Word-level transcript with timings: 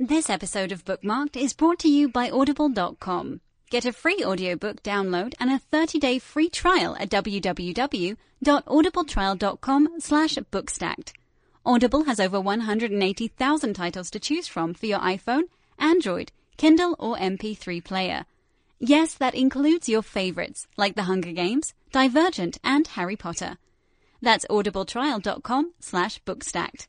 This 0.00 0.28
episode 0.28 0.72
of 0.72 0.84
Bookmarked 0.84 1.36
is 1.36 1.52
brought 1.52 1.78
to 1.80 1.88
you 1.88 2.08
by 2.08 2.28
Audible.com. 2.28 3.40
Get 3.70 3.84
a 3.84 3.92
free 3.92 4.24
audiobook 4.24 4.82
download 4.82 5.34
and 5.38 5.50
a 5.50 5.60
30-day 5.72 6.18
free 6.18 6.48
trial 6.48 6.96
at 6.98 7.10
www.audibletrial.com 7.10 9.88
slash 10.00 10.34
bookstacked. 10.34 11.12
Audible 11.64 12.02
has 12.04 12.18
over 12.18 12.40
180,000 12.40 13.74
titles 13.74 14.10
to 14.10 14.18
choose 14.18 14.48
from 14.48 14.74
for 14.74 14.86
your 14.86 14.98
iPhone, 14.98 15.44
Android, 15.78 16.32
Kindle, 16.56 16.96
or 16.98 17.16
MP3 17.16 17.84
player. 17.84 18.24
Yes, 18.80 19.14
that 19.14 19.36
includes 19.36 19.88
your 19.88 20.02
favorites, 20.02 20.66
like 20.76 20.96
The 20.96 21.04
Hunger 21.04 21.30
Games, 21.30 21.72
Divergent, 21.92 22.58
and 22.64 22.88
Harry 22.88 23.14
Potter. 23.14 23.58
That's 24.20 24.44
audibletrial.com 24.46 25.74
slash 25.78 26.20
bookstacked. 26.24 26.88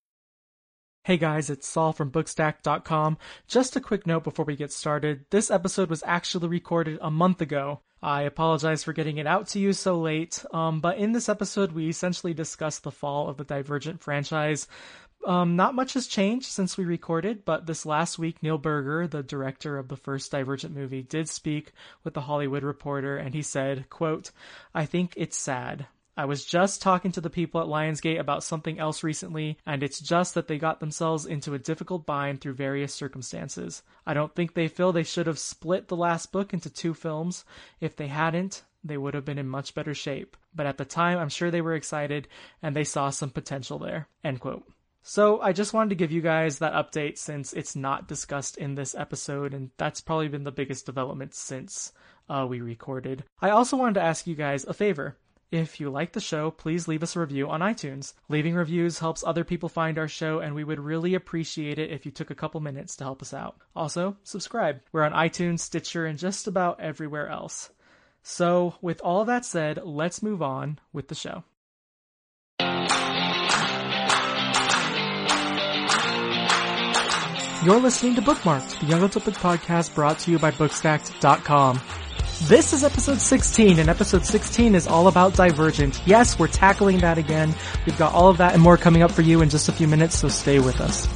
Hey 1.03 1.17
guys, 1.17 1.49
it's 1.49 1.67
Saul 1.67 1.93
from 1.93 2.11
Bookstacked.com. 2.11 3.17
Just 3.47 3.75
a 3.75 3.81
quick 3.81 4.05
note 4.05 4.23
before 4.23 4.45
we 4.45 4.55
get 4.55 4.71
started. 4.71 5.25
This 5.31 5.49
episode 5.49 5.89
was 5.89 6.03
actually 6.05 6.47
recorded 6.47 6.99
a 7.01 7.09
month 7.09 7.41
ago. 7.41 7.79
I 8.03 8.21
apologize 8.21 8.83
for 8.83 8.93
getting 8.93 9.17
it 9.17 9.25
out 9.25 9.47
to 9.47 9.59
you 9.59 9.73
so 9.73 9.99
late, 9.99 10.45
um, 10.53 10.79
but 10.79 10.99
in 10.99 11.11
this 11.11 11.27
episode 11.27 11.71
we 11.71 11.89
essentially 11.89 12.35
discussed 12.35 12.83
the 12.83 12.91
fall 12.91 13.29
of 13.29 13.37
the 13.37 13.43
Divergent 13.43 13.99
franchise. 13.99 14.67
Um, 15.25 15.55
not 15.55 15.73
much 15.73 15.93
has 15.93 16.05
changed 16.05 16.45
since 16.45 16.77
we 16.77 16.85
recorded, 16.85 17.45
but 17.45 17.65
this 17.65 17.83
last 17.83 18.19
week, 18.19 18.43
Neil 18.43 18.59
Burger, 18.59 19.07
the 19.07 19.23
director 19.23 19.79
of 19.79 19.87
the 19.87 19.97
first 19.97 20.31
Divergent 20.31 20.75
movie, 20.75 21.01
did 21.01 21.27
speak 21.27 21.71
with 22.03 22.13
the 22.13 22.21
Hollywood 22.21 22.61
Reporter, 22.61 23.17
and 23.17 23.33
he 23.33 23.41
said, 23.41 23.89
quote, 23.89 24.29
I 24.75 24.85
think 24.85 25.15
it's 25.17 25.35
sad. 25.35 25.87
I 26.17 26.25
was 26.25 26.43
just 26.43 26.81
talking 26.81 27.11
to 27.13 27.21
the 27.21 27.29
people 27.29 27.61
at 27.61 27.67
Lionsgate 27.67 28.19
about 28.19 28.43
something 28.43 28.79
else 28.79 29.03
recently, 29.03 29.57
and 29.65 29.81
it's 29.81 29.99
just 29.99 30.33
that 30.33 30.47
they 30.47 30.57
got 30.57 30.79
themselves 30.79 31.25
into 31.25 31.53
a 31.53 31.59
difficult 31.59 32.05
bind 32.05 32.41
through 32.41 32.53
various 32.55 32.93
circumstances. 32.93 33.81
I 34.05 34.13
don't 34.13 34.35
think 34.35 34.53
they 34.53 34.67
feel 34.67 34.91
they 34.91 35.03
should 35.03 35.27
have 35.27 35.39
split 35.39 35.87
the 35.87 35.95
last 35.95 36.31
book 36.31 36.53
into 36.53 36.69
two 36.69 36.93
films. 36.93 37.45
If 37.79 37.95
they 37.95 38.07
hadn't, 38.07 38.63
they 38.83 38.97
would 38.97 39.13
have 39.13 39.25
been 39.25 39.37
in 39.37 39.47
much 39.47 39.73
better 39.73 39.93
shape. 39.93 40.35
But 40.53 40.65
at 40.65 40.77
the 40.77 40.85
time, 40.85 41.17
I'm 41.17 41.29
sure 41.29 41.49
they 41.49 41.61
were 41.61 41.75
excited 41.75 42.27
and 42.61 42.75
they 42.75 42.83
saw 42.83 43.09
some 43.09 43.29
potential 43.29 43.79
there. 43.79 44.07
End 44.23 44.39
quote. 44.39 44.63
So 45.03 45.41
I 45.41 45.53
just 45.53 45.73
wanted 45.73 45.89
to 45.89 45.95
give 45.95 46.11
you 46.11 46.21
guys 46.21 46.59
that 46.59 46.73
update 46.73 47.17
since 47.17 47.53
it's 47.53 47.75
not 47.75 48.07
discussed 48.07 48.57
in 48.57 48.75
this 48.75 48.93
episode, 48.93 49.53
and 49.53 49.71
that's 49.77 50.01
probably 50.01 50.27
been 50.27 50.43
the 50.43 50.51
biggest 50.51 50.85
development 50.85 51.33
since 51.33 51.91
uh, 52.29 52.45
we 52.47 52.61
recorded. 52.61 53.23
I 53.41 53.49
also 53.49 53.77
wanted 53.77 53.95
to 53.95 54.03
ask 54.03 54.27
you 54.27 54.35
guys 54.35 54.63
a 54.65 54.73
favor. 54.73 55.17
If 55.51 55.81
you 55.81 55.89
like 55.89 56.13
the 56.13 56.21
show, 56.21 56.49
please 56.49 56.87
leave 56.87 57.03
us 57.03 57.17
a 57.17 57.19
review 57.19 57.49
on 57.49 57.59
iTunes. 57.59 58.13
Leaving 58.29 58.55
reviews 58.55 58.99
helps 58.99 59.21
other 59.21 59.43
people 59.43 59.67
find 59.67 59.99
our 59.99 60.07
show, 60.07 60.39
and 60.39 60.55
we 60.55 60.63
would 60.63 60.79
really 60.79 61.13
appreciate 61.13 61.77
it 61.77 61.91
if 61.91 62.05
you 62.05 62.11
took 62.11 62.31
a 62.31 62.35
couple 62.35 62.61
minutes 62.61 62.95
to 62.95 63.03
help 63.03 63.21
us 63.21 63.33
out. 63.33 63.57
Also, 63.75 64.15
subscribe. 64.23 64.79
We're 64.93 65.03
on 65.03 65.11
iTunes, 65.11 65.59
Stitcher, 65.59 66.05
and 66.05 66.17
just 66.17 66.47
about 66.47 66.79
everywhere 66.79 67.27
else. 67.27 67.69
So, 68.23 68.75
with 68.81 69.01
all 69.01 69.25
that 69.25 69.43
said, 69.43 69.81
let's 69.83 70.23
move 70.23 70.41
on 70.41 70.79
with 70.93 71.09
the 71.09 71.15
show. 71.15 71.43
You're 77.63 77.79
listening 77.79 78.15
to 78.15 78.21
Bookmarked, 78.21 78.79
the 78.79 78.85
Young 78.85 79.03
Adult 79.03 79.25
Book 79.25 79.33
podcast 79.35 79.93
brought 79.93 80.17
to 80.19 80.31
you 80.31 80.39
by 80.39 80.51
Bookstacked.com. 80.51 81.81
This 82.47 82.73
is 82.73 82.83
episode 82.83 83.21
16, 83.21 83.77
and 83.77 83.87
episode 83.87 84.25
16 84.25 84.73
is 84.73 84.87
all 84.87 85.07
about 85.07 85.35
Divergent. 85.35 86.01
Yes, 86.07 86.39
we're 86.39 86.47
tackling 86.47 86.97
that 86.97 87.19
again. 87.19 87.53
We've 87.85 87.97
got 87.99 88.13
all 88.15 88.29
of 88.29 88.39
that 88.39 88.55
and 88.55 88.63
more 88.63 88.77
coming 88.77 89.03
up 89.03 89.11
for 89.11 89.21
you 89.21 89.43
in 89.43 89.49
just 89.49 89.69
a 89.69 89.71
few 89.71 89.87
minutes, 89.87 90.17
so 90.17 90.27
stay 90.27 90.57
with 90.57 90.81
us. 90.81 91.07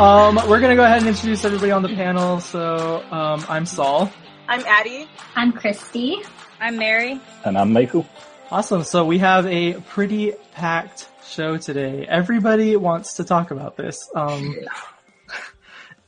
Um, 0.00 0.36
we're 0.48 0.60
gonna 0.60 0.76
go 0.76 0.84
ahead 0.84 1.00
and 1.00 1.08
introduce 1.08 1.44
everybody 1.44 1.72
on 1.72 1.82
the 1.82 1.90
panel. 1.90 2.40
So, 2.40 3.04
um, 3.10 3.44
I'm 3.50 3.66
Saul. 3.66 4.10
I'm 4.48 4.64
Addie. 4.64 5.06
I'm 5.36 5.52
Christy. 5.52 6.22
I'm 6.58 6.78
Mary. 6.78 7.20
And 7.44 7.58
I'm 7.58 7.70
Michael. 7.70 8.06
Awesome. 8.50 8.82
So 8.82 9.04
we 9.04 9.18
have 9.18 9.44
a 9.44 9.74
pretty 9.74 10.32
packed 10.54 11.10
show 11.26 11.58
today. 11.58 12.06
Everybody 12.08 12.76
wants 12.76 13.12
to 13.16 13.24
talk 13.24 13.50
about 13.50 13.76
this. 13.76 13.98
Um, 14.14 14.56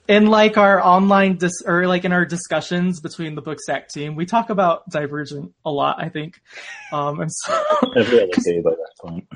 in 0.09 0.25
like 0.25 0.57
our 0.57 0.83
online 0.83 1.37
dis- 1.37 1.61
or 1.67 1.87
like 1.87 2.07
in 2.07 2.13
our 2.15 2.25
discussions 2.25 2.99
between 2.99 3.35
the 3.35 3.43
Book 3.43 3.59
Bookstack 3.59 3.89
team, 3.89 4.17
we 4.17 4.25
talk 4.25 4.49
about 4.49 4.89
Divergent 4.89 5.53
a 5.67 5.71
lot. 5.71 6.03
I 6.03 6.09
think, 6.09 6.41
um, 6.93 7.21
and 7.21 7.31
so 7.31 7.63
Every 7.95 8.23
other 8.23 8.43
day 8.43 8.63
by 8.63 8.71
that 8.71 8.93
point. 9.03 9.29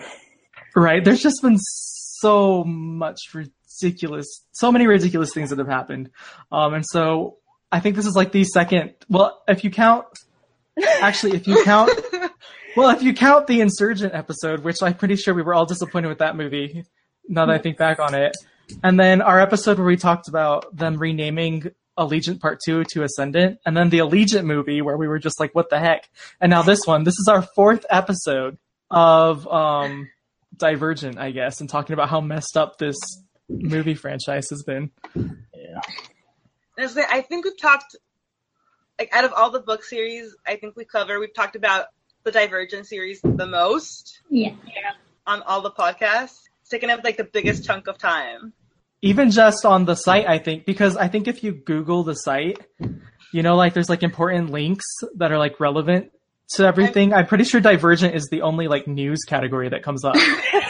right. 0.75 1.05
There's 1.05 1.23
just 1.23 1.43
been 1.43 1.59
so 1.59 2.65
much 2.65 3.21
ridiculous, 3.83 4.45
so 4.53 4.73
many 4.73 4.87
ridiculous 4.87 5.33
things 5.33 5.51
that 5.51 5.59
have 5.59 5.69
happened. 5.69 6.11
Um, 6.53 6.75
and 6.75 6.85
so 6.87 7.39
I 7.73 7.81
think 7.81 7.97
this 7.97 8.07
is 8.07 8.15
like 8.15 8.33
the 8.33 8.45
second, 8.45 8.95
well, 9.09 9.43
if 9.49 9.65
you 9.65 9.71
count, 9.71 10.07
actually, 11.01 11.37
if 11.37 11.47
you 11.47 11.63
count, 11.65 11.91
well, 12.77 12.91
if 12.91 13.03
you 13.03 13.15
count 13.15 13.47
the 13.47 13.61
Insurgent 13.61 14.15
episode, 14.15 14.65
which 14.65 14.83
I'm 14.83 14.95
pretty 14.95 15.17
sure 15.17 15.35
we 15.35 15.43
were 15.43 15.55
all 15.55 15.67
disappointed 15.67 16.09
with 16.09 16.19
that 16.19 16.37
movie, 16.37 16.85
now 17.29 17.47
that 17.47 17.55
I 17.55 17.59
think 17.59 17.77
back 17.77 17.99
on 17.99 18.15
it. 18.15 18.37
And 18.83 18.99
then 18.99 19.23
our 19.23 19.41
episode 19.41 19.79
where 19.79 19.87
we 19.87 19.97
talked 19.97 20.29
about 20.29 20.77
them 20.77 20.97
renaming 20.97 21.71
Allegiant 21.99 22.41
Part 22.41 22.61
2 22.65 22.85
to 22.93 23.03
Ascendant, 23.05 23.59
and 23.65 23.77
then 23.77 23.91
the 23.91 23.99
Allegiant 23.99 24.45
movie 24.45 24.83
where 24.83 24.97
we 24.97 25.09
were 25.09 25.19
just 25.19 25.41
like, 25.41 25.55
what 25.55 25.71
the 25.71 25.79
heck? 25.79 26.09
And 26.41 26.51
now 26.51 26.63
this 26.63 26.81
one, 26.85 27.05
this 27.05 27.19
is 27.19 27.29
our 27.29 27.43
fourth 27.43 27.87
episode 27.89 28.59
of, 28.91 29.47
um, 29.49 30.09
Divergent, 30.57 31.19
I 31.19 31.33
guess, 31.33 31.61
and 31.61 31.69
talking 31.69 31.95
about 31.95 32.09
how 32.09 32.21
messed 32.21 32.57
up 32.57 32.79
this 32.79 32.97
movie 33.49 33.95
franchise 33.95 34.51
has 34.51 34.63
been. 34.63 34.91
Yeah. 35.15 35.81
Honestly, 36.79 37.03
I 37.11 37.21
think 37.23 37.45
we've 37.45 37.59
talked, 37.61 37.97
like, 38.99 39.09
out 39.15 39.25
of 39.25 39.33
all 39.33 39.51
the 39.51 39.61
book 39.61 39.83
series, 39.83 40.35
I 40.47 40.57
think 40.57 40.77
we 40.77 40.85
cover, 40.85 41.19
we've 41.19 41.35
talked 41.35 41.57
about 41.57 41.87
the 42.25 42.33
Divergent 42.33 42.87
series 42.87 43.21
the 43.23 43.47
most 43.47 44.21
Yeah. 44.31 44.51
on 45.27 45.43
all 45.43 45.63
the 45.63 45.71
podcasts. 45.71 46.41
It's 46.61 46.71
taken 46.71 46.91
up, 46.91 47.01
like, 47.05 47.17
the 47.17 47.25
biggest 47.25 47.65
chunk 47.65 47.87
of 47.87 47.99
time. 47.99 48.53
Even 49.03 49.31
just 49.31 49.65
on 49.65 49.85
the 49.85 49.95
site, 49.95 50.27
I 50.29 50.39
think, 50.39 50.65
because 50.67 50.97
I 50.97 51.09
think 51.09 51.29
if 51.29 51.45
you 51.45 51.53
Google 51.53 52.03
the 52.03 52.15
site, 52.15 52.59
you 53.33 53.43
know, 53.43 53.55
like 53.55 53.75
there's 53.75 53.91
like 53.91 54.03
important 54.03 54.51
links 54.51 54.85
that 55.17 55.31
are 55.31 55.39
like 55.39 55.61
relevant 55.61 56.11
to 56.55 56.65
everything. 56.65 57.13
I'm 57.13 57.27
pretty 57.27 57.45
sure 57.45 57.61
Divergent 57.61 58.15
is 58.15 58.29
the 58.31 58.41
only 58.43 58.69
like 58.69 58.89
news 58.89 59.21
category 59.27 59.69
that 59.69 59.83
comes 59.83 60.03
up. 60.05 60.17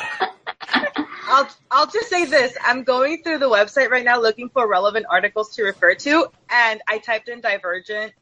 I'll, 1.77 1.83
I'll 1.83 1.91
just 1.91 2.09
say 2.09 2.25
this. 2.25 2.57
I'm 2.65 2.83
going 2.85 3.23
through 3.23 3.39
the 3.39 3.49
website 3.49 3.91
right 3.91 4.05
now 4.05 4.21
looking 4.21 4.49
for 4.49 4.69
relevant 4.69 5.07
articles 5.11 5.55
to 5.57 5.63
refer 5.63 5.95
to, 5.97 6.27
and 6.51 6.81
I 6.89 6.99
typed 6.99 7.29
in 7.29 7.41
Divergent 7.41 8.13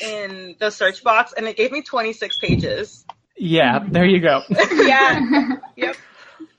in 0.00 0.56
the 0.58 0.70
search 0.70 1.02
box, 1.02 1.32
and 1.36 1.46
it 1.46 1.56
gave 1.56 1.72
me 1.72 1.82
26 1.82 2.38
pages. 2.38 3.04
yeah, 3.36 3.84
there 3.88 4.06
you 4.06 4.20
go. 4.20 4.42
Yeah. 4.72 5.56
yep. 5.76 5.96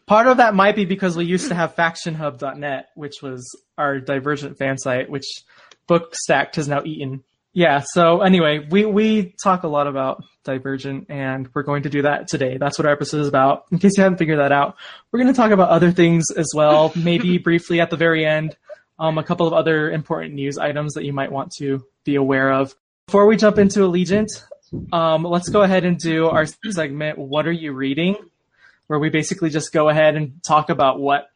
Part 0.06 0.27
of 0.27 0.38
that 0.38 0.53
might 0.53 0.75
be 0.75 0.85
because 0.85 1.15
we 1.15 1.25
used 1.25 1.47
to 1.47 1.56
have 1.56 1.75
factionhub.net, 1.75 2.89
which 2.95 3.21
was 3.21 3.57
our 3.77 4.00
Divergent 4.00 4.57
fan 4.57 4.77
site, 4.77 5.09
which 5.09 5.44
Bookstacked 5.88 6.56
has 6.56 6.68
now 6.68 6.81
eaten. 6.83 7.24
Yeah, 7.53 7.83
so 7.85 8.21
anyway, 8.21 8.65
we, 8.67 8.83
we 8.85 9.35
talk 9.44 9.61
a 9.61 9.67
lot 9.67 9.85
about 9.85 10.23
Divergent 10.44 11.05
and 11.09 11.47
we're 11.53 11.61
going 11.61 11.83
to 11.83 11.89
do 11.89 12.01
that 12.01 12.27
today. 12.27 12.57
That's 12.57 12.79
what 12.79 12.88
our 12.88 12.94
episode 12.94 13.21
is 13.21 13.27
about. 13.27 13.65
In 13.71 13.77
case 13.77 13.91
you 13.95 14.03
haven't 14.03 14.17
figured 14.17 14.39
that 14.39 14.51
out, 14.51 14.75
we're 15.11 15.19
going 15.19 15.31
to 15.31 15.38
talk 15.38 15.51
about 15.51 15.69
other 15.69 15.91
things 15.91 16.31
as 16.35 16.50
well, 16.55 16.91
maybe 16.95 17.38
briefly 17.38 17.79
at 17.79 17.91
the 17.91 17.95
very 17.97 18.25
end, 18.25 18.57
um, 18.97 19.19
a 19.19 19.23
couple 19.23 19.45
of 19.45 19.53
other 19.53 19.91
important 19.91 20.33
news 20.33 20.57
items 20.57 20.94
that 20.94 21.05
you 21.05 21.13
might 21.13 21.31
want 21.31 21.51
to 21.59 21.85
be 22.03 22.15
aware 22.15 22.51
of. 22.51 22.73
Before 23.05 23.27
we 23.27 23.38
jump 23.38 23.59
into 23.59 23.81
Allegiant, 23.81 24.29
um, 24.91 25.23
let's 25.23 25.50
go 25.50 25.61
ahead 25.61 25.85
and 25.85 26.00
do 26.00 26.29
our 26.29 26.47
segment. 26.47 27.19
What 27.19 27.45
are 27.45 27.51
you 27.51 27.73
reading? 27.73 28.15
Where 28.88 28.97
we 28.97 29.09
basically 29.09 29.51
just 29.51 29.71
go 29.71 29.89
ahead 29.89 30.15
and 30.15 30.41
talk 30.44 30.69
about 30.69 31.00
what 31.00 31.29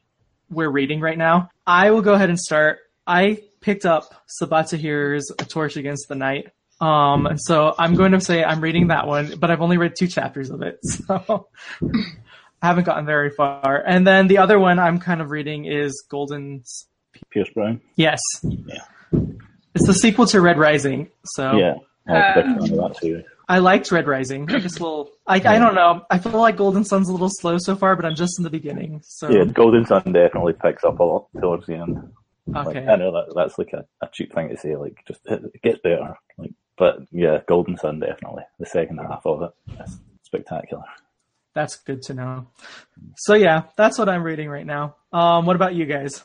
we're 0.50 0.70
reading 0.70 1.00
right 1.00 1.18
now. 1.18 1.50
I 1.66 1.92
will 1.92 2.02
go 2.02 2.14
ahead 2.14 2.30
and 2.30 2.40
start. 2.40 2.80
I 3.06 3.44
picked 3.68 3.86
up 3.86 4.04
Sabaa 4.42 4.64
Tahir's 4.70 5.30
A 5.38 5.44
Torch 5.46 5.76
Against 5.76 6.08
the 6.08 6.16
Night. 6.16 6.46
Um, 6.80 7.26
and 7.28 7.40
so 7.42 7.76
I'm 7.78 7.96
going 7.96 8.14
to 8.14 8.22
say 8.22 8.44
I'm 8.44 8.62
reading 8.62 8.88
that 8.88 9.08
one, 9.08 9.34
but 9.40 9.52
I've 9.52 9.62
only 9.62 9.78
read 9.78 9.94
two 9.98 10.08
chapters 10.08 10.50
of 10.52 10.62
it, 10.62 10.78
so 10.84 11.48
I 11.82 12.66
haven't 12.68 12.86
gotten 12.86 13.06
very 13.06 13.30
far. 13.32 13.84
And 13.86 14.08
then 14.08 14.28
the 14.28 14.38
other 14.38 14.58
one 14.58 14.80
I'm 14.80 15.00
kind 15.00 15.20
of 15.22 15.32
reading 15.32 15.66
is 15.66 16.06
Golden 16.10 16.62
Son. 16.64 16.88
Pierce 17.32 17.50
Brown. 17.50 17.82
Yes, 17.96 18.22
Yeah. 18.44 18.84
it's 19.76 19.88
the 19.88 19.94
sequel 19.94 20.28
to 20.28 20.40
Red 20.40 20.58
Rising. 20.60 21.10
So 21.26 21.58
Yeah. 21.58 21.74
I 22.08 22.14
was 22.14 22.24
a 22.24 22.68
big 22.68 22.72
Um, 22.72 22.78
that 22.78 22.98
series. 23.02 23.26
I 23.50 23.58
liked 23.60 23.92
Red 23.92 24.08
Rising. 24.08 24.50
I 24.54 24.60
just 24.60 24.80
a 24.80 24.84
little, 24.84 25.10
I, 25.26 25.36
I 25.38 25.58
don't 25.58 25.74
know. 25.76 26.06
I 26.12 26.20
feel 26.20 26.40
like 26.40 26.58
Golden 26.58 26.84
Son's 26.84 27.10
a 27.10 27.12
little 27.12 27.30
slow 27.32 27.58
so 27.58 27.76
far, 27.76 27.96
but 27.96 28.06
I'm 28.06 28.16
just 28.16 28.38
in 28.40 28.44
the 28.44 28.50
beginning. 28.52 29.02
So 29.04 29.30
Yeah, 29.32 29.46
Golden 29.46 29.86
Son 29.86 30.04
definitely 30.14 30.54
picks 30.54 30.84
up 30.84 31.00
a 31.00 31.04
lot 31.04 31.28
towards 31.42 31.66
the 31.66 31.76
end. 31.76 31.98
Like, 32.48 32.68
okay, 32.68 32.86
I 32.88 32.96
know 32.96 33.12
that 33.12 33.34
that's 33.36 33.58
like 33.58 33.74
a, 33.74 33.86
a 34.02 34.10
cheap 34.12 34.34
thing 34.34 34.50
to 34.50 34.58
say, 34.58 34.76
like 34.76 35.04
just 35.08 35.22
it, 35.26 35.44
it 35.54 35.62
gets 35.62 35.80
better. 35.80 36.18
Like, 36.38 36.54
but 36.78 37.00
yeah, 37.12 37.40
Golden 37.48 37.78
Son 37.78 38.00
definitely 38.00 38.44
the 38.60 38.66
second 38.66 38.98
half 39.00 39.26
of 39.26 39.42
it 39.42 39.82
is 39.84 40.00
spectacular. 40.24 40.84
that's 41.54 41.76
good 41.76 42.02
to 42.04 42.14
know. 42.14 42.48
So 43.18 43.34
yeah, 43.34 43.64
that's 43.76 43.98
what 43.98 44.10
I'm 44.10 44.24
reading 44.24 44.50
right 44.50 44.66
now. 44.66 44.96
Um, 45.12 45.46
what 45.46 45.56
about 45.56 45.76
you 45.76 45.86
guys? 45.86 46.24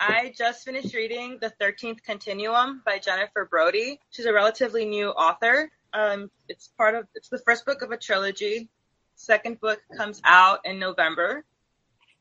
I 0.00 0.34
just 0.36 0.64
finished 0.64 0.94
reading 0.94 1.38
The 1.40 1.52
13th 1.60 2.02
Continuum 2.02 2.82
by 2.84 2.98
Jennifer 2.98 3.46
Brody. 3.48 4.00
She's 4.10 4.26
a 4.26 4.32
relatively 4.32 4.84
new 4.84 5.10
author. 5.10 5.70
Um, 5.92 6.28
it's 6.48 6.68
part 6.76 6.96
of, 6.96 7.06
it's 7.14 7.28
the 7.28 7.38
first 7.46 7.64
book 7.64 7.82
of 7.82 7.92
a 7.92 7.96
trilogy. 7.96 8.68
Second 9.14 9.60
book 9.60 9.80
comes 9.96 10.20
out 10.24 10.58
in 10.64 10.80
November. 10.80 11.44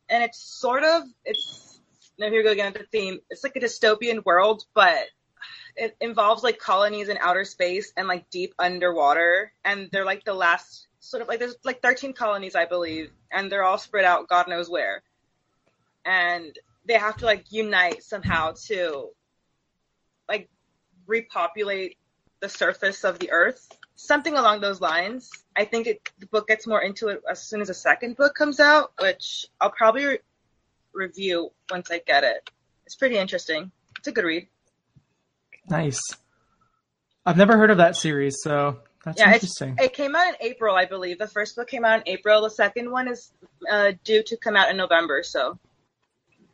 And 0.10 0.24
it's 0.24 0.40
sort 0.40 0.84
of, 0.84 1.04
it's, 1.26 1.71
now 2.22 2.30
here 2.30 2.38
we 2.38 2.44
go 2.44 2.52
again 2.52 2.68
at 2.68 2.76
the 2.76 2.86
theme. 2.92 3.20
It's 3.32 3.44
like 3.44 3.56
a 3.56 3.60
dystopian 3.60 4.24
world, 4.24 4.64
but 4.76 5.06
it 5.76 5.98
involves 6.00 6.44
like 6.44 6.60
colonies 6.60 7.10
in 7.10 7.18
outer 7.18 7.44
space 7.46 7.92
and 7.98 8.08
like 8.08 8.30
deep 8.30 8.54
underwater. 8.60 9.52
And 9.66 9.90
they're 9.92 10.06
like 10.06 10.24
the 10.24 10.36
last, 10.36 10.88
sort 11.00 11.24
of 11.24 11.28
like, 11.28 11.40
there's 11.40 11.56
like 11.64 11.82
13 11.82 12.14
colonies, 12.14 12.54
I 12.54 12.66
believe. 12.66 13.10
And 13.32 13.52
they're 13.52 13.64
all 13.64 13.80
spread 13.80 14.06
out 14.06 14.28
God 14.28 14.48
knows 14.48 14.70
where. 14.70 15.02
And 16.06 16.56
they 16.86 16.94
have 16.94 17.18
to 17.18 17.26
like 17.26 17.52
unite 17.52 18.04
somehow 18.04 18.54
to 18.68 19.10
like 20.30 20.48
repopulate 21.08 21.98
the 22.40 22.50
surface 22.50 23.04
of 23.04 23.18
the 23.18 23.32
earth 23.32 23.68
something 23.96 24.36
along 24.36 24.62
those 24.62 24.82
lines 24.82 25.30
i 25.56 25.64
think 25.64 25.86
it, 25.86 26.10
the 26.18 26.26
book 26.26 26.48
gets 26.48 26.66
more 26.66 26.82
into 26.82 27.10
it 27.10 27.22
as 27.30 27.40
soon 27.40 27.62
as 27.62 27.68
the 27.68 27.74
second 27.74 28.18
book 28.18 28.34
comes 28.34 28.60
out 28.60 28.92
which 29.00 29.46
i'll 29.60 29.70
probably 29.70 30.18
review 30.94 31.52
once 31.70 31.90
i 31.92 32.00
get 32.06 32.24
it 32.24 32.50
it's 32.86 32.96
pretty 32.96 33.18
interesting 33.18 33.72
it's 33.98 34.08
a 34.08 34.12
good 34.12 34.26
read 34.26 34.48
Nice. 35.70 36.02
I've 37.26 37.38
never 37.38 37.56
heard 37.56 37.70
of 37.70 37.78
that 37.78 37.96
series, 37.96 38.38
so 38.42 38.80
that's 39.06 39.20
yeah 39.20 39.34
interesting. 39.34 39.76
it 39.80 39.94
came 39.94 40.16
out 40.16 40.28
in 40.30 40.36
april 40.42 40.76
i 40.76 40.86
believe 40.86 41.18
the 41.20 41.28
first 41.28 41.56
book 41.56 41.68
came 41.70 41.86
out 41.86 42.00
in 42.06 42.14
april 42.14 42.42
the 42.42 42.50
second 42.50 42.90
one 42.92 43.08
is 43.08 43.32
uh, 43.72 43.92
due 44.04 44.22
to 44.24 44.38
come 44.38 44.56
out 44.56 44.70
in 44.70 44.78
november 44.78 45.22
so 45.24 45.58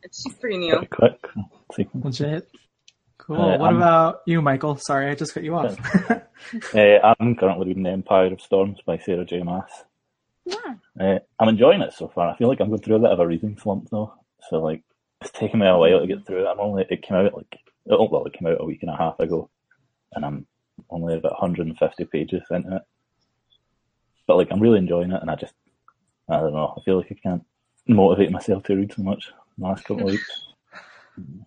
it's 0.02 0.24
pretty 0.40 0.58
new 0.58 0.74
Pretty 0.76 0.86
quick. 0.88 1.26
sequence. 1.74 2.20
Legit. 2.20 2.48
Cool. 3.18 3.36
Uh, 3.36 3.58
what 3.58 3.66
I'm- 3.66 3.76
about 3.76 4.20
you, 4.26 4.40
Michael? 4.40 4.76
Sorry, 4.76 5.10
I 5.10 5.14
just 5.16 5.34
cut 5.34 5.42
you 5.42 5.56
off. 5.56 5.76
Uh, 6.72 7.14
I'm 7.18 7.34
currently 7.34 7.66
reading 7.66 7.82
The 7.82 7.90
Empire 7.90 8.32
of 8.32 8.40
Storms 8.40 8.78
by 8.86 8.96
Sarah 8.98 9.24
J. 9.24 9.42
Maas. 9.42 9.70
Yeah. 10.46 10.54
Uh, 10.98 11.18
I'm 11.38 11.48
enjoying 11.48 11.82
it 11.82 11.92
so 11.92 12.06
far. 12.08 12.28
I 12.30 12.36
feel 12.36 12.46
like 12.48 12.60
I'm 12.60 12.68
going 12.68 12.80
through 12.80 12.94
a 12.96 13.00
bit 13.00 13.10
of 13.10 13.18
a 13.18 13.26
reading 13.26 13.58
slump 13.60 13.88
though, 13.90 14.14
so 14.48 14.58
like 14.60 14.82
it's 15.20 15.30
taking 15.32 15.60
me 15.60 15.66
a 15.66 15.76
while 15.76 16.00
to 16.00 16.06
get 16.06 16.26
through 16.26 16.44
it. 16.44 16.48
I'm 16.48 16.60
only 16.60 16.84
it 16.88 17.02
came 17.02 17.16
out 17.16 17.34
like 17.34 17.58
oh 17.90 18.08
well, 18.10 18.24
it 18.24 18.34
came 18.34 18.46
out 18.48 18.60
a 18.60 18.64
week 18.64 18.82
and 18.82 18.90
a 18.90 18.96
half 18.96 19.18
ago, 19.20 19.50
and 20.14 20.24
I'm 20.24 20.46
only 20.90 21.16
about 21.16 21.32
150 21.32 22.04
pages 22.04 22.42
into 22.50 22.76
it. 22.76 22.82
But 24.26 24.36
like 24.36 24.48
I'm 24.50 24.60
really 24.60 24.78
enjoying 24.78 25.12
it, 25.12 25.20
and 25.20 25.30
I 25.30 25.34
just 25.34 25.54
I 26.28 26.38
don't 26.38 26.52
know. 26.52 26.74
I 26.76 26.82
feel 26.82 26.98
like 26.98 27.10
I 27.10 27.16
can't 27.22 27.44
motivate 27.86 28.30
myself 28.30 28.64
to 28.64 28.76
read 28.76 28.92
so 28.92 29.02
much 29.02 29.28
in 29.56 29.62
the 29.62 29.68
last 29.68 29.84
couple 29.84 30.04
of 30.04 30.12
weeks. 30.12 30.30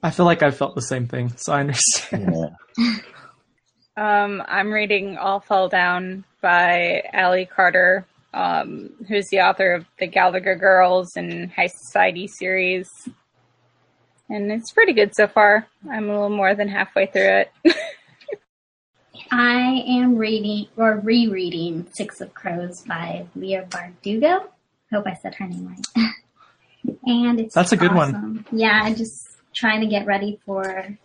I 0.03 0.09
feel 0.09 0.25
like 0.25 0.43
I've 0.43 0.57
felt 0.57 0.75
the 0.75 0.81
same 0.81 1.07
thing, 1.07 1.31
so 1.37 1.53
I 1.53 1.61
understand. 1.61 2.35
Yeah. 2.77 2.95
Um, 3.97 4.41
I'm 4.47 4.71
reading 4.71 5.17
All 5.17 5.41
Fall 5.41 5.67
Down 5.67 6.23
by 6.41 7.03
Ally 7.11 7.43
Carter, 7.43 8.05
um, 8.33 8.91
who's 9.07 9.29
the 9.29 9.41
author 9.41 9.73
of 9.73 9.85
the 9.99 10.07
Gallagher 10.07 10.55
Girls 10.55 11.15
and 11.15 11.51
High 11.51 11.67
Society 11.67 12.27
series. 12.27 13.09
And 14.29 14.51
it's 14.51 14.71
pretty 14.71 14.93
good 14.93 15.13
so 15.13 15.27
far. 15.27 15.67
I'm 15.89 16.09
a 16.09 16.13
little 16.13 16.29
more 16.29 16.55
than 16.55 16.69
halfway 16.69 17.07
through 17.07 17.45
it. 17.45 17.51
I 19.31 19.83
am 19.87 20.17
reading 20.17 20.67
or 20.77 20.99
rereading 20.99 21.87
Six 21.91 22.21
of 22.21 22.33
Crows 22.33 22.81
by 22.81 23.27
Leigh 23.35 23.63
Bardugo. 23.69 24.47
Hope 24.91 25.07
I 25.07 25.15
said 25.15 25.35
her 25.35 25.47
name 25.47 25.67
right. 25.67 26.13
and 27.05 27.39
it's 27.39 27.55
That's 27.55 27.71
a 27.71 27.77
good 27.77 27.93
one. 27.93 28.13
one. 28.13 28.45
Yeah, 28.51 28.81
I'm 28.83 28.95
just 28.95 29.27
trying 29.53 29.81
to 29.81 29.87
get 29.87 30.05
ready 30.05 30.39
for 30.45 30.97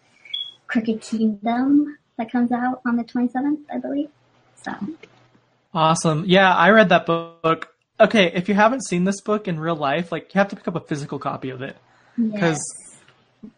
Crooked 0.67 1.01
Kingdom 1.01 1.99
that 2.17 2.31
comes 2.31 2.51
out 2.53 2.81
on 2.87 2.97
the 2.97 3.05
27th, 3.05 3.61
I 3.73 3.79
believe. 3.79 4.09
So 4.63 4.73
Awesome. 5.77 6.25
Yeah, 6.27 6.55
I 6.55 6.71
read 6.71 6.89
that 6.89 7.05
book. 7.05 7.75
Okay, 8.01 8.33
if 8.35 8.49
you 8.49 8.55
haven't 8.55 8.87
seen 8.87 9.05
this 9.05 9.21
book 9.21 9.47
in 9.47 9.61
real 9.61 9.77
life, 9.77 10.11
like 10.11 10.35
you 10.35 10.39
have 10.39 10.49
to 10.49 10.57
pick 10.57 10.67
up 10.67 10.75
a 10.75 10.81
physical 10.81 11.19
copy 11.19 11.51
of 11.51 11.61
it 11.61 11.77
because 12.17 12.59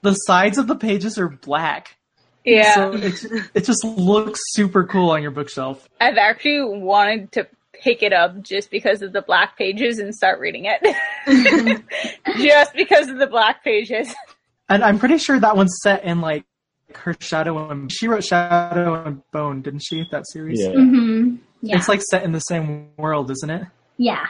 the 0.03 0.15
sides 0.15 0.59
of 0.59 0.67
the 0.67 0.75
pages 0.75 1.17
are 1.17 1.29
black. 1.29 1.97
Yeah. 2.44 2.75
So 2.75 2.93
it, 2.93 3.25
it 3.55 3.65
just 3.65 3.85
looks 3.85 4.41
super 4.49 4.85
cool 4.85 5.11
on 5.11 5.23
your 5.23 5.31
bookshelf. 5.31 5.88
I've 6.00 6.17
actually 6.17 6.81
wanted 6.81 7.31
to 7.32 7.47
pick 7.73 8.03
it 8.03 8.12
up 8.12 8.43
just 8.43 8.73
because 8.73 9.00
of 9.00 9.12
the 9.12 9.23
black 9.23 9.56
pages 9.56 10.00
and 10.00 10.12
start 10.12 10.41
reading 10.41 10.67
it. 10.67 10.81
just 12.38 12.75
because 12.75 13.09
of 13.09 13.19
the 13.19 13.29
black 13.29 13.62
pages. 13.62 14.12
And 14.69 14.82
I'm 14.82 14.99
pretty 14.99 15.19
sure 15.19 15.38
that 15.38 15.56
one's 15.56 15.79
set 15.82 16.03
in 16.03 16.20
like 16.20 16.44
her 16.97 17.15
Shadow 17.20 17.70
and 17.70 17.93
she 17.93 18.09
wrote 18.09 18.25
Shadow 18.25 19.05
and 19.05 19.23
Bone, 19.31 19.62
didn't 19.62 19.85
she? 19.85 20.05
That 20.11 20.25
series. 20.26 20.61
Yeah. 20.61 20.73
hmm 20.73 21.37
yeah, 21.62 21.76
It's 21.76 21.88
like 21.88 22.00
set 22.02 22.22
in 22.25 22.32
the 22.32 22.40
same 22.40 22.88
world, 22.96 23.31
isn't 23.31 23.50
it? 23.50 23.62
yeah. 23.96 24.26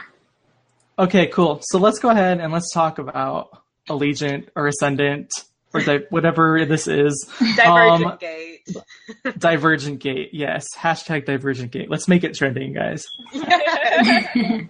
Okay, 0.97 1.27
cool. 1.27 1.59
So 1.63 1.79
let's 1.79 1.97
go 1.99 2.09
ahead 2.09 2.41
and 2.41 2.51
let's 2.51 2.73
talk 2.73 2.99
about 2.99 3.61
Allegiant 3.87 4.49
or 4.53 4.67
Ascendant 4.67 5.31
or 5.73 5.79
di- 5.81 6.03
whatever 6.09 6.65
this 6.65 6.87
is. 6.87 7.25
divergent 7.55 8.11
Um, 8.11 8.17
gate 8.19 8.77
Divergent 9.39 9.99
Gate. 9.99 10.31
Yes. 10.33 10.65
Hashtag 10.77 11.25
Divergent 11.25 11.71
Gate. 11.71 11.89
Let's 11.89 12.07
make 12.09 12.25
it 12.25 12.33
trending, 12.35 12.73
guys. 12.73 13.05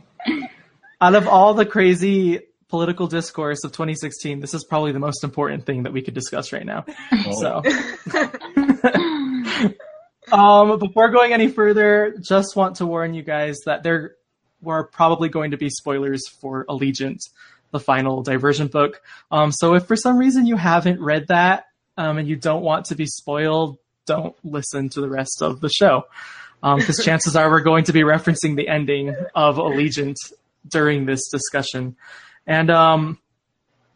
Out 1.02 1.16
of 1.16 1.28
all 1.28 1.54
the 1.56 1.66
crazy 1.66 2.42
political 2.68 3.08
discourse 3.08 3.64
of 3.64 3.72
2016, 3.72 4.40
this 4.40 4.54
is 4.54 4.64
probably 4.64 4.92
the 4.92 5.00
most 5.00 5.24
important 5.24 5.66
thing 5.66 5.82
that 5.84 5.94
we 5.94 6.02
could 6.04 6.14
discuss 6.14 6.54
right 6.54 6.66
now. 6.66 6.86
So, 7.40 7.64
um, 10.32 10.80
before 10.80 11.10
going 11.10 11.34
any 11.34 11.48
further, 11.48 12.16
just 12.22 12.56
want 12.56 12.78
to 12.78 12.86
warn 12.86 13.14
you 13.14 13.24
guys 13.24 13.58
that 13.66 13.84
there 13.84 14.16
were 14.62 14.84
probably 14.86 15.30
going 15.30 15.52
to 15.52 15.58
be 15.58 15.70
spoilers 15.70 16.28
for 16.42 16.66
Allegiant, 16.66 17.20
the 17.72 17.80
final 17.80 18.22
Divergent 18.24 18.72
book. 18.72 19.02
Um, 19.32 19.52
so 19.52 19.76
if 19.76 19.86
for 19.86 19.96
some 19.96 20.18
reason 20.18 20.46
you 20.46 20.58
haven't 20.58 21.00
read 21.00 21.28
that 21.28 21.66
um, 21.98 22.18
and 22.18 22.28
you 22.28 22.36
don't 22.36 22.62
want 22.64 22.86
to 22.88 22.96
be 22.96 23.06
spoiled, 23.06 23.78
don't 24.06 24.36
listen 24.44 24.90
to 24.90 25.02
the 25.02 25.10
rest 25.10 25.42
of 25.42 25.62
the 25.62 25.70
show. 25.70 26.06
Um 26.64 26.80
because 26.80 27.04
chances 27.06 27.36
are 27.36 27.50
we're 27.50 27.62
going 27.62 27.86
to 27.86 27.94
be 27.94 28.02
referencing 28.02 28.56
the 28.58 28.68
ending 28.68 29.16
of 29.36 29.56
Allegiant 29.58 30.16
during 30.68 31.06
this 31.06 31.30
discussion. 31.30 31.96
And 32.48 32.70
um, 32.70 33.20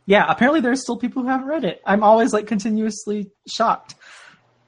yeah, 0.05 0.25
apparently 0.29 0.61
there's 0.61 0.81
still 0.81 0.97
people 0.97 1.23
who 1.23 1.29
haven't 1.29 1.47
read 1.47 1.65
it. 1.65 1.81
I'm 1.85 2.03
always 2.03 2.31
like 2.31 2.47
continuously 2.47 3.31
shocked. 3.47 3.95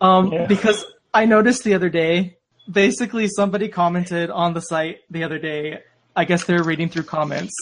Um, 0.01 0.31
Yeah. 0.33 0.45
because 0.45 0.83
I 1.15 1.23
noticed 1.23 1.63
the 1.63 1.75
other 1.75 1.87
day, 1.87 2.35
basically 2.69 3.29
somebody 3.29 3.69
commented 3.69 4.29
on 4.29 4.53
the 4.53 4.59
site 4.59 4.99
the 5.09 5.23
other 5.23 5.39
day. 5.39 5.79
I 6.13 6.25
guess 6.25 6.43
they 6.43 6.55
were 6.55 6.63
reading 6.63 6.89
through 6.89 7.03
comments, 7.03 7.55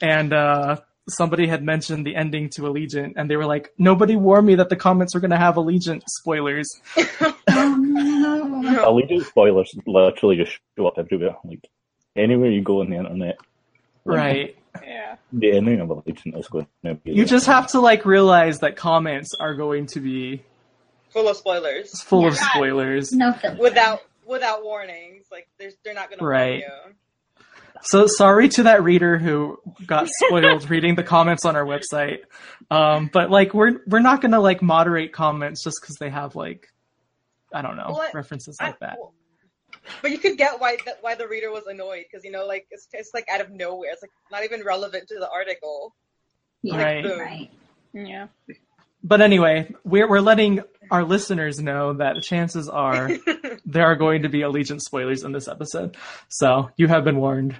and 0.00 0.32
uh, 0.32 0.76
somebody 1.08 1.48
had 1.48 1.64
mentioned 1.64 2.06
the 2.06 2.14
ending 2.14 2.50
to 2.50 2.62
Allegiant, 2.62 3.14
and 3.16 3.28
they 3.28 3.36
were 3.36 3.46
like, 3.46 3.72
"Nobody 3.78 4.14
warned 4.14 4.46
me 4.46 4.54
that 4.54 4.68
the 4.68 4.76
comments 4.76 5.12
were 5.12 5.20
going 5.20 5.32
to 5.32 5.36
have 5.36 5.56
Allegiant 5.56 6.02
spoilers." 6.06 6.68
Oh 6.96 7.34
no. 7.48 8.84
Allegiant 8.86 9.24
spoilers 9.24 9.74
literally 9.86 10.36
just 10.36 10.60
show 10.76 10.86
up 10.86 10.94
everywhere. 10.96 11.36
Like 11.44 11.66
anywhere 12.14 12.50
you 12.50 12.62
go 12.62 12.80
on 12.80 12.90
the 12.90 12.96
internet, 12.96 13.38
like, 14.04 14.18
Right. 14.18 14.56
Yeah. 14.84 15.16
The 15.32 15.56
ending 15.56 15.80
of 15.80 15.88
Allegiant 15.88 16.38
is 16.38 16.46
going 16.46 16.68
to 16.84 16.94
be. 16.94 17.12
You 17.12 17.24
just 17.24 17.46
have 17.46 17.66
to 17.68 17.80
like 17.80 18.04
realize 18.04 18.60
that 18.60 18.76
comments 18.76 19.34
are 19.40 19.54
going 19.54 19.86
to 19.86 20.00
be 20.00 20.44
full 21.14 21.28
of 21.28 21.36
spoilers 21.38 22.02
full 22.02 22.26
of 22.26 22.36
spoilers. 22.36 23.12
No 23.12 23.32
filter. 23.32 23.56
without 23.60 24.00
without 24.26 24.62
warnings. 24.64 25.24
Like 25.32 25.48
there's 25.58 25.74
they're 25.84 25.94
not 25.94 26.10
gonna 26.10 26.22
Right. 26.22 26.62
warn 26.68 26.94
you. 27.40 27.44
So 27.82 28.06
sorry 28.06 28.48
to 28.50 28.64
that 28.64 28.82
reader 28.82 29.16
who 29.18 29.58
got 29.86 30.08
spoiled 30.08 30.68
reading 30.74 30.94
the 30.94 31.02
comments 31.02 31.44
on 31.44 31.54
our 31.56 31.64
website. 31.64 32.20
Um, 32.70 33.08
but 33.12 33.30
like 33.30 33.54
we're 33.54 33.80
we're 33.86 34.00
not 34.00 34.20
gonna 34.20 34.40
like 34.40 34.60
moderate 34.62 35.12
comments 35.12 35.62
just 35.64 35.76
because 35.80 35.96
they 35.96 36.10
have 36.10 36.34
like 36.36 36.68
I 37.52 37.62
don't 37.62 37.76
know 37.76 37.88
Well, 37.96 38.08
references 38.12 38.56
I- 38.60 38.66
like 38.68 38.80
that. 38.80 38.96
well, 38.98 39.12
but 40.02 40.10
you 40.10 40.18
could 40.18 40.36
get 40.38 40.60
why 40.60 40.78
that 40.86 40.98
why 41.02 41.14
the 41.14 41.28
reader 41.28 41.50
was 41.50 41.66
annoyed 41.66 42.04
because 42.10 42.24
you 42.24 42.30
know 42.30 42.46
like 42.46 42.66
it's, 42.70 42.88
it's 42.92 43.10
like 43.14 43.26
out 43.30 43.40
of 43.40 43.50
nowhere. 43.50 43.90
It's 43.92 44.02
like 44.02 44.10
not 44.32 44.44
even 44.44 44.64
relevant 44.64 45.08
to 45.08 45.18
the 45.18 45.28
article. 45.30 45.94
Yeah, 46.62 46.82
Right. 46.82 47.02
Boom. 47.04 47.20
right. 47.20 47.50
Yeah. 47.92 48.28
But 49.02 49.20
anyway, 49.20 49.70
we're 49.84 50.08
we're 50.08 50.20
letting 50.20 50.62
our 50.90 51.04
listeners 51.04 51.58
know 51.58 51.94
that 51.94 52.22
chances 52.22 52.68
are 52.68 53.10
there 53.66 53.84
are 53.84 53.96
going 53.96 54.22
to 54.22 54.28
be 54.28 54.40
Allegiant 54.40 54.80
spoilers 54.80 55.22
in 55.22 55.32
this 55.32 55.48
episode. 55.48 55.96
So 56.28 56.70
you 56.76 56.88
have 56.88 57.04
been 57.04 57.16
warned. 57.16 57.56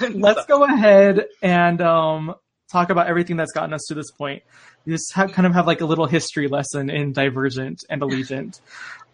Let's 0.00 0.46
go 0.46 0.64
ahead 0.64 1.26
and 1.42 1.80
um, 1.80 2.34
talk 2.70 2.90
about 2.90 3.08
everything 3.08 3.36
that's 3.36 3.52
gotten 3.52 3.72
us 3.72 3.84
to 3.88 3.94
this 3.94 4.10
point. 4.10 4.42
We 4.84 4.92
just 4.92 5.12
have, 5.14 5.32
kind 5.32 5.46
of 5.46 5.54
have 5.54 5.66
like 5.66 5.80
a 5.80 5.86
little 5.86 6.06
history 6.06 6.48
lesson 6.48 6.88
in 6.90 7.12
Divergent 7.12 7.84
and 7.90 8.00
Allegiant. 8.00 8.60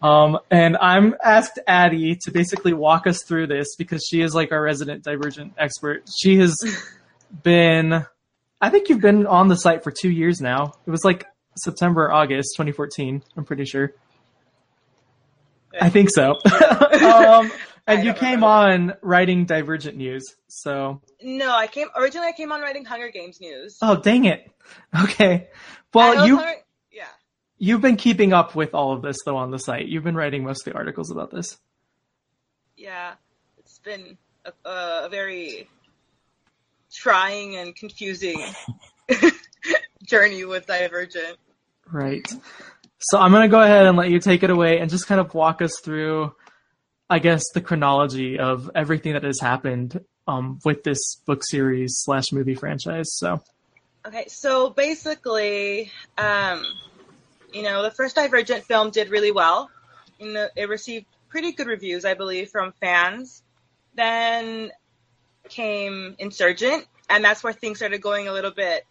Um, 0.01 0.39
and 0.51 0.77
I'm 0.77 1.15
asked 1.23 1.59
Addie 1.67 2.17
to 2.23 2.31
basically 2.31 2.73
walk 2.73 3.07
us 3.07 3.23
through 3.23 3.47
this 3.47 3.75
because 3.75 4.05
she 4.07 4.21
is 4.21 4.35
like 4.35 4.51
our 4.51 4.61
resident 4.61 5.03
Divergent 5.03 5.53
expert. 5.57 6.03
She 6.15 6.37
has 6.37 6.55
been, 7.43 8.05
I 8.61 8.69
think 8.69 8.89
you've 8.89 9.01
been 9.01 9.25
on 9.25 9.47
the 9.47 9.57
site 9.57 9.83
for 9.83 9.91
two 9.91 10.09
years 10.09 10.39
now. 10.39 10.73
It 10.85 10.91
was 10.91 11.03
like 11.03 11.25
September, 11.57 12.11
August 12.11 12.49
2014. 12.55 13.23
I'm 13.37 13.45
pretty 13.45 13.65
sure. 13.65 13.93
I 15.79 15.89
think 15.89 16.09
so. 16.09 16.37
um, 17.03 17.51
and 17.87 18.03
you 18.05 18.13
came 18.13 18.41
remember. 18.43 18.45
on 18.47 18.93
writing 19.01 19.45
Divergent 19.45 19.97
news. 19.97 20.23
So, 20.47 21.01
No, 21.21 21.53
I 21.55 21.67
came 21.67 21.87
originally. 21.95 22.27
I 22.27 22.31
came 22.31 22.51
on 22.51 22.61
writing 22.61 22.85
Hunger 22.85 23.09
Games 23.09 23.39
news. 23.41 23.77
oh 23.81 23.95
dang 23.97 24.25
it. 24.25 24.49
Okay. 25.03 25.49
Well, 25.93 26.25
you 26.27 26.37
Hunger- 26.37 26.61
yeah. 26.91 27.03
you've 27.59 27.81
been 27.81 27.97
keeping 27.97 28.33
up 28.33 28.55
with 28.55 28.73
all 28.73 28.93
of 28.93 29.01
this 29.03 29.17
though 29.25 29.37
on 29.37 29.51
the 29.51 29.59
site. 29.59 29.87
You've 29.87 30.03
been 30.03 30.15
writing 30.15 30.43
most 30.43 30.65
of 30.65 30.73
the 30.73 30.77
articles 30.79 31.11
about 31.11 31.29
this. 31.29 31.57
yeah, 32.75 33.13
it's 33.59 33.77
been 33.79 34.17
a, 34.65 34.69
a 35.05 35.07
very 35.11 35.69
trying 36.91 37.57
and 37.57 37.75
confusing 37.75 38.41
journey 40.03 40.45
with 40.45 40.67
Divergent. 40.67 41.37
Right. 41.91 42.27
So 42.99 43.19
I'm 43.19 43.31
gonna 43.31 43.47
go 43.47 43.61
ahead 43.61 43.85
and 43.85 43.97
let 43.97 44.09
you 44.09 44.19
take 44.19 44.43
it 44.43 44.49
away 44.49 44.79
and 44.79 44.89
just 44.89 45.07
kind 45.07 45.21
of 45.21 45.33
walk 45.33 45.61
us 45.61 45.79
through, 45.83 46.33
I 47.09 47.19
guess, 47.19 47.43
the 47.53 47.61
chronology 47.61 48.39
of 48.39 48.71
everything 48.73 49.13
that 49.13 49.23
has 49.23 49.39
happened 49.39 49.99
um, 50.27 50.59
with 50.65 50.83
this 50.83 51.15
book 51.25 51.43
series 51.43 51.93
slash 51.97 52.31
movie 52.31 52.55
franchise. 52.55 53.07
So, 53.11 53.41
Okay, 54.05 54.27
so 54.27 54.69
basically, 54.69 55.91
um, 56.19 56.63
you 57.51 57.63
know, 57.63 57.81
the 57.81 57.89
first 57.89 58.15
Divergent 58.15 58.63
film 58.63 58.91
did 58.91 59.09
really 59.09 59.31
well. 59.31 59.71
You 60.19 60.31
know, 60.31 60.47
it 60.55 60.69
received 60.69 61.07
pretty 61.27 61.53
good 61.53 61.65
reviews, 61.65 62.05
I 62.05 62.13
believe, 62.13 62.49
from 62.49 62.71
fans. 62.79 63.41
Then 63.95 64.71
came 65.49 66.15
Insurgent, 66.19 66.85
and 67.09 67.25
that's 67.25 67.43
where 67.43 67.51
things 67.51 67.79
started 67.79 67.99
going 67.99 68.27
a 68.27 68.31
little 68.33 68.51
bit 68.51 68.85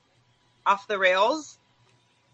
off 0.66 0.86
the 0.86 0.98
rails. 0.98 1.58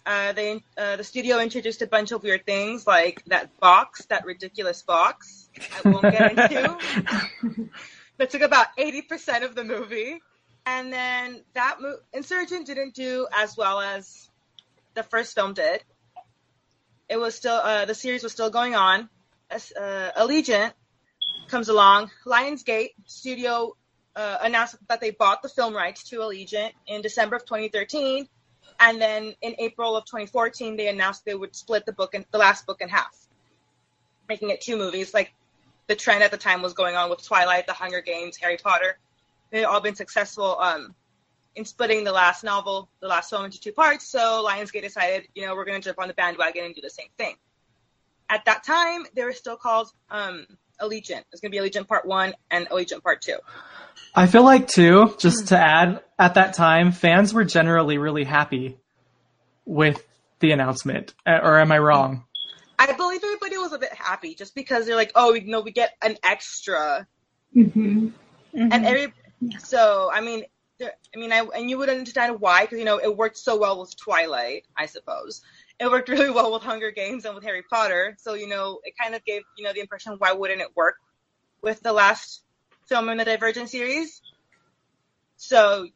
Uh, 0.07 0.33
they 0.33 0.63
uh, 0.79 0.97
the 0.97 1.05
studio 1.05 1.39
introduced 1.39 1.83
a 1.83 1.87
bunch 1.87 2.11
of 2.11 2.23
weird 2.23 2.47
things 2.47 2.87
like 2.87 3.23
that 3.27 3.59
box, 3.61 4.07
that 4.07 4.25
ridiculous 4.25 4.83
box. 4.83 5.49
I 5.85 5.89
won't 5.89 6.03
get 6.03 6.31
into. 6.33 6.79
that 8.17 8.31
took 8.31 8.43
about 8.43 8.69
eighty 8.79 9.03
percent 9.03 9.45
of 9.45 9.55
the 9.55 9.63
movie, 9.63 10.21
and 10.65 10.93
then 10.93 11.43
that 11.55 11.77
mo- 11.81 11.99
Insurgent 12.13 12.67
didn't 12.67 12.95
do 12.95 13.27
as 13.33 13.57
well 13.57 13.81
as 13.81 14.31
the 14.95 15.03
first 15.03 15.35
film 15.35 15.53
did. 15.53 15.83
It 17.09 17.19
was 17.19 17.35
still 17.35 17.61
uh, 17.63 17.85
the 17.85 17.95
series 17.95 18.23
was 18.23 18.33
still 18.33 18.51
going 18.51 18.75
on. 18.75 19.09
As, 19.51 19.73
uh, 19.73 20.13
Allegiant 20.17 20.73
comes 21.49 21.69
along. 21.69 22.11
Lionsgate 22.25 22.91
Studio 23.05 23.77
uh, 24.17 24.39
announced 24.43 24.77
that 24.89 25.01
they 25.01 25.11
bought 25.11 25.43
the 25.43 25.49
film 25.49 25.75
rights 25.75 26.05
to 26.11 26.17
Allegiant 26.19 26.73
in 26.87 27.03
December 27.03 27.37
of 27.37 27.45
2013, 27.45 28.29
and 28.81 29.01
then 29.01 29.35
in 29.43 29.55
April 29.59 29.97
of 29.97 30.05
2014 30.05 30.77
they 30.77 30.89
announced 30.89 31.25
they 31.25 31.35
would 31.35 31.55
split 31.55 31.87
the 31.87 31.93
book 31.93 32.15
in 32.15 32.25
the 32.31 32.39
last 32.39 32.67
book 32.67 32.81
in 32.81 32.89
half, 32.89 33.17
making 34.29 34.51
it 34.51 34.61
two 34.61 34.77
movies. 34.77 35.15
Like 35.15 35.33
the 35.87 35.97
trend 35.97 36.23
at 36.23 36.31
the 36.31 36.37
time 36.37 36.63
was 36.63 36.73
going 36.73 36.97
on 36.97 37.11
with 37.11 37.25
Twilight, 37.25 37.67
The 37.67 37.73
Hunger 37.73 38.01
Games, 38.01 38.37
Harry 38.37 38.57
Potter. 38.57 38.99
They've 39.51 39.67
all 39.67 39.81
been 39.81 39.97
successful 39.97 40.57
um, 40.61 40.95
in 41.57 41.65
splitting 41.65 42.05
the 42.05 42.13
last 42.13 42.45
novel, 42.45 42.89
the 43.01 43.09
last 43.09 43.31
film, 43.31 43.45
into 43.45 43.61
two 43.61 43.73
parts. 43.73 44.07
So 44.07 44.47
Lionsgate 44.49 44.83
decided, 44.83 45.27
you 45.35 45.45
know, 45.45 45.55
we're 45.55 45.65
going 45.65 45.81
to 45.81 45.85
jump 45.85 45.99
on 45.99 46.09
the 46.09 46.15
bandwagon 46.15 46.65
and 46.65 46.75
do 46.75 46.81
the 46.81 46.91
same 46.91 47.09
thing. 47.19 47.35
At 48.29 48.45
that 48.45 48.63
time, 48.63 49.07
they 49.15 49.25
were 49.25 49.33
still 49.33 49.57
called 49.57 49.91
um, 50.11 50.47
Allegiant. 50.81 51.23
It's 51.33 51.41
going 51.41 51.53
to 51.53 51.59
be 51.59 51.59
Allegiant 51.59 51.87
Part 51.87 52.07
One 52.07 52.35
and 52.51 52.69
Allegiant 52.69 53.03
Part 53.03 53.23
Two. 53.23 53.37
I 54.15 54.27
feel 54.27 54.43
like 54.43 54.69
too, 54.69 55.15
just 55.19 55.49
to 55.49 55.59
add, 55.59 56.03
at 56.19 56.35
that 56.35 56.55
time, 56.55 56.93
fans 56.93 57.33
were 57.33 57.45
generally 57.45 57.99
really 57.99 58.25
happy 58.25 58.79
with 59.65 60.05
the 60.41 60.51
announcement. 60.53 61.15
Uh, 61.27 61.39
Or 61.43 61.61
am 61.61 61.71
I 61.71 61.79
wrong? 61.79 62.25
I 62.79 62.93
believe 62.93 63.23
everybody 63.23 63.59
was 63.59 63.73
a 63.73 63.79
bit 63.79 63.93
happy 63.93 64.35
just 64.35 64.55
because 64.55 64.87
they're 64.87 64.97
like, 64.97 65.13
oh, 65.15 65.35
you 65.35 65.51
know, 65.51 65.61
we 65.61 65.71
get 65.71 65.93
an 66.03 66.17
extra, 66.25 67.07
hmm 67.53 68.09
and 68.55 68.73
every. 68.73 69.13
So 69.59 70.11
I 70.13 70.21
mean, 70.23 70.45
I 70.83 71.19
mean, 71.19 71.33
I 71.33 71.47
and 71.55 71.69
you 71.69 71.79
would 71.79 71.89
understand 71.89 72.41
why 72.41 72.63
because 72.63 72.79
you 72.79 72.85
know 72.85 72.99
it 72.99 73.17
worked 73.17 73.37
so 73.37 73.59
well 73.59 73.81
with 73.81 73.97
Twilight, 73.97 74.67
I 74.77 74.87
suppose. 74.87 75.43
It 75.81 75.91
worked 75.91 76.11
really 76.11 76.31
well 76.31 76.53
with 76.53 76.63
Hunger 76.63 76.91
Games 76.91 77.25
and 77.25 77.35
with 77.35 77.43
Harry 77.43 77.63
Potter. 77.63 78.15
So 78.21 78.35
you 78.35 78.47
know, 78.47 78.81
it 78.85 78.93
kind 79.01 79.15
of 79.15 79.25
gave 79.25 79.41
you 79.57 79.65
know 79.65 79.73
the 79.73 79.81
impression 79.81 80.17
why 80.19 80.33
wouldn't 80.33 80.61
it 80.61 80.77
work 80.77 80.97
with 81.63 81.81
the 81.81 81.93
last 81.93 82.43
film 82.87 83.09
in 83.09 83.19
the 83.19 83.25
Divergent 83.25 83.71
series? 83.71 84.21
So, 85.37 85.89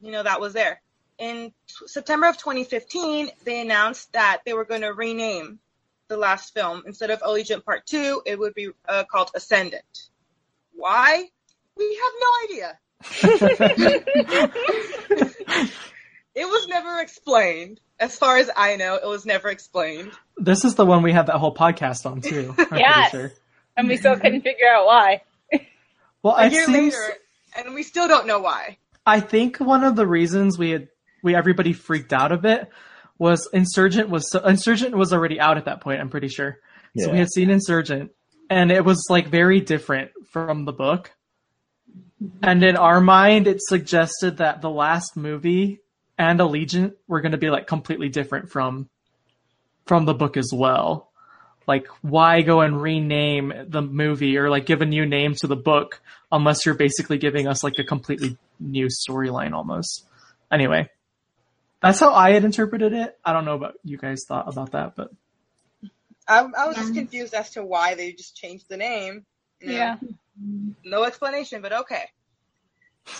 you 0.00 0.10
know, 0.10 0.22
that 0.22 0.40
was 0.40 0.54
there. 0.54 0.80
In 1.18 1.52
t- 1.68 1.86
September 1.86 2.28
of 2.28 2.38
2015, 2.38 3.28
they 3.44 3.60
announced 3.60 4.10
that 4.14 4.40
they 4.46 4.54
were 4.54 4.64
going 4.64 4.80
to 4.80 4.94
rename 4.94 5.58
the 6.08 6.16
last 6.16 6.54
film. 6.54 6.82
Instead 6.86 7.10
of 7.10 7.20
Allegiant 7.20 7.62
Part 7.64 7.84
2, 7.86 8.22
it 8.24 8.38
would 8.38 8.54
be 8.54 8.70
uh, 8.88 9.04
called 9.04 9.30
Ascendant. 9.34 10.08
Why? 10.72 11.28
We 11.76 12.00
have 12.02 12.12
no 12.20 12.28
idea. 12.44 12.78
it 16.34 16.46
was 16.46 16.68
never 16.68 17.00
explained. 17.00 17.80
As 18.04 18.18
far 18.18 18.36
as 18.36 18.50
I 18.54 18.76
know, 18.76 18.96
it 18.96 19.06
was 19.06 19.24
never 19.24 19.48
explained. 19.48 20.10
This 20.36 20.62
is 20.66 20.74
the 20.74 20.84
one 20.84 21.02
we 21.02 21.10
had 21.12 21.26
that 21.28 21.36
whole 21.38 21.54
podcast 21.54 22.04
on 22.04 22.20
too. 22.20 22.54
I'm 22.58 22.78
Yes. 22.78 23.10
sure. 23.12 23.32
And 23.78 23.88
we 23.88 23.96
still 23.96 24.14
couldn't 24.16 24.42
figure 24.42 24.68
out 24.68 24.84
why. 24.86 25.22
Well, 26.22 26.36
A 26.36 26.46
it 26.46 26.52
year 26.52 26.64
seems, 26.66 26.94
later, 26.94 27.14
and 27.58 27.74
we 27.74 27.82
still 27.82 28.08
don't 28.08 28.26
know 28.26 28.38
why. 28.40 28.78
I 29.06 29.20
think 29.20 29.58
one 29.58 29.84
of 29.84 29.94
the 29.96 30.06
reasons 30.06 30.58
we 30.58 30.70
had 30.70 30.88
we 31.22 31.34
everybody 31.34 31.72
freaked 31.74 32.12
out 32.14 32.32
a 32.32 32.38
bit 32.38 32.70
was 33.18 33.46
Insurgent 33.52 34.08
was 34.10 34.30
so, 34.30 34.38
Insurgent 34.44 34.94
was 34.96 35.12
already 35.12 35.38
out 35.40 35.56
at 35.58 35.64
that 35.66 35.80
point. 35.82 36.00
I'm 36.00 36.08
pretty 36.10 36.28
sure. 36.28 36.58
Yeah. 36.94 37.04
So 37.06 37.12
we 37.12 37.18
had 37.18 37.28
seen 37.30 37.48
Insurgent, 37.50 38.10
and 38.50 38.70
it 38.70 38.84
was 38.86 39.04
like 39.10 39.28
very 39.28 39.60
different 39.60 40.12
from 40.30 40.64
the 40.66 40.72
book. 40.72 41.10
And 42.42 42.62
in 42.64 42.76
our 42.76 43.00
mind, 43.02 43.46
it 43.46 43.58
suggested 43.60 44.38
that 44.38 44.62
the 44.62 44.70
last 44.70 45.16
movie 45.18 45.80
and 46.18 46.40
Allegiant 46.40 46.94
were 47.06 47.20
going 47.20 47.32
to 47.32 47.38
be 47.38 47.50
like 47.50 47.66
completely 47.66 48.08
different 48.08 48.50
from 48.50 48.88
from 49.86 50.04
the 50.04 50.14
book 50.14 50.36
as 50.36 50.50
well. 50.52 51.10
Like, 51.66 51.86
why 52.02 52.42
go 52.42 52.60
and 52.60 52.80
rename 52.80 53.52
the 53.68 53.80
movie 53.80 54.36
or 54.36 54.50
like 54.50 54.66
give 54.66 54.82
a 54.82 54.86
new 54.86 55.06
name 55.06 55.34
to 55.36 55.46
the 55.46 55.56
book 55.56 56.00
unless 56.30 56.66
you're 56.66 56.74
basically 56.74 57.18
giving 57.18 57.48
us 57.48 57.64
like 57.64 57.78
a 57.78 57.84
completely 57.84 58.36
new 58.60 58.86
storyline 58.86 59.52
almost? 59.52 60.04
Anyway, 60.50 60.90
that's 61.80 62.00
how 62.00 62.12
I 62.12 62.32
had 62.32 62.44
interpreted 62.44 62.92
it. 62.92 63.18
I 63.24 63.32
don't 63.32 63.44
know 63.44 63.54
about 63.54 63.74
you 63.82 63.96
guys 63.96 64.24
thought 64.28 64.46
about 64.46 64.72
that, 64.72 64.94
but 64.94 65.10
I, 66.28 66.40
I 66.40 66.66
was 66.66 66.76
just 66.76 66.90
um, 66.90 66.94
confused 66.94 67.34
as 67.34 67.50
to 67.50 67.64
why 67.64 67.94
they 67.94 68.12
just 68.12 68.36
changed 68.36 68.68
the 68.68 68.76
name. 68.76 69.24
You 69.60 69.68
know, 69.68 69.74
Yeah. 69.74 69.96
No 70.84 71.04
explanation, 71.04 71.62
but 71.62 71.72
okay. 71.72 72.10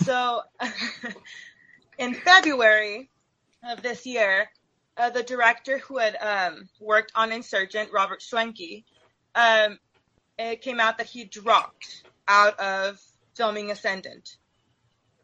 So, 0.03 0.41
in 1.97 2.13
February 2.13 3.09
of 3.63 3.81
this 3.81 4.05
year, 4.05 4.49
uh, 4.97 5.09
the 5.09 5.23
director 5.23 5.77
who 5.79 5.97
had 5.97 6.15
um, 6.21 6.69
worked 6.79 7.11
on 7.15 7.31
Insurgent, 7.31 7.91
Robert 7.91 8.21
Schwentke, 8.21 8.83
um, 9.35 9.77
it 10.37 10.61
came 10.61 10.79
out 10.79 10.97
that 10.97 11.07
he 11.07 11.25
dropped 11.25 12.03
out 12.27 12.59
of 12.59 12.99
filming 13.35 13.71
Ascendant. 13.71 14.37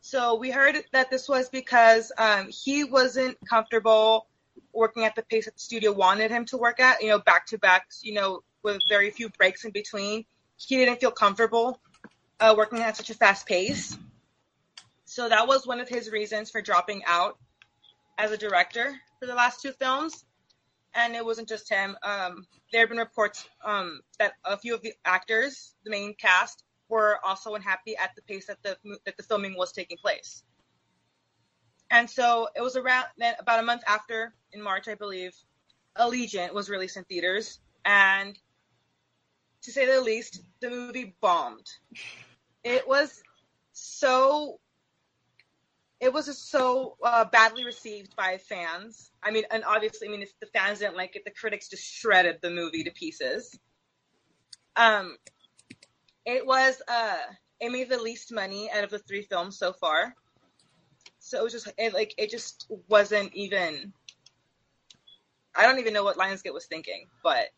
So 0.02 0.36
we 0.36 0.52
heard 0.52 0.84
that 0.94 1.10
this 1.10 1.30
was 1.30 1.50
because 1.50 2.12
um, 2.18 2.50
he 2.50 2.84
wasn't 2.84 3.38
comfortable 3.48 4.28
working 4.74 5.06
at 5.06 5.16
the 5.16 5.22
pace 5.24 5.46
that 5.46 5.56
the 5.56 5.60
studio 5.60 5.92
wanted 5.92 6.32
him 6.32 6.46
to 6.46 6.58
work 6.58 6.80
at. 6.80 7.02
You 7.02 7.10
know, 7.10 7.20
back 7.20 7.46
to 7.48 7.58
back. 7.58 7.88
You 8.02 8.16
know, 8.16 8.44
with 8.64 8.82
very 8.90 9.12
few 9.12 9.30
breaks 9.30 9.64
in 9.64 9.72
between. 9.72 10.26
He 10.58 10.78
didn't 10.78 11.00
feel 11.00 11.12
comfortable 11.12 11.80
uh, 12.40 12.54
working 12.58 12.80
at 12.80 12.98
such 12.98 13.10
a 13.10 13.14
fast 13.14 13.46
pace. 13.46 13.98
So 15.12 15.28
that 15.28 15.46
was 15.46 15.68
one 15.68 15.82
of 15.82 15.90
his 15.90 16.10
reasons 16.10 16.50
for 16.50 16.62
dropping 16.62 17.04
out 17.06 17.38
as 18.18 18.32
a 18.32 18.38
director 18.38 18.96
for 19.20 19.26
the 19.26 19.36
last 19.36 19.62
two 19.62 19.74
films. 19.74 20.24
And 20.96 21.16
it 21.16 21.26
wasn't 21.26 21.50
just 21.50 21.70
him. 21.70 21.98
Um, 22.02 22.48
there 22.72 22.84
have 22.84 22.88
been 22.88 22.98
reports 22.98 23.46
um, 23.66 24.00
that 24.20 24.36
a 24.46 24.58
few 24.58 24.74
of 24.74 24.82
the 24.82 24.94
actors, 25.04 25.76
the 25.84 25.92
main 25.92 26.16
cast, 26.16 26.64
were 26.88 27.20
also 27.26 27.56
unhappy 27.56 27.98
at 27.98 28.12
the 28.16 28.22
pace 28.22 28.46
that 28.46 28.64
the 28.64 28.78
that 29.06 29.18
the 29.18 29.24
filming 29.24 29.58
was 29.58 29.74
taking 29.74 29.98
place. 29.98 30.44
And 31.90 32.10
so 32.10 32.48
it 32.56 32.62
was 32.62 32.78
around 32.78 33.08
then 33.18 33.34
about 33.38 33.60
a 33.60 33.64
month 33.64 33.82
after, 33.86 34.34
in 34.54 34.62
March, 34.62 34.88
I 34.88 34.96
believe, 34.96 35.36
Allegiant 35.98 36.54
was 36.54 36.70
released 36.70 36.96
in 36.96 37.04
theaters, 37.04 37.60
and 37.84 38.40
to 39.64 39.74
say 39.74 39.86
the 39.86 40.00
least, 40.00 40.42
the 40.62 40.70
movie 40.70 41.18
bombed. 41.20 41.68
It 42.64 42.88
was 42.88 43.22
so 43.74 44.62
it 46.02 46.12
was 46.12 46.36
so 46.36 46.98
uh, 47.04 47.26
badly 47.26 47.64
received 47.64 48.16
by 48.16 48.40
fans. 48.50 49.12
I 49.22 49.30
mean, 49.30 49.44
and 49.52 49.64
obviously, 49.64 50.08
I 50.08 50.12
mean, 50.12 50.24
if 50.24 50.38
the 50.40 50.48
fans 50.48 50.80
didn't 50.80 50.98
like 50.98 51.16
it, 51.16 51.24
the 51.26 51.32
critics 51.32 51.70
just 51.70 51.84
shredded 51.84 52.40
the 52.42 52.50
movie 52.50 52.84
to 52.84 52.92
pieces. 52.92 53.58
Um, 54.76 55.16
it 56.26 56.46
was 56.46 56.82
uh, 56.88 57.20
it 57.60 57.72
made 57.72 57.90
the 57.90 58.02
least 58.02 58.34
money 58.34 58.70
out 58.72 58.84
of 58.84 58.90
the 58.90 58.98
three 58.98 59.22
films 59.22 59.60
so 59.60 59.74
far. 59.74 60.16
So 61.20 61.40
it 61.40 61.44
was 61.44 61.54
just 61.54 61.72
it, 61.78 61.94
like 61.94 62.16
it 62.18 62.32
just 62.32 62.70
wasn't 62.90 63.32
even. 63.36 63.94
I 65.56 65.64
don't 65.64 65.80
even 65.80 65.94
know 65.94 66.04
what 66.04 66.18
Lionsgate 66.18 66.54
was 66.54 66.66
thinking, 66.66 67.08
but 67.24 67.50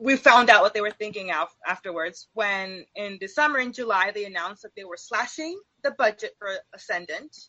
we 0.00 0.16
found 0.16 0.50
out 0.50 0.62
what 0.62 0.74
they 0.74 0.80
were 0.80 0.90
thinking 0.90 1.30
af- 1.30 1.56
afterwards 1.66 2.28
when 2.34 2.84
in 2.94 3.18
December 3.18 3.58
and 3.58 3.74
July 3.74 4.10
they 4.14 4.24
announced 4.24 4.62
that 4.62 4.74
they 4.76 4.84
were 4.84 4.96
slashing 4.96 5.58
the 5.82 5.92
budget 5.92 6.34
for 6.38 6.48
Ascendant. 6.74 7.48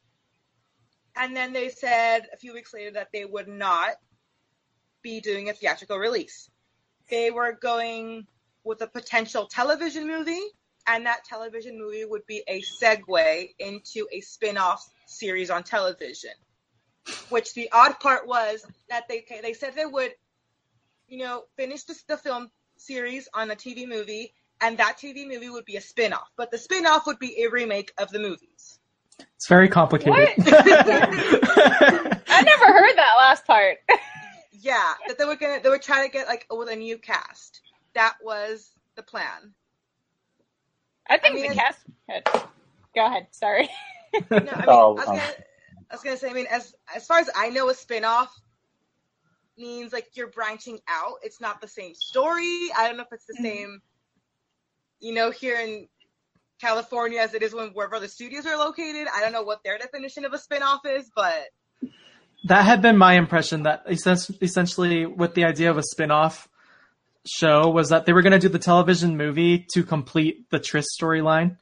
And 1.16 1.36
then 1.36 1.54
they 1.54 1.70
said 1.70 2.28
a 2.34 2.38
few 2.38 2.54
weeks 2.54 2.74
later 2.74 2.92
that 2.92 3.10
they 3.14 3.26
would 3.26 3.48
not 3.48 3.96
be 5.04 5.20
doing 5.20 5.50
a 5.50 5.54
theatrical 5.54 5.98
release. 5.98 6.50
They 7.10 7.30
were 7.30 7.58
going 7.62 8.26
with 8.64 8.82
a 8.82 8.88
potential 8.88 9.46
television 9.46 10.08
movie, 10.08 10.42
and 10.88 11.06
that 11.06 11.26
television 11.26 11.78
movie 11.78 12.06
would 12.06 12.26
be 12.26 12.44
a 12.48 12.62
segue 12.62 13.50
into 13.60 14.08
a 14.12 14.22
spin 14.22 14.58
off 14.58 14.84
series 15.06 15.50
on 15.50 15.64
television. 15.64 16.32
Which 17.30 17.54
the 17.54 17.70
odd 17.74 18.00
part 18.00 18.26
was 18.26 18.66
that 18.90 19.08
they 19.10 19.26
they 19.42 19.54
said 19.54 19.76
they 19.76 19.86
would 19.86 20.14
you 21.08 21.20
know, 21.20 21.44
finish 21.56 21.84
the, 21.84 21.96
the 22.08 22.18
film 22.18 22.50
series 22.78 23.30
on 23.34 23.52
a 23.52 23.56
TV 23.56 23.88
movie, 23.88 24.34
and 24.62 24.78
that 24.78 24.98
TV 24.98 25.28
movie 25.28 25.50
would 25.50 25.66
be 25.66 25.78
a 25.78 25.82
spin-off. 25.82 26.32
But 26.36 26.52
the 26.52 26.58
spin-off 26.58 27.06
would 27.06 27.20
be 27.20 27.44
a 27.44 27.50
remake 27.50 27.94
of 27.98 28.10
the 28.10 28.20
movies. 28.20 28.80
It's 29.36 29.48
very 29.48 29.70
complicated. 29.70 30.30
I 30.40 32.42
never 32.42 32.66
heard 32.66 32.96
that 32.96 33.16
last 33.20 33.46
part. 33.46 33.78
yeah, 34.52 34.94
that 35.08 35.18
they 35.18 35.26
were 35.26 35.36
gonna 35.36 35.60
they 35.62 35.70
were 35.70 35.78
trying 35.78 36.08
to 36.08 36.12
get 36.12 36.28
like 36.28 36.48
with 36.50 36.70
a 36.70 36.76
new 36.76 36.98
cast. 36.98 37.62
That 37.94 38.16
was 38.24 38.72
the 38.96 39.04
plan. 39.04 39.54
I 41.08 41.18
think 41.18 41.34
I 41.34 41.42
mean, 41.42 41.50
the 41.50 41.56
cast. 41.56 41.80
Go 42.96 43.06
ahead. 43.06 43.28
Sorry. 43.32 43.70
no, 44.32 44.38
I, 44.38 44.40
mean, 44.40 44.50
oh, 44.68 44.92
I, 44.92 44.94
was 44.94 45.04
oh. 45.08 45.12
gonna, 45.12 45.34
I 45.92 45.94
was 45.94 46.02
gonna 46.02 46.18
say. 46.18 46.30
I 46.30 46.34
mean, 46.34 46.48
as 46.50 46.74
as 46.96 47.06
far 47.06 47.20
as 47.20 47.30
I 47.36 47.50
know, 47.50 47.70
a 47.70 47.74
spin-off 47.74 48.34
means 49.58 49.94
like 49.94 50.10
you're 50.16 50.28
branching 50.28 50.80
out. 50.88 51.16
It's 51.24 51.40
not 51.40 51.62
the 51.62 51.68
same 51.68 51.94
story. 51.96 52.70
I 52.76 52.88
don't 52.88 52.98
know 52.98 53.04
if 53.04 53.12
it's 53.12 53.26
the 53.26 53.34
mm-hmm. 53.34 53.44
same, 53.44 53.82
you 55.00 55.14
know, 55.14 55.32
here 55.32 55.60
in 55.60 55.88
California 56.60 57.20
as 57.20 57.34
it 57.34 57.44
is 57.44 57.54
when 57.54 57.70
wherever 57.70 58.00
the 58.00 58.08
studios 58.08 58.46
are 58.46 58.58
located. 58.58 59.08
I 59.14 59.22
don't 59.22 59.34
know 59.34 59.44
what 59.44 59.64
their 59.64 59.78
definition 59.78 60.26
of 60.26 60.34
a 60.34 60.38
spinoff 60.38 60.80
is, 60.86 61.12
but 61.16 61.50
that 62.46 62.66
had 62.66 62.82
been 62.82 62.98
my 62.98 63.16
impression 63.16 63.64
that 63.64 63.84
essentially 63.88 65.06
with 65.06 65.34
the 65.34 65.46
idea 65.46 65.70
of 65.70 65.78
a 65.78 65.84
spinoff 65.96 66.48
show 67.26 67.70
was 67.70 67.90
that 67.90 68.06
they 68.06 68.14
were 68.14 68.22
going 68.22 68.34
to 68.34 68.40
do 68.40 68.50
the 68.50 68.60
television 68.60 69.16
movie 69.16 69.66
to 69.74 69.84
complete 69.84 70.50
the 70.50 70.60
Tris 70.60 70.88
storyline 71.00 71.58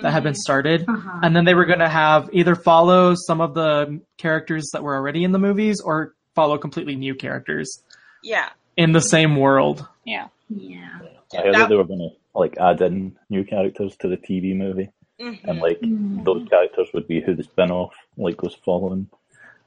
that 0.00 0.12
had 0.12 0.22
been 0.22 0.32
mm-hmm. 0.32 0.38
started 0.38 0.84
uh-huh. 0.88 1.20
and 1.22 1.36
then 1.36 1.44
they 1.44 1.54
were 1.54 1.66
going 1.66 1.80
to 1.80 1.88
have 1.88 2.30
either 2.32 2.54
follow 2.54 3.14
some 3.14 3.40
of 3.40 3.52
the 3.52 4.00
characters 4.16 4.70
that 4.72 4.82
were 4.82 4.94
already 4.94 5.24
in 5.24 5.32
the 5.32 5.38
movies 5.38 5.80
or 5.80 6.14
follow 6.34 6.58
completely 6.58 6.96
new 6.96 7.14
characters. 7.14 7.82
Yeah. 8.22 8.50
In 8.76 8.92
the 8.92 9.00
same 9.00 9.36
world. 9.36 9.86
Yeah. 10.04 10.28
Yeah. 10.48 10.98
I 11.34 11.42
heard 11.42 11.54
that 11.54 11.68
they 11.68 11.76
were 11.76 11.84
gonna 11.84 12.10
like 12.34 12.56
add 12.58 12.80
in 12.82 13.16
new 13.28 13.44
characters 13.44 13.96
to 14.00 14.08
the 14.08 14.16
TV 14.16 14.56
movie, 14.56 14.90
mm-hmm. 15.20 15.48
and 15.48 15.60
like 15.60 15.80
mm-hmm. 15.80 16.24
those 16.24 16.46
characters 16.48 16.88
would 16.92 17.08
be 17.08 17.20
who 17.20 17.34
the 17.34 17.44
spin-off 17.44 17.94
like 18.16 18.42
was 18.42 18.54
following, 18.54 19.08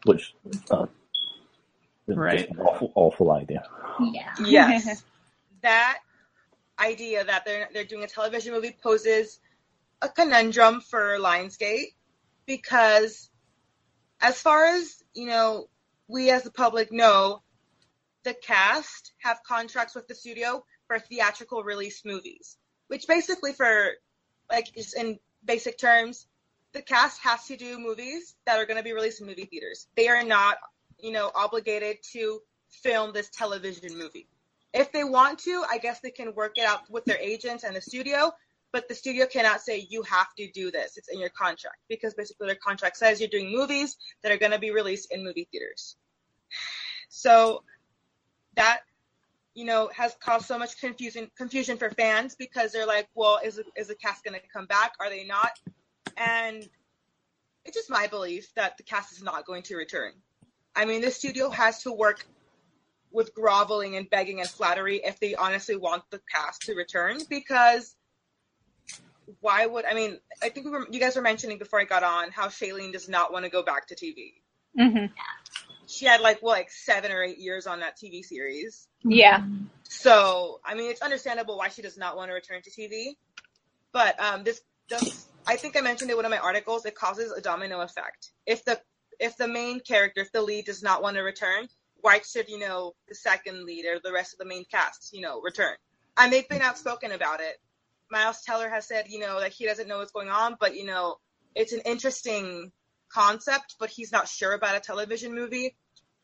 which 0.05 0.33
uh, 0.69 0.85
right 2.07 2.49
an 2.49 2.59
awful 2.59 2.91
awful 2.95 3.31
idea. 3.31 3.63
Yeah. 3.99 4.31
Yes. 4.43 5.03
that 5.61 5.99
idea 6.79 7.23
that 7.23 7.45
they're 7.45 7.69
they're 7.73 7.85
doing 7.85 8.03
a 8.03 8.07
television 8.07 8.53
movie 8.53 8.75
poses 8.83 9.39
a 10.01 10.09
conundrum 10.09 10.81
for 10.81 11.17
Lionsgate 11.19 11.93
because 12.45 13.29
as 14.21 14.39
far 14.39 14.65
as 14.65 15.03
you 15.13 15.25
know 15.25 15.67
we 16.07 16.29
as 16.29 16.43
the 16.43 16.51
public 16.51 16.91
know 16.91 17.41
the 18.23 18.33
cast 18.33 19.13
have 19.19 19.39
contracts 19.47 19.95
with 19.95 20.07
the 20.07 20.15
studio 20.15 20.63
for 20.87 20.99
theatrical 20.99 21.63
release 21.63 22.03
movies, 22.05 22.57
which 22.87 23.07
basically 23.07 23.53
for 23.53 23.91
like 24.51 24.73
just 24.73 24.97
in 24.97 25.19
basic 25.43 25.77
terms, 25.77 26.27
the 26.73 26.81
cast 26.81 27.21
has 27.21 27.45
to 27.45 27.55
do 27.55 27.79
movies 27.79 28.35
that 28.45 28.59
are 28.59 28.65
going 28.65 28.77
to 28.77 28.83
be 28.83 28.93
released 28.93 29.21
in 29.21 29.27
movie 29.27 29.45
theaters. 29.45 29.87
They 29.95 30.09
are 30.09 30.23
not, 30.23 30.57
you 30.99 31.11
know, 31.11 31.31
obligated 31.33 31.97
to 32.13 32.41
film 32.69 33.13
this 33.13 33.29
television 33.29 33.97
movie. 33.97 34.27
If 34.73 34.91
they 34.91 35.05
want 35.05 35.39
to, 35.39 35.63
I 35.69 35.77
guess 35.77 36.01
they 36.01 36.11
can 36.11 36.35
work 36.35 36.57
it 36.57 36.65
out 36.65 36.89
with 36.89 37.05
their 37.05 37.17
agents 37.17 37.63
and 37.63 37.75
the 37.75 37.81
studio, 37.81 38.33
but 38.75 38.89
the 38.89 38.93
studio 38.93 39.25
cannot 39.25 39.61
say 39.61 39.87
you 39.89 40.01
have 40.01 40.35
to 40.35 40.51
do 40.51 40.69
this. 40.69 40.97
It's 40.97 41.07
in 41.07 41.17
your 41.17 41.29
contract 41.29 41.77
because 41.87 42.13
basically 42.13 42.47
their 42.47 42.57
contract 42.57 42.97
says 42.97 43.21
you're 43.21 43.29
doing 43.29 43.49
movies 43.49 43.95
that 44.21 44.33
are 44.33 44.37
going 44.37 44.51
to 44.51 44.59
be 44.59 44.71
released 44.71 45.13
in 45.13 45.23
movie 45.23 45.47
theaters. 45.49 45.95
So 47.07 47.63
that 48.57 48.81
you 49.53 49.63
know 49.63 49.89
has 49.95 50.13
caused 50.19 50.45
so 50.45 50.59
much 50.59 50.77
confusion 50.81 51.31
confusion 51.37 51.77
for 51.77 51.89
fans 51.89 52.35
because 52.35 52.73
they're 52.73 52.85
like, 52.85 53.07
well, 53.15 53.39
is 53.41 53.61
is 53.77 53.87
the 53.87 53.95
cast 53.95 54.25
going 54.25 54.37
to 54.37 54.45
come 54.51 54.65
back? 54.65 54.91
Are 54.99 55.09
they 55.09 55.23
not? 55.23 55.51
And 56.17 56.67
it's 57.63 57.77
just 57.77 57.89
my 57.89 58.07
belief 58.07 58.53
that 58.55 58.75
the 58.75 58.83
cast 58.83 59.13
is 59.13 59.23
not 59.23 59.45
going 59.45 59.63
to 59.63 59.77
return. 59.77 60.11
I 60.75 60.83
mean, 60.83 60.99
the 60.99 61.11
studio 61.11 61.49
has 61.49 61.83
to 61.83 61.93
work 61.93 62.27
with 63.09 63.33
groveling 63.33 63.95
and 63.95 64.09
begging 64.09 64.41
and 64.41 64.49
flattery 64.49 64.97
if 64.97 65.17
they 65.21 65.33
honestly 65.33 65.77
want 65.77 66.03
the 66.09 66.19
cast 66.29 66.63
to 66.63 66.75
return 66.75 67.19
because 67.29 67.95
why 69.41 69.65
would 69.65 69.85
I 69.85 69.93
mean? 69.93 70.19
I 70.41 70.49
think 70.49 70.65
we 70.65 70.71
were, 70.71 70.87
you 70.89 70.99
guys 70.99 71.15
were 71.15 71.21
mentioning 71.21 71.57
before 71.57 71.79
I 71.79 71.85
got 71.85 72.03
on 72.03 72.31
how 72.31 72.47
Shailene 72.47 72.91
does 72.91 73.09
not 73.09 73.31
want 73.31 73.45
to 73.45 73.51
go 73.51 73.63
back 73.63 73.87
to 73.87 73.95
TV. 73.95 74.33
Mm-hmm. 74.79 75.13
She 75.87 76.05
had 76.05 76.21
like 76.21 76.41
what, 76.41 76.51
like 76.51 76.71
seven 76.71 77.11
or 77.11 77.23
eight 77.23 77.37
years 77.37 77.67
on 77.67 77.79
that 77.79 77.97
TV 77.97 78.23
series. 78.23 78.87
Yeah. 79.03 79.43
So 79.83 80.59
I 80.65 80.75
mean, 80.75 80.91
it's 80.91 81.01
understandable 81.01 81.57
why 81.57 81.69
she 81.69 81.81
does 81.81 81.97
not 81.97 82.17
want 82.17 82.29
to 82.29 82.33
return 82.33 82.61
to 82.63 82.69
TV. 82.69 83.15
But 83.91 84.19
um, 84.19 84.43
this, 84.43 84.61
this, 84.89 85.27
I 85.47 85.55
think 85.55 85.77
I 85.77 85.81
mentioned 85.81 86.09
it 86.09 86.13
in 86.13 86.17
one 86.17 86.25
of 86.25 86.31
my 86.31 86.39
articles. 86.39 86.85
It 86.85 86.95
causes 86.95 87.31
a 87.31 87.41
domino 87.41 87.81
effect. 87.81 88.31
If 88.45 88.65
the 88.65 88.79
if 89.19 89.37
the 89.37 89.47
main 89.47 89.79
character, 89.79 90.21
if 90.21 90.31
the 90.31 90.41
lead 90.41 90.65
does 90.65 90.83
not 90.83 91.01
want 91.01 91.15
to 91.15 91.21
return, 91.21 91.67
why 92.01 92.19
should 92.19 92.49
you 92.49 92.59
know 92.59 92.93
the 93.07 93.15
second 93.15 93.65
lead 93.65 93.85
or 93.85 93.99
the 94.03 94.11
rest 94.11 94.33
of 94.33 94.39
the 94.39 94.45
main 94.45 94.65
cast, 94.65 95.13
you 95.13 95.21
know, 95.21 95.41
return? 95.41 95.75
And 96.17 96.31
they've 96.31 96.47
been 96.47 96.61
outspoken 96.61 97.11
about 97.11 97.39
it 97.39 97.57
Miles 98.11 98.41
Teller 98.41 98.69
has 98.69 98.87
said, 98.87 99.07
you 99.09 99.19
know, 99.19 99.39
that 99.39 99.53
he 99.53 99.65
doesn't 99.65 99.87
know 99.87 99.97
what's 99.99 100.11
going 100.11 100.29
on, 100.29 100.57
but 100.59 100.75
you 100.75 100.85
know, 100.85 101.17
it's 101.55 101.73
an 101.73 101.81
interesting 101.85 102.71
concept, 103.09 103.75
but 103.79 103.89
he's 103.89 104.11
not 104.11 104.27
sure 104.27 104.53
about 104.53 104.75
a 104.75 104.79
television 104.79 105.33
movie. 105.33 105.75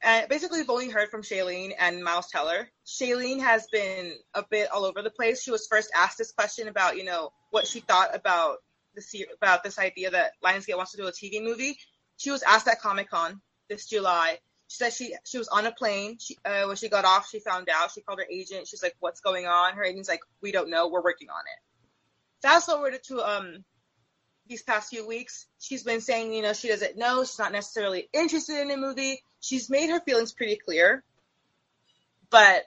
And 0.04 0.28
basically, 0.28 0.62
we've 0.62 0.70
only 0.70 0.90
heard 0.90 1.10
from 1.10 1.22
Shailene 1.22 1.74
and 1.78 2.04
Miles 2.04 2.28
Teller. 2.32 2.68
Shailene 2.88 3.40
has 3.40 3.68
been 3.72 4.14
a 4.34 4.44
bit 4.50 4.72
all 4.72 4.86
over 4.86 5.02
the 5.04 5.12
place. 5.12 5.44
She 5.44 5.52
was 5.52 5.68
first 5.68 5.92
asked 5.96 6.18
this 6.18 6.32
question 6.32 6.68
about, 6.68 6.98
you 6.98 7.04
know, 7.04 7.32
what 7.52 7.68
she 7.68 7.82
thought 7.82 8.16
about 8.16 8.58
the 8.96 9.28
about 9.38 9.64
this 9.64 9.80
idea 9.80 10.10
that 10.10 10.34
Lionsgate 10.44 10.76
wants 10.76 10.92
to 10.92 10.98
do 10.98 11.08
a 11.08 11.12
TV 11.12 11.44
movie. 11.44 11.78
She 12.18 12.32
was 12.32 12.44
asked 12.44 12.68
at 12.68 12.82
Comic 12.82 13.10
Con 13.10 13.42
this 13.70 13.86
July. 13.88 14.40
She 14.68 14.78
said 14.78 14.94
she 14.94 15.16
she 15.26 15.38
was 15.38 15.48
on 15.50 15.66
a 15.66 15.72
plane. 15.72 16.18
She, 16.20 16.38
uh, 16.46 16.66
when 16.66 16.78
she 16.78 16.90
got 16.90 17.06
off, 17.06 17.30
she 17.30 17.40
found 17.40 17.70
out. 17.70 17.92
She 17.92 18.02
called 18.02 18.20
her 18.20 18.28
agent. 18.30 18.68
She's 18.68 18.82
like, 18.82 18.96
"What's 19.00 19.22
going 19.22 19.46
on?" 19.46 19.76
Her 19.76 19.84
agent's 19.84 20.10
like, 20.10 20.22
"We 20.42 20.52
don't 20.52 20.70
know. 20.70 20.88
We're 20.88 21.04
working 21.04 21.30
on 21.30 21.42
it." 21.42 21.71
Fast 22.42 22.66
forward 22.68 22.98
to 23.08 23.22
um 23.22 23.64
these 24.48 24.64
past 24.64 24.90
few 24.90 25.08
weeks, 25.08 25.48
she's 25.60 25.84
been 25.84 26.02
saying, 26.02 26.34
you 26.34 26.42
know, 26.42 26.54
she 26.54 26.68
doesn't 26.68 26.98
know, 26.98 27.24
she's 27.24 27.40
not 27.40 27.52
necessarily 27.54 28.10
interested 28.14 28.60
in 28.62 28.72
a 28.72 28.78
movie. 28.78 29.24
She's 29.40 29.70
made 29.70 29.90
her 29.90 30.02
feelings 30.02 30.34
pretty 30.34 30.58
clear. 30.58 31.04
But 32.30 32.64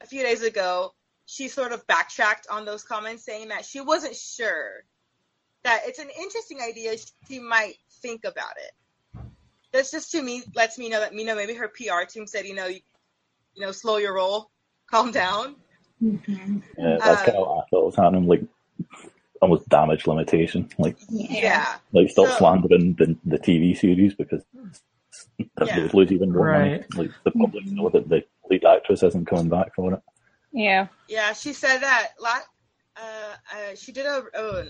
a 0.00 0.06
few 0.06 0.22
days 0.22 0.42
ago, 0.42 0.94
she 1.26 1.48
sort 1.48 1.72
of 1.72 1.86
backtracked 1.86 2.46
on 2.50 2.64
those 2.64 2.84
comments, 2.84 3.24
saying 3.24 3.48
that 3.48 3.64
she 3.64 3.80
wasn't 3.80 4.16
sure 4.16 4.84
that 5.64 5.82
it's 5.86 5.98
an 5.98 6.08
interesting 6.18 6.60
idea. 6.60 6.96
She 7.28 7.38
might 7.38 7.74
think 8.00 8.24
about 8.24 8.54
it. 8.56 8.72
This 9.72 9.90
just 9.90 10.10
to 10.12 10.22
me 10.22 10.42
lets 10.54 10.78
me 10.78 10.88
know 10.88 11.00
that 11.00 11.12
you 11.12 11.24
know 11.24 11.36
maybe 11.36 11.54
her 11.54 11.68
PR 11.68 12.04
team 12.08 12.26
said 12.26 12.46
you 12.46 12.54
know 12.54 12.66
you, 12.66 12.80
you 13.54 13.62
know 13.62 13.72
slow 13.72 13.98
your 13.98 14.14
roll, 14.14 14.50
calm 14.86 15.10
down. 15.10 15.56
Mhm. 16.02 16.62
Yeah, 16.78 17.00
that's 17.04 17.20
Um, 17.20 17.26
kind 17.26 17.36
of 17.36 17.46
what 17.46 17.64
I 17.64 17.68
thought 17.68 17.86
was 17.86 17.96
happening. 17.96 18.26
Like 18.26 18.42
almost 19.40 19.68
damage 19.68 20.06
limitation. 20.06 20.68
Like 20.78 20.96
Yeah, 21.08 21.76
like 21.92 22.10
stop 22.10 22.28
So- 22.28 22.36
slandering 22.38 22.94
the 22.94 23.16
the 23.24 23.38
TV 23.38 23.76
series 23.76 24.14
because 24.14 24.42
that 25.56 25.66
Yeah. 25.66 25.82
would 25.82 25.94
lose 25.94 26.12
even 26.12 26.32
more 26.32 26.52
money. 26.52 26.82
Like 26.96 27.10
the 27.24 27.30
public 27.30 27.66
know 27.66 27.88
that 27.90 28.08
the 28.08 28.24
lead 28.50 28.64
actress 28.64 29.02
isn't 29.02 29.26
coming 29.26 29.48
back 29.48 29.74
for 29.74 29.94
it. 29.94 30.02
Yeah. 30.52 30.88
yeah. 31.08 31.32
She 31.34 31.52
said 31.52 31.78
that. 31.78 32.08
La- 32.20 32.40
uh, 32.96 33.34
uh, 33.54 33.74
she 33.76 33.92
did 33.92 34.06
a 34.06 34.24
uh, 34.34 34.64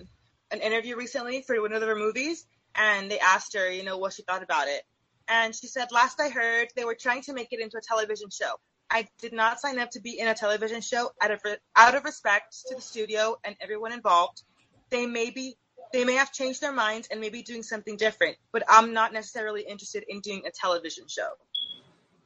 an 0.50 0.60
interview 0.60 0.96
recently 0.96 1.42
for 1.42 1.60
one 1.60 1.72
of 1.72 1.82
her 1.82 1.94
movies, 1.96 2.46
and 2.74 3.10
they 3.10 3.18
asked 3.20 3.54
her, 3.54 3.70
you 3.70 3.82
know, 3.84 3.96
what 3.98 4.12
she 4.12 4.22
thought 4.22 4.42
about 4.42 4.68
it, 4.68 4.82
and 5.28 5.54
she 5.54 5.66
said, 5.66 5.90
"Last 5.92 6.20
I 6.20 6.28
heard, 6.28 6.68
they 6.76 6.84
were 6.84 6.94
trying 6.94 7.22
to 7.22 7.32
make 7.32 7.48
it 7.52 7.60
into 7.60 7.78
a 7.78 7.80
television 7.80 8.28
show. 8.30 8.56
I 8.90 9.06
did 9.20 9.32
not 9.32 9.60
sign 9.60 9.78
up 9.78 9.90
to 9.92 10.00
be 10.00 10.18
in 10.18 10.28
a 10.28 10.34
television 10.34 10.80
show 10.80 11.10
out 11.22 11.30
of 11.30 11.40
out 11.76 11.94
of 11.94 12.04
respect 12.04 12.56
to 12.68 12.74
the 12.74 12.80
studio 12.82 13.38
and 13.44 13.56
everyone 13.60 13.92
involved. 13.92 14.42
They 14.90 15.06
may 15.06 15.30
be." 15.30 15.56
They 15.90 16.04
may 16.04 16.16
have 16.16 16.32
changed 16.32 16.60
their 16.60 16.70
minds 16.70 17.08
and 17.10 17.18
maybe 17.18 17.40
doing 17.40 17.62
something 17.62 17.96
different, 17.96 18.36
but 18.52 18.62
I'm 18.68 18.92
not 18.92 19.14
necessarily 19.14 19.62
interested 19.62 20.04
in 20.06 20.20
doing 20.20 20.42
a 20.46 20.50
television 20.50 21.04
show. 21.08 21.30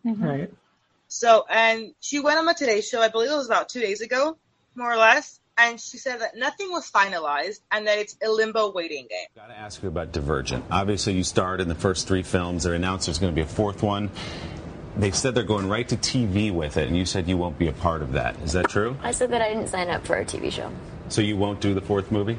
Mm-hmm. 0.04 0.24
Right. 0.24 0.52
So, 1.06 1.44
and 1.48 1.94
she 2.00 2.20
went 2.20 2.38
on 2.38 2.46
the 2.46 2.54
Today 2.54 2.80
Show, 2.80 3.00
I 3.00 3.08
believe 3.08 3.30
it 3.30 3.34
was 3.34 3.46
about 3.46 3.68
two 3.68 3.80
days 3.80 4.00
ago, 4.00 4.36
more 4.74 4.90
or 4.90 4.96
less, 4.96 5.38
and 5.58 5.78
she 5.78 5.98
said 5.98 6.22
that 6.22 6.36
nothing 6.36 6.70
was 6.70 6.90
finalized 6.90 7.60
and 7.70 7.86
that 7.86 7.98
it's 7.98 8.16
a 8.24 8.30
limbo 8.30 8.72
waiting 8.72 9.06
game. 9.08 9.26
Got 9.36 9.48
to 9.48 9.58
ask 9.58 9.82
you 9.82 9.88
about 9.88 10.12
Divergent. 10.12 10.64
Obviously, 10.70 11.12
you 11.12 11.22
starred 11.22 11.60
in 11.60 11.68
the 11.68 11.74
first 11.74 12.08
three 12.08 12.22
films. 12.22 12.64
They're 12.64 12.74
announced 12.74 13.06
there's 13.06 13.18
going 13.18 13.32
to 13.32 13.36
be 13.36 13.42
a 13.42 13.46
fourth 13.46 13.82
one. 13.82 14.10
They've 14.96 15.14
said 15.14 15.34
they're 15.34 15.44
going 15.44 15.68
right 15.68 15.88
to 15.88 15.96
TV 15.96 16.50
with 16.52 16.76
it, 16.76 16.88
and 16.88 16.96
you 16.96 17.04
said 17.06 17.28
you 17.28 17.36
won't 17.36 17.58
be 17.58 17.68
a 17.68 17.72
part 17.72 18.02
of 18.02 18.12
that. 18.12 18.36
Is 18.42 18.52
that 18.52 18.68
true? 18.68 18.96
I 19.02 19.12
said 19.12 19.30
that 19.30 19.42
I 19.42 19.48
didn't 19.48 19.68
sign 19.68 19.88
up 19.88 20.06
for 20.06 20.16
a 20.16 20.24
TV 20.24 20.50
show. 20.50 20.70
So 21.12 21.20
you 21.20 21.36
won't 21.36 21.60
do 21.60 21.74
the 21.74 21.80
fourth 21.82 22.10
movie? 22.10 22.38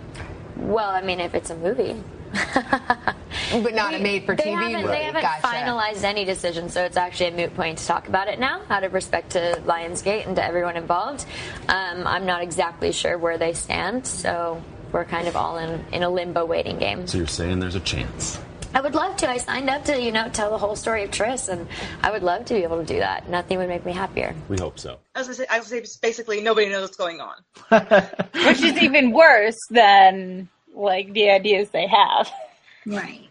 Well, 0.57 0.89
I 0.89 1.01
mean, 1.01 1.19
if 1.19 1.35
it's 1.35 1.51
a 1.51 1.55
movie. 1.55 2.01
But 3.51 3.75
not 3.75 3.93
a 3.93 3.99
made 3.99 4.25
for 4.25 4.35
They 4.35 4.45
TV 4.45 4.71
haven't, 4.73 4.87
they 4.87 5.03
haven't 5.03 5.21
Gotcha. 5.21 5.45
finalized 5.45 6.03
any 6.03 6.25
decision, 6.25 6.69
so 6.69 6.83
it's 6.83 6.97
actually 6.97 7.27
a 7.27 7.31
moot 7.31 7.55
point 7.55 7.77
to 7.77 7.85
talk 7.85 8.07
about 8.07 8.27
it 8.27 8.39
now, 8.39 8.61
out 8.69 8.83
of 8.83 8.93
respect 8.93 9.31
to 9.31 9.61
Lionsgate 9.65 10.25
and 10.25 10.35
to 10.37 10.43
everyone 10.43 10.75
involved. 10.75 11.25
Um, 11.67 12.07
I'm 12.07 12.25
not 12.25 12.41
exactly 12.41 12.91
sure 12.91 13.17
where 13.17 13.37
they 13.37 13.53
stand, 13.53 14.07
so 14.07 14.63
we're 14.91 15.05
kind 15.05 15.27
of 15.27 15.35
all 15.35 15.57
in, 15.59 15.85
in 15.91 16.01
a 16.01 16.09
limbo 16.09 16.45
waiting 16.45 16.79
game. 16.79 17.05
So 17.05 17.19
you're 17.19 17.27
saying 17.27 17.59
there's 17.59 17.75
a 17.75 17.79
chance? 17.79 18.39
I 18.73 18.81
would 18.81 18.95
love 18.95 19.15
to. 19.17 19.29
I 19.29 19.37
signed 19.37 19.69
up 19.69 19.85
to, 19.85 20.01
you 20.01 20.11
know, 20.11 20.29
tell 20.29 20.49
the 20.49 20.57
whole 20.57 20.75
story 20.75 21.03
of 21.03 21.11
Tris, 21.11 21.47
and 21.47 21.67
I 22.01 22.11
would 22.11 22.23
love 22.23 22.45
to 22.45 22.55
be 22.55 22.63
able 22.63 22.79
to 22.79 22.85
do 22.85 22.99
that. 22.99 23.29
Nothing 23.29 23.59
would 23.59 23.69
make 23.69 23.85
me 23.85 23.93
happier. 23.93 24.35
We 24.49 24.57
hope 24.57 24.79
so. 24.79 24.97
I 25.15 25.19
was 25.19 25.27
gonna 25.27 25.35
say, 25.35 25.45
I 25.49 25.59
was 25.59 25.69
gonna 25.69 25.85
say 25.85 25.99
basically 26.01 26.41
nobody 26.41 26.69
knows 26.69 26.81
what's 26.81 26.97
going 26.97 27.21
on. 27.21 27.35
Which 28.45 28.61
is 28.61 28.81
even 28.81 29.11
worse 29.11 29.59
than 29.69 30.49
like 30.73 31.13
the 31.13 31.29
ideas 31.29 31.69
they 31.69 31.87
have. 31.87 32.31
Right. 32.85 33.29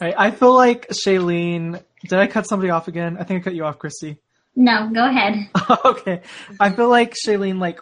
Right. 0.00 0.14
I 0.16 0.30
feel 0.30 0.54
like 0.54 0.88
Shailene. 0.88 1.82
Did 2.02 2.18
I 2.18 2.26
cut 2.26 2.46
somebody 2.46 2.70
off 2.70 2.86
again? 2.88 3.16
I 3.18 3.24
think 3.24 3.40
I 3.40 3.44
cut 3.44 3.54
you 3.54 3.64
off, 3.64 3.78
Christy. 3.78 4.18
No, 4.56 4.90
go 4.92 5.08
ahead. 5.08 5.48
okay. 5.84 6.20
I 6.60 6.70
feel 6.70 6.88
like 6.88 7.14
Shailene, 7.14 7.58
like, 7.58 7.80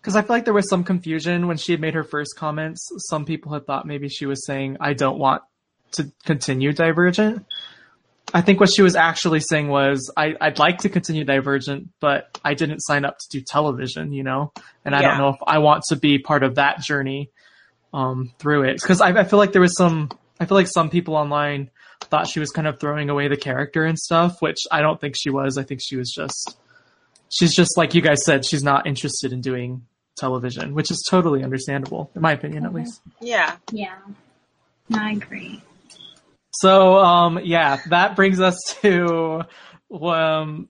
because 0.00 0.14
I 0.14 0.22
feel 0.22 0.36
like 0.36 0.44
there 0.44 0.54
was 0.54 0.68
some 0.68 0.84
confusion 0.84 1.48
when 1.48 1.56
she 1.56 1.72
had 1.72 1.80
made 1.80 1.94
her 1.94 2.04
first 2.04 2.36
comments. 2.36 2.88
Some 3.10 3.24
people 3.24 3.52
had 3.52 3.66
thought 3.66 3.86
maybe 3.86 4.08
she 4.08 4.24
was 4.24 4.46
saying, 4.46 4.76
I 4.80 4.92
don't 4.92 5.18
want 5.18 5.42
to 5.92 6.10
continue 6.24 6.72
Divergent. 6.72 7.46
I 8.34 8.40
think 8.40 8.58
what 8.58 8.70
she 8.74 8.82
was 8.82 8.96
actually 8.96 9.40
saying 9.40 9.68
was, 9.68 10.12
I, 10.16 10.34
I'd 10.40 10.58
like 10.58 10.78
to 10.78 10.88
continue 10.88 11.24
Divergent, 11.24 11.90
but 12.00 12.40
I 12.44 12.54
didn't 12.54 12.80
sign 12.80 13.04
up 13.04 13.18
to 13.18 13.26
do 13.30 13.40
television, 13.40 14.12
you 14.12 14.24
know? 14.24 14.52
And 14.84 14.94
I 14.94 15.00
Yeah. 15.00 15.08
don't 15.10 15.18
know 15.18 15.28
if 15.28 15.36
I 15.46 15.58
want 15.58 15.84
to 15.90 15.96
be 15.96 16.18
part 16.18 16.42
of 16.42 16.56
that 16.56 16.80
journey 16.80 17.30
um, 17.94 18.32
through 18.38 18.64
it. 18.64 18.80
Because 18.82 19.00
I, 19.00 19.10
I 19.10 19.24
feel 19.24 19.38
like 19.38 19.52
there 19.52 19.62
was 19.62 19.76
some, 19.76 20.10
I 20.40 20.44
feel 20.44 20.56
like 20.56 20.66
some 20.66 20.90
people 20.90 21.14
online 21.14 21.70
thought 22.02 22.26
she 22.26 22.40
was 22.40 22.50
kind 22.50 22.66
of 22.66 22.78
throwing 22.80 23.08
away 23.10 23.28
the 23.28 23.36
character 23.36 23.84
and 23.84 23.96
stuff, 23.98 24.42
which 24.42 24.58
I 24.72 24.82
don't 24.82 25.00
think 25.00 25.14
she 25.16 25.30
was. 25.30 25.56
I 25.56 25.62
think 25.62 25.80
she 25.82 25.96
was 25.96 26.10
just, 26.10 26.56
she's 27.30 27.54
just 27.54 27.78
like 27.78 27.94
you 27.94 28.02
guys 28.02 28.24
said, 28.24 28.44
she's 28.44 28.62
not 28.62 28.86
interested 28.88 29.32
in 29.32 29.40
doing 29.40 29.86
television, 30.16 30.74
which 30.74 30.90
is 30.90 31.06
totally 31.08 31.44
understandable, 31.44 32.10
in 32.16 32.22
my 32.22 32.32
opinion, 32.32 32.66
at 32.66 32.74
least. 32.74 33.00
Yeah. 33.20 33.56
Yeah. 33.70 33.94
I 34.92 35.12
agree. 35.12 35.62
So, 36.60 36.98
um, 36.98 37.40
yeah, 37.44 37.80
that 37.90 38.16
brings 38.16 38.40
us 38.40 38.56
to, 38.82 39.42
um, 39.92 40.68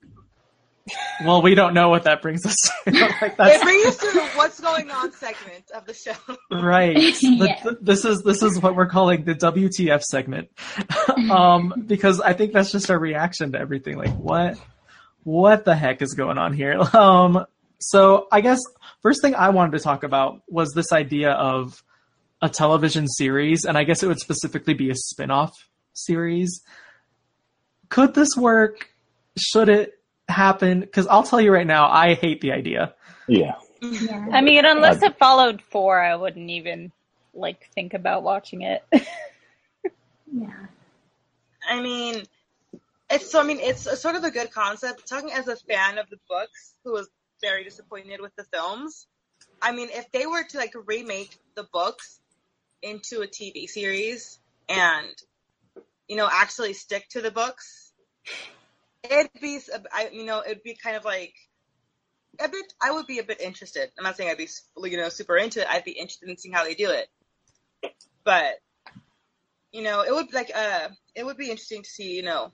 well, 1.24 1.42
we 1.42 1.54
don't 1.54 1.74
know 1.74 1.88
what 1.88 2.04
that 2.04 2.22
brings 2.22 2.46
us 2.46 2.56
to. 2.84 2.90
like 2.92 3.34
It 3.38 3.62
brings 3.62 3.86
us 3.86 3.96
to 3.98 4.10
the 4.12 4.24
what's 4.36 4.60
going 4.60 4.90
on 4.90 5.12
segment 5.12 5.70
of 5.74 5.84
the 5.86 5.94
show. 5.94 6.12
right. 6.50 6.94
The- 7.20 7.46
Yeah. 7.46 7.54
th- 7.62 7.76
this 7.80 8.04
is 8.04 8.22
this 8.22 8.42
is 8.42 8.60
what 8.60 8.76
we're 8.76 8.86
calling 8.86 9.24
the 9.24 9.34
WTF 9.34 10.02
segment, 10.02 10.48
um, 11.30 11.72
because 11.86 12.20
I 12.20 12.32
think 12.34 12.52
that's 12.52 12.70
just 12.72 12.90
our 12.90 12.98
reaction 12.98 13.52
to 13.52 13.58
everything. 13.58 13.96
Like, 13.98 14.14
what, 14.16 14.58
what 15.24 15.64
the 15.64 15.74
heck 15.74 16.02
is 16.02 16.14
going 16.14 16.38
on 16.38 16.52
here? 16.52 16.78
Um, 16.94 17.44
so 17.80 18.28
I 18.30 18.40
guess 18.40 18.60
first 19.02 19.20
thing 19.22 19.34
I 19.34 19.48
wanted 19.50 19.76
to 19.78 19.82
talk 19.84 20.02
about 20.04 20.40
was 20.48 20.72
this 20.72 20.92
idea 20.92 21.32
of 21.32 21.82
a 22.42 22.48
television 22.48 23.08
series, 23.08 23.64
and 23.64 23.76
I 23.76 23.84
guess 23.84 24.02
it 24.02 24.06
would 24.08 24.20
specifically 24.20 24.74
be 24.74 24.90
a 24.90 24.94
spin-off 24.94 25.52
series. 25.96 26.62
Could 27.88 28.14
this 28.14 28.36
work? 28.36 28.90
Should 29.36 29.68
it 29.68 29.98
happen? 30.28 30.80
Because 30.80 31.06
I'll 31.06 31.22
tell 31.22 31.40
you 31.40 31.52
right 31.52 31.66
now, 31.66 31.88
I 31.88 32.14
hate 32.14 32.40
the 32.40 32.52
idea. 32.52 32.94
Yeah. 33.28 33.56
Yeah. 33.80 34.28
I 34.32 34.40
mean, 34.40 34.64
unless 34.64 35.02
it 35.02 35.18
followed 35.18 35.62
four, 35.62 36.00
I 36.00 36.16
wouldn't 36.16 36.50
even 36.50 36.92
like 37.34 37.68
think 37.74 37.94
about 37.94 38.22
watching 38.22 38.62
it. 38.62 38.84
Yeah. 40.32 40.66
I 41.68 41.80
mean, 41.80 42.24
it's 43.10 43.30
so. 43.30 43.40
I 43.40 43.44
mean, 43.44 43.58
it's 43.60 43.86
a, 43.86 43.96
sort 43.96 44.16
of 44.16 44.24
a 44.24 44.30
good 44.30 44.50
concept. 44.50 45.08
Talking 45.08 45.32
as 45.32 45.48
a 45.48 45.56
fan 45.56 45.98
of 45.98 46.08
the 46.10 46.18
books, 46.28 46.74
who 46.84 46.92
was 46.92 47.08
very 47.40 47.64
disappointed 47.64 48.20
with 48.20 48.34
the 48.36 48.44
films. 48.44 49.06
I 49.62 49.72
mean, 49.72 49.88
if 49.90 50.10
they 50.12 50.26
were 50.26 50.44
to 50.44 50.58
like 50.58 50.74
remake 50.86 51.38
the 51.54 51.64
books 51.72 52.20
into 52.82 53.22
a 53.22 53.26
TV 53.26 53.66
series 53.66 54.38
and 54.68 55.14
you 56.08 56.16
know 56.16 56.28
actually 56.30 56.72
stick 56.72 57.08
to 57.10 57.20
the 57.20 57.30
books, 57.30 57.92
it'd 59.02 59.30
be. 59.40 59.60
I 59.92 60.10
you 60.12 60.24
know 60.24 60.42
it'd 60.44 60.62
be 60.62 60.74
kind 60.74 60.96
of 60.96 61.04
like 61.04 61.34
a 62.40 62.48
bit. 62.48 62.72
I 62.82 62.92
would 62.92 63.06
be 63.06 63.18
a 63.18 63.24
bit 63.24 63.40
interested. 63.40 63.90
I'm 63.98 64.04
not 64.04 64.16
saying 64.16 64.30
I'd 64.30 64.38
be 64.38 64.48
you 64.84 64.96
know 64.96 65.08
super 65.08 65.36
into 65.36 65.60
it. 65.60 65.68
I'd 65.68 65.84
be 65.84 65.92
interested 65.92 66.28
in 66.28 66.36
seeing 66.36 66.54
how 66.54 66.64
they 66.64 66.74
do 66.74 66.90
it, 66.90 67.08
but 68.24 68.54
you 69.76 69.82
know, 69.82 70.00
it 70.00 70.12
would 70.12 70.32
like 70.32 70.50
uh 70.54 70.88
it 71.14 71.24
would 71.24 71.36
be 71.36 71.50
interesting 71.50 71.82
to 71.82 71.90
see, 71.90 72.14
you 72.14 72.22
know, 72.22 72.52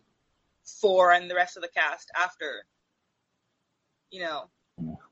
four 0.80 1.12
and 1.12 1.30
the 1.30 1.36
rest 1.36 1.56
of 1.56 1.62
the 1.62 1.68
cast 1.68 2.10
after, 2.20 2.64
you 4.10 4.20
know, 4.20 4.50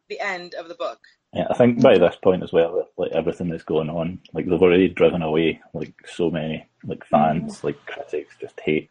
the 0.08 0.20
end 0.20 0.54
of 0.54 0.68
the 0.68 0.74
book. 0.74 0.98
Yeah, 1.32 1.46
I 1.48 1.54
think 1.54 1.80
by 1.80 1.96
this 1.96 2.16
point 2.16 2.42
as 2.42 2.52
well, 2.52 2.88
like 2.96 3.12
everything 3.12 3.48
that's 3.48 3.62
going 3.62 3.88
on, 3.88 4.20
like 4.32 4.46
they've 4.46 4.60
already 4.60 4.88
driven 4.88 5.22
away 5.22 5.60
like 5.72 5.94
so 6.06 6.28
many 6.30 6.66
like 6.84 7.04
fans, 7.06 7.62
like 7.62 7.84
critics 7.86 8.34
just 8.40 8.58
hate 8.60 8.90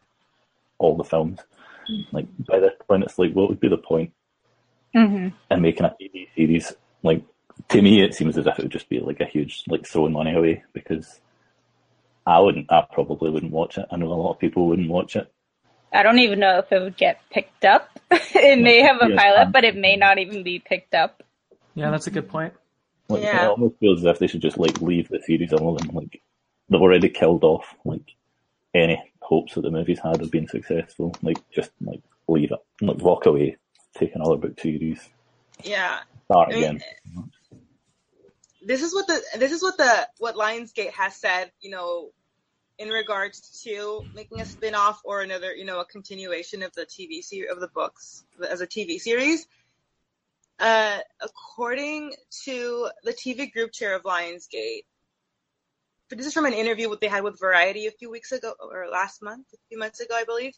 all 0.78 0.96
the 0.96 1.04
films. 1.04 1.40
Like 2.12 2.26
by 2.46 2.60
this 2.60 2.72
point, 2.88 3.04
it's 3.04 3.18
like, 3.18 3.32
what 3.32 3.48
would 3.48 3.60
be 3.60 3.68
the 3.68 3.76
point 3.76 4.12
mm-hmm. 4.94 5.28
in 5.50 5.60
making 5.60 5.84
a 5.84 5.94
TV 6.00 6.28
series? 6.34 6.72
Like 7.02 7.22
to 7.68 7.82
me, 7.82 8.02
it 8.02 8.14
seems 8.14 8.38
as 8.38 8.46
if 8.46 8.58
it 8.58 8.62
would 8.62 8.72
just 8.72 8.88
be 8.88 9.00
like 9.00 9.20
a 9.20 9.26
huge 9.26 9.64
like 9.68 9.86
throwing 9.86 10.12
money 10.12 10.34
away 10.34 10.62
because 10.72 11.20
I 12.26 12.38
wouldn't, 12.40 12.72
I 12.72 12.86
probably 12.92 13.30
wouldn't 13.30 13.52
watch 13.52 13.76
it. 13.76 13.86
I 13.90 13.96
know 13.96 14.06
a 14.06 14.14
lot 14.14 14.32
of 14.32 14.38
people 14.38 14.66
wouldn't 14.66 14.90
watch 14.90 15.16
it. 15.16 15.30
I 15.92 16.02
don't 16.02 16.20
even 16.20 16.38
know 16.38 16.58
if 16.58 16.70
it 16.72 16.80
would 16.80 16.96
get 16.96 17.20
picked 17.30 17.64
up. 17.64 17.98
it 18.10 18.58
may 18.60 18.80
have 18.80 18.98
a 19.00 19.14
pilot, 19.14 19.50
but 19.52 19.64
it 19.64 19.76
may 19.76 19.96
not 19.96 20.18
even 20.18 20.42
be 20.42 20.58
picked 20.58 20.94
up. 20.94 21.22
Yeah, 21.80 21.90
that's 21.90 22.06
a 22.06 22.10
good 22.10 22.28
point. 22.28 22.52
Like, 23.08 23.22
Yeah. 23.22 23.44
It 23.44 23.48
almost 23.48 23.78
feels 23.78 24.00
as 24.00 24.04
if 24.04 24.18
they 24.18 24.26
should 24.26 24.42
just 24.42 24.58
like 24.58 24.80
leave 24.80 25.08
the 25.08 25.20
series 25.22 25.52
alone. 25.52 25.78
Like 25.92 26.20
they've 26.68 26.80
already 26.80 27.08
killed 27.08 27.42
off 27.42 27.74
like 27.84 28.14
any 28.74 29.02
hopes 29.20 29.54
that 29.54 29.62
the 29.62 29.70
movies 29.70 29.98
had 30.02 30.20
of 30.20 30.30
being 30.30 30.46
successful. 30.48 31.14
Like 31.22 31.38
just 31.50 31.70
like 31.80 32.02
leave 32.28 32.52
it, 32.52 32.58
like 32.80 32.98
walk 32.98 33.26
away, 33.26 33.56
take 33.96 34.14
another 34.14 34.36
book 34.36 34.60
series, 34.60 35.00
Yeah. 35.64 36.00
start 36.26 36.50
I 36.50 36.52
mean, 36.52 36.64
again. 36.64 36.82
this 38.64 38.82
is 38.82 38.94
what 38.94 39.06
the 39.06 39.20
this 39.38 39.52
is 39.52 39.62
what 39.62 39.76
the 39.78 40.08
what 40.18 40.36
Lionsgate 40.36 40.92
has 40.92 41.16
said, 41.16 41.50
you 41.60 41.70
know, 41.70 42.10
in 42.78 42.88
regards 42.88 43.62
to 43.64 44.02
making 44.14 44.40
a 44.40 44.44
spin-off 44.46 45.00
or 45.04 45.20
another, 45.22 45.54
you 45.54 45.64
know, 45.64 45.80
a 45.80 45.84
continuation 45.84 46.62
of 46.62 46.72
the 46.72 46.86
TV 46.86 47.22
series 47.22 47.50
of 47.50 47.60
the 47.60 47.68
books 47.68 48.24
as 48.48 48.60
a 48.60 48.66
TV 48.66 48.98
series. 49.00 49.46
Uh, 50.60 50.98
according 51.22 52.12
to 52.44 52.90
the 53.02 53.14
TV 53.14 53.50
group 53.50 53.72
chair 53.72 53.96
of 53.96 54.02
Lionsgate, 54.02 54.84
but 56.10 56.18
this 56.18 56.26
is 56.26 56.34
from 56.34 56.44
an 56.44 56.52
interview 56.52 56.94
they 57.00 57.08
had 57.08 57.24
with 57.24 57.40
Variety 57.40 57.86
a 57.86 57.92
few 57.92 58.10
weeks 58.10 58.30
ago, 58.30 58.52
or 58.60 58.86
last 58.92 59.22
month, 59.22 59.46
a 59.54 59.56
few 59.70 59.78
months 59.78 60.00
ago, 60.00 60.14
I 60.14 60.24
believe. 60.24 60.52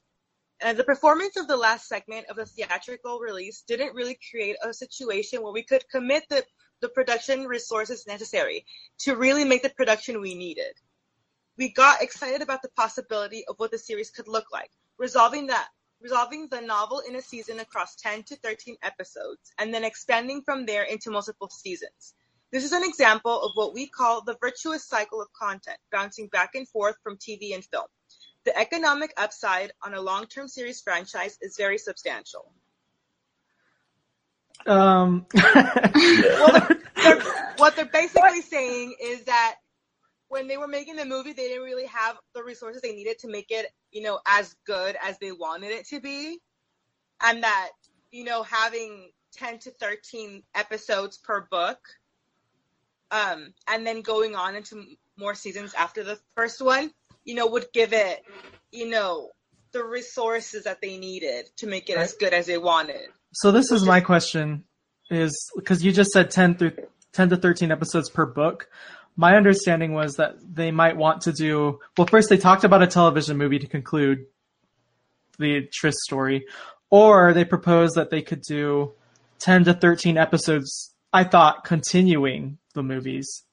Uh, 0.60 0.72
the 0.72 0.82
performance 0.82 1.36
of 1.36 1.46
the 1.46 1.56
last 1.56 1.86
segment 1.86 2.26
of 2.28 2.36
the 2.36 2.46
theatrical 2.46 3.20
release 3.20 3.62
didn't 3.68 3.94
really 3.94 4.18
create 4.28 4.56
a 4.64 4.74
situation 4.74 5.40
where 5.40 5.52
we 5.52 5.62
could 5.62 5.88
commit 5.88 6.24
the, 6.30 6.44
the 6.80 6.88
production 6.88 7.46
resources 7.46 8.04
necessary 8.06 8.64
to 8.98 9.14
really 9.14 9.44
make 9.44 9.62
the 9.62 9.70
production 9.70 10.20
we 10.20 10.34
needed. 10.34 10.74
We 11.58 11.72
got 11.72 12.02
excited 12.02 12.42
about 12.42 12.62
the 12.62 12.70
possibility 12.76 13.44
of 13.46 13.54
what 13.58 13.70
the 13.70 13.78
series 13.78 14.10
could 14.10 14.26
look 14.26 14.46
like, 14.52 14.70
resolving 14.98 15.46
that 15.46 15.68
resolving 16.02 16.48
the 16.48 16.60
novel 16.60 17.00
in 17.00 17.16
a 17.16 17.22
season 17.22 17.60
across 17.60 17.94
10 17.96 18.24
to 18.24 18.36
13 18.36 18.76
episodes, 18.82 19.52
and 19.58 19.72
then 19.72 19.84
expanding 19.84 20.42
from 20.42 20.66
there 20.66 20.82
into 20.82 21.10
multiple 21.10 21.48
seasons. 21.48 22.14
This 22.50 22.64
is 22.64 22.72
an 22.72 22.84
example 22.84 23.40
of 23.40 23.52
what 23.54 23.72
we 23.72 23.86
call 23.86 24.22
the 24.22 24.36
virtuous 24.40 24.86
cycle 24.86 25.22
of 25.22 25.28
content, 25.32 25.78
bouncing 25.90 26.26
back 26.26 26.50
and 26.54 26.68
forth 26.68 26.96
from 27.02 27.16
TV 27.16 27.54
and 27.54 27.64
film. 27.64 27.86
The 28.44 28.58
economic 28.58 29.14
upside 29.16 29.72
on 29.82 29.94
a 29.94 30.00
long-term 30.00 30.48
series 30.48 30.80
franchise 30.82 31.38
is 31.40 31.56
very 31.56 31.78
substantial. 31.78 32.52
Um, 34.66 35.26
well, 35.34 36.68
they're, 36.96 37.20
what 37.56 37.76
they're 37.76 37.84
basically 37.86 38.42
saying 38.42 38.96
is 39.00 39.24
that 39.24 39.56
when 40.28 40.48
they 40.48 40.56
were 40.56 40.68
making 40.68 40.96
the 40.96 41.04
movie, 41.04 41.32
they 41.32 41.48
didn't 41.48 41.64
really 41.64 41.86
have 41.86 42.16
the 42.34 42.42
resources 42.42 42.82
they 42.82 42.94
needed 42.94 43.18
to 43.20 43.28
make 43.28 43.50
it, 43.50 43.66
you 43.92 44.02
know, 44.02 44.18
as 44.26 44.54
good 44.66 44.96
as 45.02 45.18
they 45.18 45.32
wanted 45.32 45.70
it 45.70 45.86
to 45.88 46.00
be. 46.00 46.38
And 47.22 47.42
that, 47.44 47.70
you 48.10 48.24
know, 48.24 48.42
having 48.42 49.10
10 49.34 49.58
to 49.60 49.70
13 49.70 50.42
episodes 50.54 51.18
per 51.18 51.42
book, 51.42 51.78
um, 53.10 53.52
and 53.68 53.86
then 53.86 54.00
going 54.00 54.34
on 54.34 54.56
into 54.56 54.84
more 55.16 55.34
seasons 55.34 55.74
after 55.74 56.02
the 56.02 56.18
first 56.34 56.60
one, 56.62 56.90
you 57.24 57.34
know, 57.34 57.46
would 57.46 57.66
give 57.72 57.92
it, 57.92 58.24
you 58.72 58.88
know, 58.88 59.30
the 59.72 59.84
resources 59.84 60.64
that 60.64 60.80
they 60.80 60.98
needed 60.98 61.48
to 61.56 61.66
make 61.66 61.88
it 61.88 61.96
right. 61.96 62.02
as 62.02 62.14
good 62.14 62.32
as 62.32 62.46
they 62.46 62.58
wanted. 62.58 63.08
So 63.32 63.52
this 63.52 63.70
is 63.70 63.84
my 63.84 64.00
question 64.00 64.64
is 65.10 65.50
because 65.54 65.84
you 65.84 65.92
just 65.92 66.10
said 66.10 66.30
10 66.30 66.56
through 66.56 66.72
10 67.12 67.30
to 67.30 67.36
13 67.36 67.70
episodes 67.70 68.08
per 68.10 68.26
book 68.26 68.68
my 69.16 69.36
understanding 69.36 69.92
was 69.92 70.16
that 70.16 70.36
they 70.42 70.70
might 70.70 70.96
want 70.96 71.22
to 71.22 71.32
do 71.32 71.78
well 71.96 72.06
first 72.06 72.28
they 72.28 72.36
talked 72.36 72.64
about 72.64 72.82
a 72.82 72.86
television 72.86 73.36
movie 73.36 73.58
to 73.58 73.66
conclude 73.66 74.26
the 75.38 75.68
Tris 75.72 75.96
story 76.02 76.46
or 76.90 77.32
they 77.32 77.44
proposed 77.44 77.96
that 77.96 78.10
they 78.10 78.22
could 78.22 78.42
do 78.42 78.92
10 79.40 79.64
to 79.64 79.74
13 79.74 80.16
episodes 80.16 80.92
I 81.12 81.24
thought 81.24 81.64
continuing 81.64 82.58
the 82.74 82.82
movies. 82.82 83.44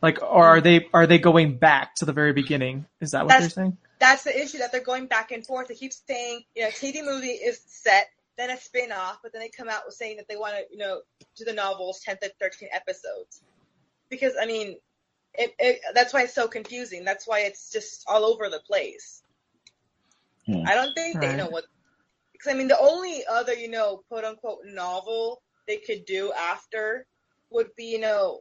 Like 0.00 0.22
or 0.22 0.46
are 0.46 0.60
they 0.60 0.86
are 0.94 1.06
they 1.06 1.18
going 1.18 1.58
back 1.58 1.96
to 1.96 2.04
the 2.04 2.12
very 2.12 2.32
beginning? 2.32 2.86
Is 3.00 3.10
that 3.10 3.24
what 3.24 3.30
that's, 3.30 3.54
they're 3.54 3.64
saying? 3.64 3.78
that's 3.98 4.22
the 4.22 4.40
issue 4.40 4.58
that 4.58 4.70
they're 4.70 4.80
going 4.80 5.06
back 5.06 5.32
and 5.32 5.44
forth. 5.44 5.66
They 5.66 5.74
keep 5.74 5.92
saying 5.92 6.42
you 6.54 6.62
know 6.62 6.68
TV 6.68 7.04
movie 7.04 7.28
is 7.28 7.60
set 7.66 8.08
then 8.36 8.50
a 8.50 8.56
spin-off 8.56 9.18
but 9.20 9.32
then 9.32 9.42
they 9.42 9.48
come 9.48 9.68
out 9.68 9.82
with 9.84 9.96
saying 9.96 10.16
that 10.18 10.28
they 10.28 10.36
want 10.36 10.54
to 10.54 10.62
you 10.70 10.78
know 10.78 11.00
do 11.36 11.44
the 11.44 11.52
novels 11.52 12.00
10 12.04 12.18
to 12.22 12.32
13 12.38 12.68
episodes. 12.72 13.42
Because 14.08 14.34
I 14.40 14.46
mean 14.46 14.76
it, 15.38 15.54
it, 15.58 15.80
that's 15.94 16.12
why 16.12 16.22
it's 16.22 16.34
so 16.34 16.48
confusing. 16.48 17.04
That's 17.04 17.26
why 17.26 17.40
it's 17.40 17.70
just 17.70 18.04
all 18.08 18.24
over 18.24 18.50
the 18.50 18.58
place. 18.58 19.22
Hmm. 20.46 20.62
I 20.66 20.74
don't 20.74 20.94
think 20.94 21.16
right. 21.16 21.30
they 21.30 21.36
know 21.36 21.46
what. 21.46 21.64
Because 22.32 22.52
I 22.52 22.54
mean, 22.54 22.68
the 22.68 22.78
only 22.78 23.22
other 23.30 23.54
you 23.54 23.70
know, 23.70 24.02
quote 24.08 24.24
unquote 24.24 24.60
novel 24.64 25.40
they 25.66 25.76
could 25.76 26.04
do 26.06 26.32
after 26.32 27.06
would 27.50 27.74
be 27.76 27.84
you 27.84 28.00
know, 28.00 28.40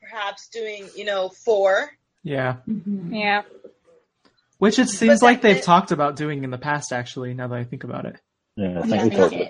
perhaps 0.00 0.48
doing 0.48 0.88
you 0.96 1.04
know 1.04 1.28
four. 1.28 1.90
Yeah. 2.22 2.56
Mm-hmm. 2.68 3.14
Yeah. 3.14 3.42
Which 4.58 4.78
it 4.78 4.88
seems 4.88 5.22
like 5.22 5.42
they've 5.42 5.56
it, 5.56 5.62
talked 5.62 5.92
about 5.92 6.16
doing 6.16 6.42
in 6.42 6.50
the 6.50 6.58
past. 6.58 6.92
Actually, 6.92 7.34
now 7.34 7.48
that 7.48 7.58
I 7.58 7.64
think 7.64 7.84
about 7.84 8.06
it. 8.06 8.16
Yeah, 8.56 8.78
I 8.78 8.82
think 8.82 8.94
yeah, 8.94 9.04
we 9.04 9.10
talked 9.10 9.34
about 9.34 9.48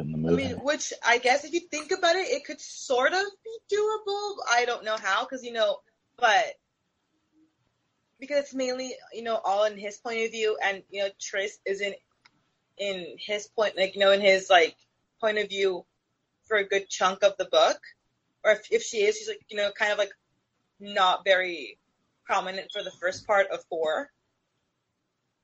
in 0.00 0.12
the 0.12 0.18
movie. 0.18 0.44
I 0.44 0.48
mean, 0.48 0.56
which 0.58 0.92
I 1.04 1.18
guess 1.18 1.44
if 1.44 1.52
you 1.52 1.60
think 1.60 1.92
about 1.92 2.16
it, 2.16 2.28
it 2.28 2.44
could 2.44 2.60
sort 2.60 3.12
of 3.12 3.24
be 3.44 3.76
doable. 3.76 4.36
I 4.52 4.64
don't 4.66 4.84
know 4.84 4.96
how, 5.00 5.24
because 5.24 5.44
you 5.44 5.52
know 5.52 5.78
but 6.18 6.54
because 8.20 8.44
it's 8.44 8.54
mainly 8.54 8.94
you 9.12 9.22
know 9.22 9.40
all 9.44 9.64
in 9.64 9.76
his 9.76 9.98
point 9.98 10.24
of 10.24 10.30
view, 10.30 10.56
and 10.62 10.82
you 10.90 11.02
know 11.02 11.08
Tris 11.20 11.58
isn't 11.66 11.94
in 12.78 13.16
his 13.18 13.48
point, 13.48 13.76
like 13.76 13.94
you 13.94 14.00
know 14.00 14.12
in 14.12 14.20
his 14.20 14.48
like 14.48 14.76
point 15.20 15.38
of 15.38 15.48
view 15.48 15.84
for 16.46 16.56
a 16.56 16.66
good 16.66 16.88
chunk 16.88 17.22
of 17.22 17.36
the 17.36 17.46
book, 17.46 17.78
or 18.44 18.52
if 18.52 18.66
if 18.70 18.82
she 18.82 18.98
is, 18.98 19.18
she's 19.18 19.28
like 19.28 19.42
you 19.48 19.56
know 19.56 19.70
kind 19.72 19.92
of 19.92 19.98
like 19.98 20.12
not 20.78 21.24
very 21.24 21.78
prominent 22.24 22.70
for 22.72 22.82
the 22.82 22.92
first 23.00 23.26
part 23.26 23.48
of 23.48 23.64
four. 23.64 24.10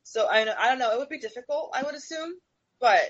So 0.04 0.26
I 0.26 0.42
I 0.42 0.68
don't 0.68 0.78
know. 0.78 0.92
It 0.92 0.98
would 0.98 1.09
be 1.09 1.18
difficult, 1.18 1.70
I 1.74 1.83
would 1.83 1.94
assume, 1.94 2.35
but 2.81 3.02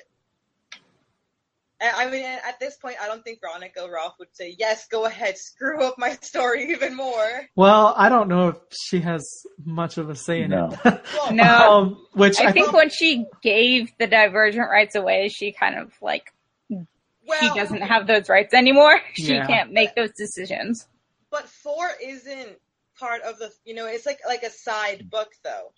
I 1.81 2.11
mean, 2.11 2.25
at 2.25 2.59
this 2.59 2.77
point, 2.77 2.97
I 3.01 3.07
don't 3.07 3.23
think 3.23 3.41
Veronica 3.41 3.89
Roth 3.89 4.15
would 4.19 4.35
say, 4.35 4.57
yes, 4.59 4.89
go 4.89 5.05
ahead, 5.05 5.39
screw 5.39 5.83
up 5.85 5.95
my 5.99 6.15
story 6.21 6.71
even 6.73 6.97
more. 6.97 7.47
Well, 7.55 7.95
I 7.97 8.09
don't 8.09 8.29
know 8.29 8.49
if 8.49 8.57
she 8.73 9.01
has 9.01 9.25
much 9.65 9.97
of 9.99 10.11
a 10.11 10.17
say 10.17 10.43
in 10.43 10.51
no. 10.51 10.71
it. 10.85 11.03
no. 11.33 11.45
Um, 11.73 12.07
which 12.15 12.41
I, 12.41 12.47
I 12.47 12.53
think 12.53 12.73
when 12.73 12.91
she 12.91 13.27
gave 13.43 13.93
the 13.99 14.07
divergent 14.09 14.69
rights 14.69 14.97
away, 14.97 15.29
she 15.29 15.53
kind 15.53 15.77
of 15.79 15.93
like, 16.03 16.33
well, 16.69 17.39
she 17.41 17.59
doesn't 17.59 17.83
have 17.83 18.07
those 18.07 18.29
rights 18.29 18.55
anymore. 18.55 18.99
She 19.15 19.35
Yeah. 19.35 19.47
can't 19.47 19.73
make 19.73 19.95
those 19.95 20.11
decisions. 20.13 20.89
But 21.31 21.49
four 21.49 21.89
isn't 22.03 22.59
part 22.99 23.23
of 23.23 23.39
the, 23.39 23.53
you 23.65 23.75
know, 23.75 23.87
it's 23.87 24.07
like 24.07 24.19
like 24.27 24.43
a 24.43 24.51
side 24.51 25.09
book 25.11 25.29
though. 25.45 25.73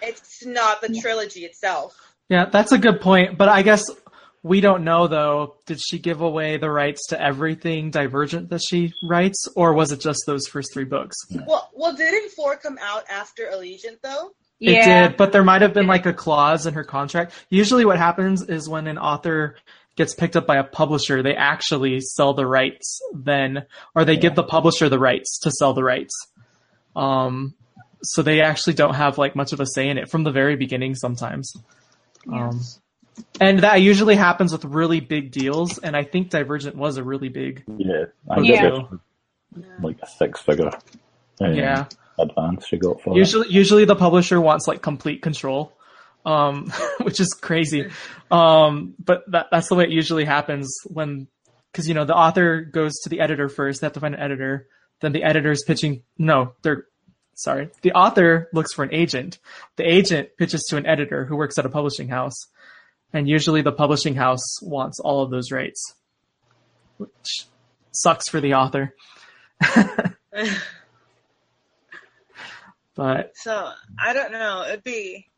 It's 0.00 0.46
not 0.46 0.80
the 0.80 0.96
trilogy 1.00 1.40
itself. 1.44 1.94
Yeah, 2.28 2.46
that's 2.46 2.72
a 2.72 2.78
good 2.78 3.00
point. 3.00 3.36
But 3.36 3.48
I 3.48 3.62
guess 3.62 3.84
we 4.42 4.60
don't 4.60 4.84
know 4.84 5.06
though. 5.06 5.56
Did 5.66 5.80
she 5.80 5.98
give 5.98 6.20
away 6.20 6.56
the 6.56 6.70
rights 6.70 7.08
to 7.08 7.20
everything 7.20 7.90
Divergent 7.90 8.50
that 8.50 8.62
she 8.62 8.92
writes, 9.08 9.46
or 9.56 9.72
was 9.72 9.92
it 9.92 10.00
just 10.00 10.24
those 10.26 10.46
first 10.46 10.72
three 10.72 10.84
books? 10.84 11.16
Well, 11.46 11.70
well, 11.74 11.94
didn't 11.94 12.30
four 12.32 12.56
come 12.56 12.78
out 12.80 13.04
after 13.10 13.44
Allegiant 13.44 14.00
though? 14.02 14.32
It 14.60 14.72
Yeah. 14.74 15.08
did, 15.08 15.16
but 15.16 15.32
there 15.32 15.42
might 15.42 15.62
have 15.62 15.74
been 15.74 15.86
like 15.88 16.06
a 16.06 16.12
clause 16.12 16.66
in 16.66 16.74
her 16.74 16.84
contract. 16.84 17.32
Usually, 17.50 17.84
what 17.84 17.98
happens 17.98 18.42
is 18.42 18.68
when 18.68 18.86
an 18.86 18.98
author 18.98 19.56
gets 19.96 20.14
picked 20.14 20.36
up 20.36 20.46
by 20.46 20.56
a 20.56 20.64
publisher, 20.64 21.22
they 21.22 21.34
actually 21.34 22.00
sell 22.00 22.32
the 22.32 22.46
rights 22.46 23.00
then, 23.12 23.66
or 23.94 24.04
they 24.04 24.16
give 24.16 24.34
the 24.34 24.42
publisher 24.44 24.88
the 24.88 24.98
rights 24.98 25.38
to 25.40 25.50
sell 25.50 25.74
the 25.74 25.84
rights. 25.84 26.14
Um, 26.96 27.54
so 28.02 28.22
they 28.22 28.40
actually 28.40 28.74
don't 28.74 28.94
have 28.94 29.18
like 29.18 29.36
much 29.36 29.52
of 29.52 29.60
a 29.60 29.66
say 29.66 29.88
in 29.88 29.98
it 29.98 30.10
from 30.10 30.24
the 30.24 30.30
very 30.32 30.56
beginning 30.56 30.94
sometimes. 30.94 31.52
Um, 32.32 32.60
and 33.40 33.60
that 33.60 33.80
usually 33.80 34.14
happens 34.16 34.52
with 34.52 34.64
really 34.64 35.00
big 35.00 35.30
deals, 35.32 35.78
and 35.78 35.96
I 35.96 36.04
think 36.04 36.30
Divergent 36.30 36.76
was 36.76 36.96
a 36.96 37.04
really 37.04 37.28
big. 37.28 37.64
Yeah, 37.76 38.04
I 38.30 38.40
Yeah. 38.40 38.80
like 39.80 39.98
a 40.02 40.06
six 40.06 40.40
figure 40.40 40.70
um, 41.40 41.54
Yeah. 41.54 41.86
advance 42.18 42.66
she 42.66 42.78
got 42.78 43.00
for. 43.02 43.16
Usually, 43.16 43.48
usually 43.48 43.84
the 43.84 43.96
publisher 43.96 44.40
wants 44.40 44.66
like 44.68 44.82
complete 44.82 45.22
control, 45.22 45.72
um, 46.24 46.70
which 47.02 47.20
is 47.20 47.34
crazy. 47.34 47.90
Um, 48.30 48.94
but 49.02 49.22
that, 49.30 49.46
that's 49.50 49.68
the 49.68 49.74
way 49.74 49.84
it 49.84 49.90
usually 49.90 50.24
happens 50.24 50.74
when, 50.86 51.26
because 51.70 51.88
you 51.88 51.94
know 51.94 52.04
the 52.04 52.14
author 52.14 52.60
goes 52.62 52.92
to 53.02 53.08
the 53.08 53.20
editor 53.20 53.48
first. 53.48 53.80
They 53.80 53.86
have 53.86 53.92
to 53.94 54.00
find 54.00 54.14
an 54.14 54.20
editor. 54.20 54.68
Then 55.00 55.12
the 55.12 55.24
editor's 55.24 55.64
pitching. 55.64 56.02
No, 56.16 56.52
they're 56.62 56.84
sorry. 57.34 57.70
The 57.82 57.92
author 57.92 58.48
looks 58.52 58.72
for 58.72 58.84
an 58.84 58.94
agent. 58.94 59.38
The 59.76 59.84
agent 59.84 60.28
pitches 60.38 60.62
to 60.70 60.76
an 60.76 60.86
editor 60.86 61.24
who 61.24 61.34
works 61.36 61.58
at 61.58 61.66
a 61.66 61.68
publishing 61.68 62.08
house, 62.08 62.36
and 63.12 63.28
usually 63.28 63.62
the 63.62 63.72
publishing 63.72 64.14
house 64.14 64.60
wants 64.62 64.98
all 65.00 65.22
of 65.22 65.30
those 65.30 65.50
rights, 65.50 65.94
which 66.98 67.46
sucks 67.92 68.28
for 68.28 68.40
the 68.40 68.54
author. 68.54 68.94
but 72.94 73.32
So 73.36 73.70
I 73.98 74.12
don't 74.12 74.32
know. 74.32 74.64
It'd 74.68 74.82
be 74.82 75.28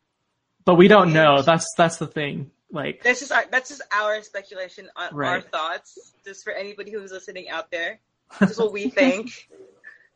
but 0.65 0.75
we 0.75 0.87
don't 0.87 1.13
know. 1.13 1.43
That's 1.43 1.67
that's 1.77 1.97
the 1.97 2.07
thing. 2.07 2.51
Like 2.71 3.03
that's 3.03 3.19
just 3.19 3.31
our, 3.31 3.45
that's 3.51 3.69
just 3.69 3.83
our 3.91 4.21
speculation 4.23 4.89
on 4.95 5.13
our 5.23 5.41
thoughts. 5.41 6.13
Just 6.25 6.43
for 6.43 6.51
anybody 6.51 6.91
who's 6.91 7.11
listening 7.11 7.49
out 7.49 7.69
there, 7.69 7.99
this 8.39 8.51
is 8.51 8.57
what 8.57 8.73
we 8.73 8.89
think. 8.89 9.47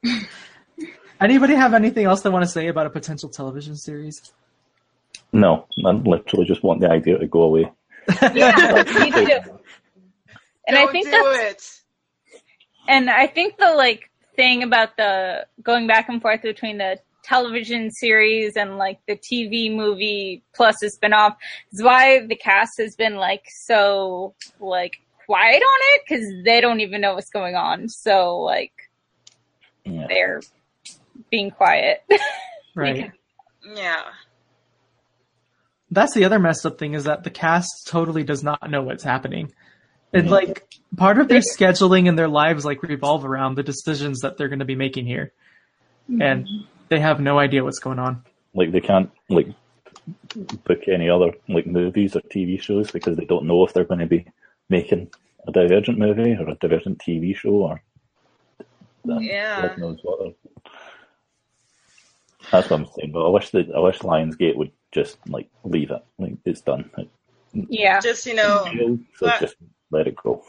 anybody 1.21 1.53
have 1.53 1.73
anything 1.73 2.05
else 2.05 2.21
they 2.21 2.29
want 2.29 2.43
to 2.43 2.49
say 2.49 2.67
about 2.67 2.87
a 2.87 2.89
potential 2.89 3.29
television 3.29 3.75
series? 3.75 4.33
No, 5.31 5.67
I 5.85 5.91
literally 5.91 6.45
just 6.45 6.63
want 6.63 6.81
the 6.81 6.89
idea 6.89 7.17
to 7.17 7.27
go 7.27 7.43
away. 7.43 7.71
Yeah, 8.33 8.83
me 8.99 9.11
too. 9.11 9.27
And 10.67 10.77
I 10.77 10.81
Don't 10.83 10.91
think 10.91 11.05
do 11.05 11.11
that's 11.11 11.83
it. 12.33 12.41
and 12.87 13.09
I 13.09 13.25
think 13.25 13.57
the 13.57 13.73
like 13.73 14.11
thing 14.35 14.61
about 14.61 14.97
the 14.97 15.47
going 15.63 15.87
back 15.87 16.09
and 16.09 16.21
forth 16.21 16.43
between 16.43 16.77
the 16.77 16.99
television 17.23 17.89
series 17.89 18.55
and 18.55 18.77
like 18.77 18.99
the 19.07 19.15
TV 19.15 19.75
movie 19.75 20.43
plus 20.53 20.81
a 20.83 20.87
spinoff 20.91 21.35
is 21.71 21.81
why 21.81 22.19
the 22.25 22.35
cast 22.35 22.77
has 22.77 22.95
been 22.95 23.15
like 23.15 23.43
so 23.49 24.35
like 24.59 24.97
quiet 25.25 25.61
on 25.61 25.79
it 25.95 26.01
because 26.07 26.27
they 26.45 26.61
don't 26.61 26.81
even 26.81 27.01
know 27.01 27.15
what's 27.15 27.29
going 27.31 27.55
on. 27.55 27.89
So 27.89 28.37
like 28.37 28.73
Yeah. 29.85 30.05
they're 30.07 30.41
being 31.31 31.49
quiet. 31.51 32.03
Right. 32.75 33.11
Yeah. 33.75 34.03
That's 35.91 36.13
the 36.13 36.25
other 36.25 36.39
messed 36.39 36.65
up 36.65 36.77
thing 36.77 36.93
is 36.93 37.05
that 37.05 37.23
the 37.23 37.29
cast 37.31 37.87
totally 37.87 38.23
does 38.23 38.43
not 38.43 38.69
know 38.69 38.83
what's 38.83 39.03
happening. 39.03 39.51
And 40.13 40.27
Mhm. 40.27 40.31
like 40.31 40.67
part 40.97 41.19
of 41.19 41.27
their 41.27 41.41
scheduling 41.41 42.07
and 42.07 42.17
their 42.17 42.27
lives 42.27 42.65
like 42.65 42.81
revolve 42.83 43.25
around 43.25 43.55
the 43.55 43.63
decisions 43.63 44.19
that 44.21 44.37
they're 44.37 44.49
going 44.49 44.59
to 44.59 44.65
be 44.65 44.75
making 44.75 45.05
here. 45.05 45.33
And 46.19 46.47
they 46.89 46.99
have 46.99 47.19
no 47.19 47.37
idea 47.39 47.63
what's 47.63 47.79
going 47.79 47.99
on. 47.99 48.23
Like 48.55 48.71
they 48.71 48.81
can't 48.81 49.11
like 49.29 49.47
book 50.65 50.87
any 50.87 51.09
other 51.09 51.33
like 51.47 51.67
movies 51.67 52.15
or 52.15 52.21
TV 52.21 52.59
shows 52.59 52.89
because 52.91 53.15
they 53.17 53.25
don't 53.25 53.45
know 53.45 53.63
if 53.65 53.73
they're 53.73 53.83
going 53.83 53.99
to 53.99 54.07
be 54.07 54.25
making 54.69 55.09
a 55.47 55.51
Divergent 55.51 55.97
movie 55.99 56.35
or 56.35 56.49
a 56.49 56.55
Divergent 56.55 56.99
TV 56.99 57.35
show 57.35 57.49
or 57.51 57.81
Yeah. 59.05 59.67
God 59.67 59.77
knows 59.77 59.99
what. 60.03 60.35
That's 62.51 62.69
what 62.69 62.79
I'm 62.79 62.85
saying. 62.97 63.11
But 63.11 63.25
I 63.27 63.29
wish 63.29 63.49
that 63.51 63.69
I 63.75 63.79
wish 63.79 63.99
Lionsgate 63.99 64.55
would 64.55 64.71
just 64.91 65.17
like 65.27 65.49
leave 65.63 65.91
it. 65.91 66.03
Like 66.17 66.33
it's 66.45 66.61
done. 66.61 66.89
Yeah. 67.53 67.99
Just, 67.99 68.25
you 68.25 68.35
know, 68.35 68.65
so 69.15 69.27
but- 69.27 69.39
just 69.39 69.55
let 69.91 70.07
it 70.07 70.15
go. 70.15 70.43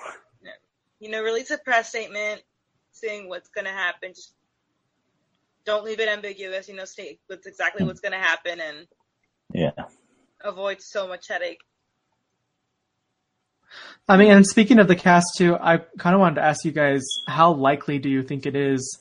you 0.98 1.10
know, 1.10 1.22
release 1.22 1.50
a 1.50 1.58
press 1.58 1.88
statement 1.90 2.42
saying 2.92 3.28
what's 3.28 3.48
going 3.48 3.64
to 3.64 3.70
happen. 3.70 4.10
Just 4.14 4.34
don't 5.64 5.84
leave 5.84 6.00
it 6.00 6.08
ambiguous. 6.08 6.68
You 6.68 6.76
know, 6.76 6.84
state 6.84 7.20
what's 7.26 7.46
exactly 7.46 7.84
what's 7.86 8.00
going 8.00 8.12
to 8.12 8.18
happen 8.18 8.60
and 8.60 8.86
Yeah. 9.52 9.70
avoid 10.42 10.80
so 10.82 11.08
much 11.08 11.28
headache. 11.28 11.60
I 14.08 14.16
mean, 14.16 14.32
and 14.32 14.44
speaking 14.46 14.78
of 14.80 14.88
the 14.88 14.96
cast 14.96 15.26
too, 15.38 15.54
I 15.54 15.78
kind 15.98 16.14
of 16.14 16.20
wanted 16.20 16.36
to 16.36 16.42
ask 16.42 16.64
you 16.64 16.72
guys, 16.72 17.04
how 17.28 17.52
likely 17.52 17.98
do 18.00 18.08
you 18.08 18.22
think 18.22 18.44
it 18.46 18.56
is 18.56 18.98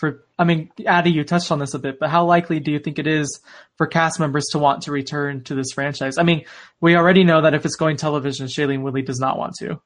for, 0.00 0.24
I 0.38 0.44
mean, 0.44 0.70
Addie, 0.86 1.10
you 1.12 1.24
touched 1.24 1.52
on 1.52 1.58
this 1.58 1.74
a 1.74 1.78
bit, 1.78 1.98
but 2.00 2.08
how 2.08 2.24
likely 2.24 2.58
do 2.58 2.72
you 2.72 2.78
think 2.78 2.98
it 2.98 3.06
is 3.06 3.40
for 3.76 3.86
cast 3.86 4.18
members 4.18 4.46
to 4.52 4.58
want 4.58 4.82
to 4.84 4.92
return 4.92 5.44
to 5.44 5.54
this 5.54 5.72
franchise? 5.74 6.16
I 6.16 6.22
mean, 6.22 6.46
we 6.80 6.96
already 6.96 7.22
know 7.22 7.42
that 7.42 7.52
if 7.52 7.66
it's 7.66 7.76
going 7.76 7.98
television, 7.98 8.46
Shailene 8.46 8.80
Woodley 8.80 9.02
does 9.02 9.20
not 9.20 9.36
want 9.38 9.54
to, 9.60 9.78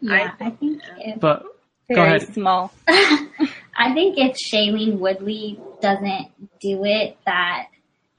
Yeah, 0.00 0.32
I 0.40 0.50
think 0.50 0.80
if 0.98 1.20
but 1.20 1.42
go 1.90 2.02
Very 2.02 2.16
ahead. 2.16 2.32
small. 2.34 2.72
I 2.88 3.92
think 3.94 4.16
if 4.18 4.34
Shailene 4.52 4.98
Woodley 4.98 5.60
doesn't 5.82 6.28
do 6.60 6.84
it, 6.84 7.16
that 7.26 7.66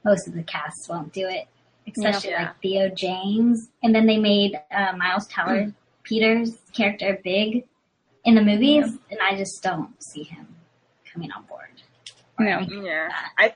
most 0.06 0.28
of 0.28 0.34
the 0.36 0.44
cast 0.44 0.88
won't 0.90 1.12
do 1.12 1.28
it, 1.28 1.48
especially 1.96 2.30
Yeah. 2.32 2.44
like 2.44 2.62
Theo 2.62 2.90
James. 2.96 3.70
And 3.84 3.94
then 3.96 4.06
they 4.06 4.18
made 4.18 4.60
uh, 4.72 4.94
Miles 4.96 5.28
Teller 5.28 5.74
Peter's 6.04 6.56
character 6.74 7.20
big 7.24 7.66
in 8.26 8.36
the 8.36 8.42
movies, 8.42 8.98
and 9.10 9.20
I 9.22 9.36
just 9.36 9.62
don't 9.64 9.92
see 10.02 10.24
him 10.24 10.48
coming 11.12 11.32
on 11.32 11.44
board. 11.44 11.82
No. 12.40 12.60
Yeah. 12.60 13.10
I 13.38 13.54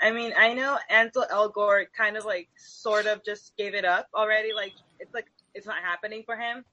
I 0.00 0.12
mean, 0.12 0.32
I 0.36 0.52
know 0.52 0.78
Ansel 0.90 1.26
Elgort 1.32 1.86
kind 1.96 2.16
of 2.16 2.24
like 2.24 2.48
sort 2.56 3.06
of 3.06 3.24
just 3.24 3.56
gave 3.56 3.74
it 3.74 3.84
up 3.84 4.08
already. 4.14 4.52
Like 4.52 4.74
it's 5.00 5.14
like 5.14 5.26
it's 5.54 5.66
not 5.66 5.82
happening 5.82 6.22
for 6.24 6.36
him. 6.36 6.64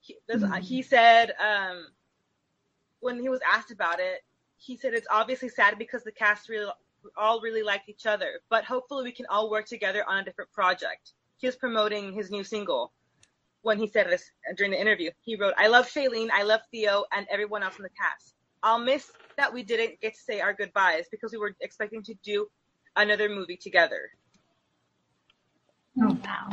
He, 0.00 0.16
this, 0.26 0.42
he 0.62 0.82
said 0.82 1.32
um, 1.40 1.86
when 3.00 3.20
he 3.20 3.28
was 3.28 3.40
asked 3.52 3.70
about 3.70 4.00
it, 4.00 4.24
he 4.56 4.76
said 4.76 4.94
it's 4.94 5.06
obviously 5.10 5.48
sad 5.48 5.78
because 5.78 6.02
the 6.02 6.12
cast 6.12 6.48
really 6.48 6.70
all 7.16 7.40
really 7.40 7.62
liked 7.62 7.88
each 7.88 8.06
other, 8.06 8.40
but 8.48 8.64
hopefully 8.64 9.04
we 9.04 9.12
can 9.12 9.26
all 9.26 9.50
work 9.50 9.66
together 9.66 10.04
on 10.08 10.18
a 10.18 10.24
different 10.24 10.50
project. 10.52 11.12
He 11.36 11.46
was 11.46 11.56
promoting 11.56 12.12
his 12.12 12.30
new 12.30 12.44
single 12.44 12.92
when 13.62 13.78
he 13.78 13.86
said 13.86 14.08
this 14.08 14.24
during 14.56 14.72
the 14.72 14.80
interview. 14.80 15.10
He 15.22 15.36
wrote, 15.36 15.54
"I 15.56 15.68
love 15.68 15.88
Shailene, 15.88 16.30
I 16.32 16.42
love 16.42 16.60
Theo, 16.70 17.04
and 17.12 17.26
everyone 17.30 17.62
else 17.62 17.76
in 17.76 17.82
the 17.82 17.90
cast. 17.90 18.34
I'll 18.62 18.78
miss 18.78 19.10
that 19.36 19.52
we 19.52 19.62
didn't 19.62 20.00
get 20.00 20.14
to 20.14 20.20
say 20.20 20.40
our 20.40 20.52
goodbyes 20.52 21.06
because 21.10 21.32
we 21.32 21.38
were 21.38 21.54
expecting 21.60 22.02
to 22.04 22.14
do 22.24 22.46
another 22.96 23.28
movie 23.28 23.56
together." 23.56 24.10
Oh 26.02 26.16
wow! 26.24 26.50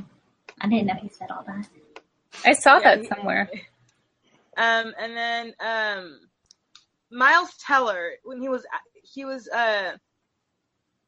I 0.61 0.67
didn't 0.67 0.87
know 0.87 0.95
he 1.01 1.09
said 1.09 1.31
all 1.31 1.43
that. 1.47 1.67
I 2.45 2.53
saw 2.53 2.77
Yeah, 2.77 2.95
that 2.95 2.99
he- 3.01 3.07
somewhere. 3.07 3.49
Um, 4.57 4.93
and 4.99 5.15
then 5.15 5.53
um, 5.61 6.19
Miles 7.11 7.51
Teller, 7.65 8.11
when 8.25 8.41
he 8.41 8.49
was 8.49 8.65
he 9.03 9.23
was 9.23 9.47
uh 9.47 9.93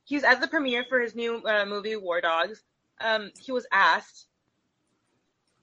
he 0.06 0.16
was 0.16 0.24
at 0.24 0.40
the 0.40 0.48
premiere 0.48 0.86
for 0.88 1.02
his 1.02 1.16
new 1.16 1.44
uh, 1.46 1.66
movie 1.66 1.98
War 1.98 2.22
Dogs. 2.22 2.64
Um, 3.02 3.30
he 3.40 3.52
was 3.52 3.68
asked 3.74 4.28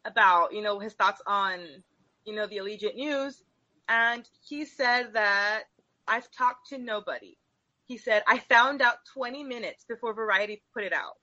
about 0.04 0.52
you 0.52 0.62
know 0.62 0.78
his 0.78 0.94
thoughts 0.94 1.22
on 1.26 1.60
you 2.24 2.34
know 2.34 2.46
the 2.46 2.58
Allegiant 2.58 2.94
News, 2.94 3.42
and 3.88 4.28
he 4.46 4.64
said 4.64 5.12
that 5.14 5.64
I've 6.06 6.30
talked 6.30 6.68
to 6.70 6.78
nobody. 6.78 7.36
He 7.86 7.98
said 7.98 8.22
I 8.26 8.38
found 8.38 8.82
out 8.82 8.96
20 9.14 9.44
minutes 9.44 9.84
before 9.88 10.12
Variety 10.14 10.62
put 10.74 10.84
it 10.84 10.92
out. 10.92 11.16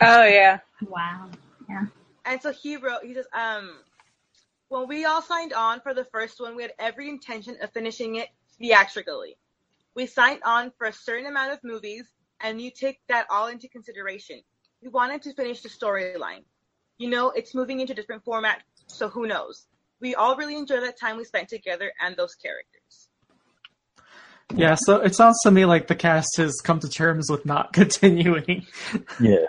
Oh 0.00 0.24
yeah. 0.24 0.58
Wow. 0.88 1.28
Yeah. 1.68 1.86
And 2.24 2.40
so 2.40 2.52
he 2.52 2.76
wrote, 2.76 3.02
he 3.04 3.14
says, 3.14 3.26
um, 3.32 3.70
when 4.68 4.88
we 4.88 5.04
all 5.04 5.22
signed 5.22 5.52
on 5.52 5.80
for 5.80 5.92
the 5.92 6.04
first 6.04 6.40
one, 6.40 6.56
we 6.56 6.62
had 6.62 6.72
every 6.78 7.08
intention 7.08 7.56
of 7.60 7.72
finishing 7.72 8.16
it 8.16 8.28
theatrically. 8.58 9.36
We 9.94 10.06
signed 10.06 10.40
on 10.44 10.72
for 10.78 10.86
a 10.86 10.92
certain 10.92 11.26
amount 11.26 11.52
of 11.52 11.58
movies, 11.62 12.06
and 12.40 12.60
you 12.60 12.70
take 12.70 13.00
that 13.08 13.26
all 13.30 13.48
into 13.48 13.68
consideration. 13.68 14.40
We 14.82 14.88
wanted 14.88 15.22
to 15.22 15.34
finish 15.34 15.60
the 15.60 15.68
storyline. 15.68 16.44
You 16.98 17.10
know, 17.10 17.30
it's 17.30 17.54
moving 17.54 17.80
into 17.80 17.94
different 17.94 18.24
formats, 18.24 18.60
so 18.86 19.08
who 19.08 19.26
knows? 19.26 19.66
We 20.00 20.14
all 20.14 20.36
really 20.36 20.56
enjoy 20.56 20.80
that 20.80 20.98
time 20.98 21.16
we 21.16 21.24
spent 21.24 21.48
together 21.48 21.92
and 22.00 22.16
those 22.16 22.34
characters. 22.34 23.08
Yeah, 24.54 24.74
so 24.74 24.96
it 24.96 25.14
sounds 25.14 25.40
to 25.44 25.50
me 25.50 25.64
like 25.64 25.86
the 25.86 25.94
cast 25.94 26.36
has 26.36 26.60
come 26.62 26.80
to 26.80 26.88
terms 26.88 27.30
with 27.30 27.46
not 27.46 27.72
continuing. 27.72 28.66
Yeah. 29.20 29.46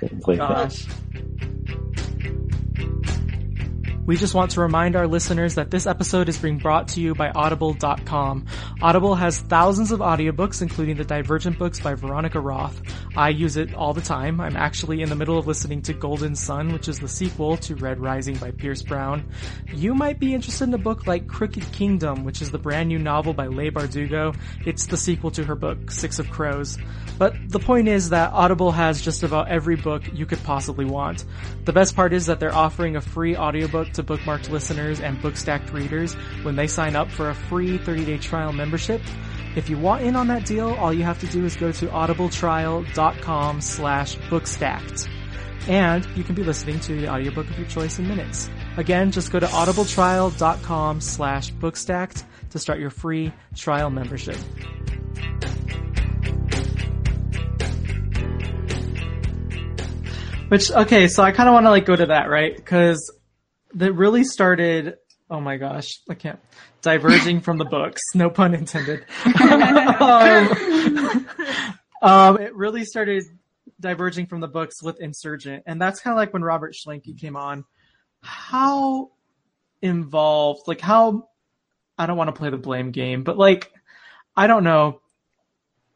It's 0.00 0.26
like 0.26 0.38
that. 0.38 0.74
We 4.06 4.18
just 4.18 4.34
want 4.34 4.50
to 4.50 4.60
remind 4.60 4.96
our 4.96 5.06
listeners 5.06 5.54
that 5.54 5.70
this 5.70 5.86
episode 5.86 6.28
is 6.28 6.36
being 6.36 6.58
brought 6.58 6.88
to 6.88 7.00
you 7.00 7.14
by 7.14 7.30
Audible.com. 7.30 8.44
Audible 8.82 9.14
has 9.14 9.40
thousands 9.40 9.92
of 9.92 10.00
audiobooks, 10.00 10.60
including 10.60 10.98
the 10.98 11.04
Divergent 11.04 11.58
books 11.58 11.80
by 11.80 11.94
Veronica 11.94 12.38
Roth. 12.38 12.82
I 13.16 13.30
use 13.30 13.56
it 13.56 13.72
all 13.72 13.94
the 13.94 14.02
time. 14.02 14.42
I'm 14.42 14.56
actually 14.56 15.00
in 15.00 15.08
the 15.08 15.16
middle 15.16 15.38
of 15.38 15.46
listening 15.46 15.80
to 15.82 15.94
Golden 15.94 16.36
Son, 16.36 16.74
which 16.74 16.86
is 16.86 17.00
the 17.00 17.08
sequel 17.08 17.56
to 17.56 17.76
Red 17.76 17.98
Rising 17.98 18.36
by 18.36 18.50
Pierce 18.50 18.82
Brown. 18.82 19.26
You 19.72 19.94
might 19.94 20.20
be 20.20 20.34
interested 20.34 20.68
in 20.68 20.74
a 20.74 20.78
book 20.78 21.06
like 21.06 21.26
Crooked 21.26 21.72
Kingdom, 21.72 22.24
which 22.24 22.42
is 22.42 22.50
the 22.50 22.58
brand 22.58 22.90
new 22.90 22.98
novel 22.98 23.32
by 23.32 23.46
Leigh 23.46 23.70
Bardugo. 23.70 24.36
It's 24.66 24.84
the 24.84 24.98
sequel 24.98 25.30
to 25.30 25.44
her 25.44 25.54
book, 25.54 25.90
Six 25.90 26.18
of 26.18 26.28
Crows. 26.28 26.76
But 27.16 27.34
the 27.48 27.60
point 27.60 27.88
is 27.88 28.10
that 28.10 28.32
Audible 28.32 28.72
has 28.72 29.00
just 29.00 29.22
about 29.22 29.48
every 29.48 29.76
book 29.76 30.02
you 30.12 30.26
could 30.26 30.42
possibly 30.42 30.84
want. 30.84 31.24
The 31.64 31.72
best 31.72 31.96
part 31.96 32.12
is 32.12 32.26
that 32.26 32.38
they're 32.38 32.54
offering 32.54 32.96
a 32.96 33.00
free 33.00 33.34
audiobook 33.36 33.93
to 33.94 34.02
bookmarked 34.02 34.50
listeners 34.50 35.00
and 35.00 35.18
bookstacked 35.18 35.72
readers 35.72 36.14
when 36.42 36.56
they 36.56 36.66
sign 36.66 36.96
up 36.96 37.10
for 37.10 37.30
a 37.30 37.34
free 37.34 37.78
30-day 37.78 38.18
trial 38.18 38.52
membership. 38.52 39.00
If 39.56 39.70
you 39.70 39.78
want 39.78 40.02
in 40.02 40.16
on 40.16 40.26
that 40.28 40.46
deal, 40.46 40.74
all 40.74 40.92
you 40.92 41.04
have 41.04 41.20
to 41.20 41.26
do 41.26 41.44
is 41.44 41.56
go 41.56 41.70
to 41.72 41.86
audibletrial.com 41.86 43.60
slash 43.60 44.16
bookstacked. 44.28 45.08
And 45.68 46.06
you 46.14 46.24
can 46.24 46.34
be 46.34 46.42
listening 46.42 46.80
to 46.80 47.00
the 47.00 47.08
audiobook 47.08 47.48
of 47.48 47.58
your 47.58 47.68
choice 47.68 47.98
in 47.98 48.06
minutes. 48.06 48.50
Again, 48.76 49.12
just 49.12 49.32
go 49.32 49.40
to 49.40 49.46
audibletrial.com 49.46 51.00
slash 51.00 51.52
bookstacked 51.52 52.24
to 52.50 52.58
start 52.58 52.80
your 52.80 52.90
free 52.90 53.32
trial 53.54 53.90
membership. 53.90 54.36
Which, 60.48 60.70
okay, 60.70 61.08
so 61.08 61.22
I 61.22 61.32
kind 61.32 61.48
of 61.48 61.52
want 61.54 61.66
to 61.66 61.70
like 61.70 61.86
go 61.86 61.96
to 61.96 62.06
that, 62.06 62.28
right? 62.28 62.54
Because 62.54 63.10
that 63.74 63.92
really 63.92 64.24
started, 64.24 64.96
oh 65.30 65.40
my 65.40 65.56
gosh, 65.56 65.88
I 66.08 66.14
can't, 66.14 66.38
diverging 66.82 67.40
from 67.40 67.58
the 67.58 67.64
books, 67.64 68.02
no 68.14 68.30
pun 68.30 68.54
intended. 68.54 69.04
um, 70.00 71.28
um, 72.02 72.40
it 72.40 72.54
really 72.54 72.84
started 72.84 73.24
diverging 73.80 74.26
from 74.26 74.40
the 74.40 74.48
books 74.48 74.82
with 74.82 75.00
Insurgent. 75.00 75.64
And 75.66 75.80
that's 75.80 76.00
kind 76.00 76.12
of 76.12 76.18
like 76.18 76.32
when 76.32 76.42
Robert 76.42 76.74
Schwentke 76.74 77.18
came 77.18 77.36
on. 77.36 77.64
How 78.22 79.10
involved, 79.82 80.62
like 80.66 80.80
how, 80.80 81.28
I 81.98 82.06
don't 82.06 82.16
want 82.16 82.28
to 82.28 82.38
play 82.38 82.50
the 82.50 82.56
blame 82.56 82.90
game, 82.90 83.22
but 83.22 83.36
like, 83.36 83.70
I 84.36 84.46
don't 84.46 84.64
know, 84.64 85.00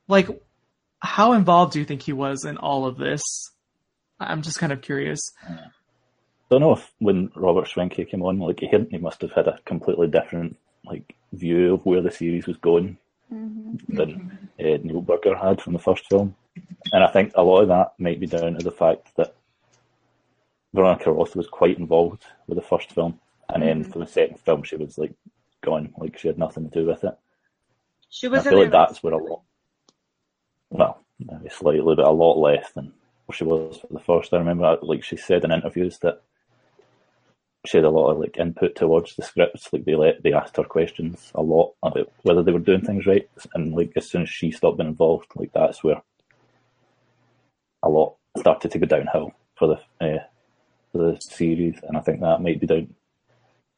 like, 0.09 0.29
how 1.01 1.33
involved 1.33 1.73
do 1.73 1.79
you 1.79 1.85
think 1.85 2.03
he 2.03 2.13
was 2.13 2.45
in 2.45 2.57
all 2.57 2.87
of 2.87 2.97
this? 2.97 3.23
I'm 4.19 4.43
just 4.43 4.59
kind 4.59 4.73
of 4.73 4.83
curious. 4.83 5.21
Don't 6.51 6.61
know 6.61 6.73
if 6.73 6.91
when 6.99 7.31
Robert 7.35 7.67
Schwentke 7.67 8.09
came 8.09 8.23
on, 8.23 8.39
like 8.39 8.61
he 8.61 8.69
had, 8.69 8.89
he 8.91 8.99
must 8.99 9.21
have 9.21 9.33
had 9.33 9.49
a 9.49 9.59
completely 9.65 10.07
different 10.09 10.57
like 10.85 11.15
view 11.33 11.75
of 11.75 11.85
where 11.85 12.01
the 12.01 12.11
series 12.11 12.47
was 12.47 12.57
going 12.57 12.97
than 13.31 14.39
uh, 14.59 14.79
Neil 14.83 15.03
Burger 15.03 15.37
had 15.37 15.61
from 15.61 15.75
the 15.75 15.79
first 15.79 16.09
film, 16.09 16.35
and 16.93 17.05
I 17.05 17.09
think 17.09 17.33
a 17.35 17.43
lot 17.43 17.63
of 17.63 17.69
that 17.69 17.93
might 17.99 18.21
be 18.21 18.27
down 18.27 18.55
to 18.55 18.65
the 18.65 18.71
fact 18.71 19.15
that 19.17 19.35
Veronica 20.73 21.13
Roth 21.13 21.37
was 21.37 21.47
quite 21.49 21.79
involved 21.79 22.25
with 22.47 22.57
the 22.57 22.63
first 22.63 22.93
film, 22.93 23.21
and 23.51 23.63
then 23.63 23.85
for 23.85 23.99
the 23.99 24.07
second 24.07 24.41
film, 24.41 24.63
she 24.63 24.77
was 24.77 24.97
like 24.97 25.13
gone, 25.61 25.93
like 25.99 26.19
she 26.19 26.29
had 26.29 26.39
nothing 26.39 26.69
to 26.69 26.81
do 26.81 26.87
with 26.87 27.05
it. 27.05 27.19
She 28.09 28.27
And 28.27 28.33
was 28.35 28.47
I 28.47 28.51
feel 28.51 28.61
like 28.61 28.71
that's 28.71 29.03
where 29.03 29.13
a 29.13 29.23
lot, 29.23 29.43
well, 30.71 31.03
maybe 31.19 31.51
slightly, 31.51 31.95
but 31.95 32.07
a 32.07 32.11
lot 32.11 32.39
less 32.39 32.71
than 32.73 32.93
she 33.33 33.45
was 33.45 33.79
for 33.79 33.89
the 33.91 34.01
first. 34.01 34.33
I 34.33 34.39
remember, 34.39 34.79
like 34.81 35.05
she 35.05 35.17
said 35.17 35.45
in 35.45 35.53
interviews 35.53 35.99
that 35.99 36.23
she 37.69 37.77
had 37.77 37.85
a 37.85 37.91
lot 37.91 38.11
of 38.11 38.19
like 38.19 38.39
input 38.39 38.75
towards 38.75 39.15
the 39.15 39.23
scripts. 39.23 39.71
Like 39.73 39.85
they 39.85 39.95
let 39.95 40.23
they 40.23 40.33
asked 40.33 40.57
her 40.57 40.65
questions 40.65 41.31
a 41.35 41.43
lot 41.43 41.75
about 41.83 42.11
whether 42.23 42.43
they 42.43 42.53
were 42.53 42.59
doing 42.59 42.81
things 42.81 43.07
right, 43.07 43.29
and 43.55 43.75
like 43.75 43.93
as 43.95 44.09
soon 44.09 44.23
as 44.23 44.31
she 44.31 44.51
stopped 44.51 44.79
being 44.79 44.89
involved, 44.89 45.27
like 45.37 45.53
that's 45.53 45.85
where 45.85 46.01
a 47.83 47.89
lot 47.91 48.17
started 48.39 48.71
to 48.71 48.79
go 48.79 48.87
downhill 48.87 49.33
for 49.57 49.69
the 49.69 50.07
uh, 50.07 50.25
for 50.93 50.99
the 50.99 51.21
series, 51.21 51.79
and 51.87 51.99
I 51.99 52.01
think 52.01 52.21
that 52.21 52.41
might 52.41 52.59
be 52.59 52.67
down 52.67 52.95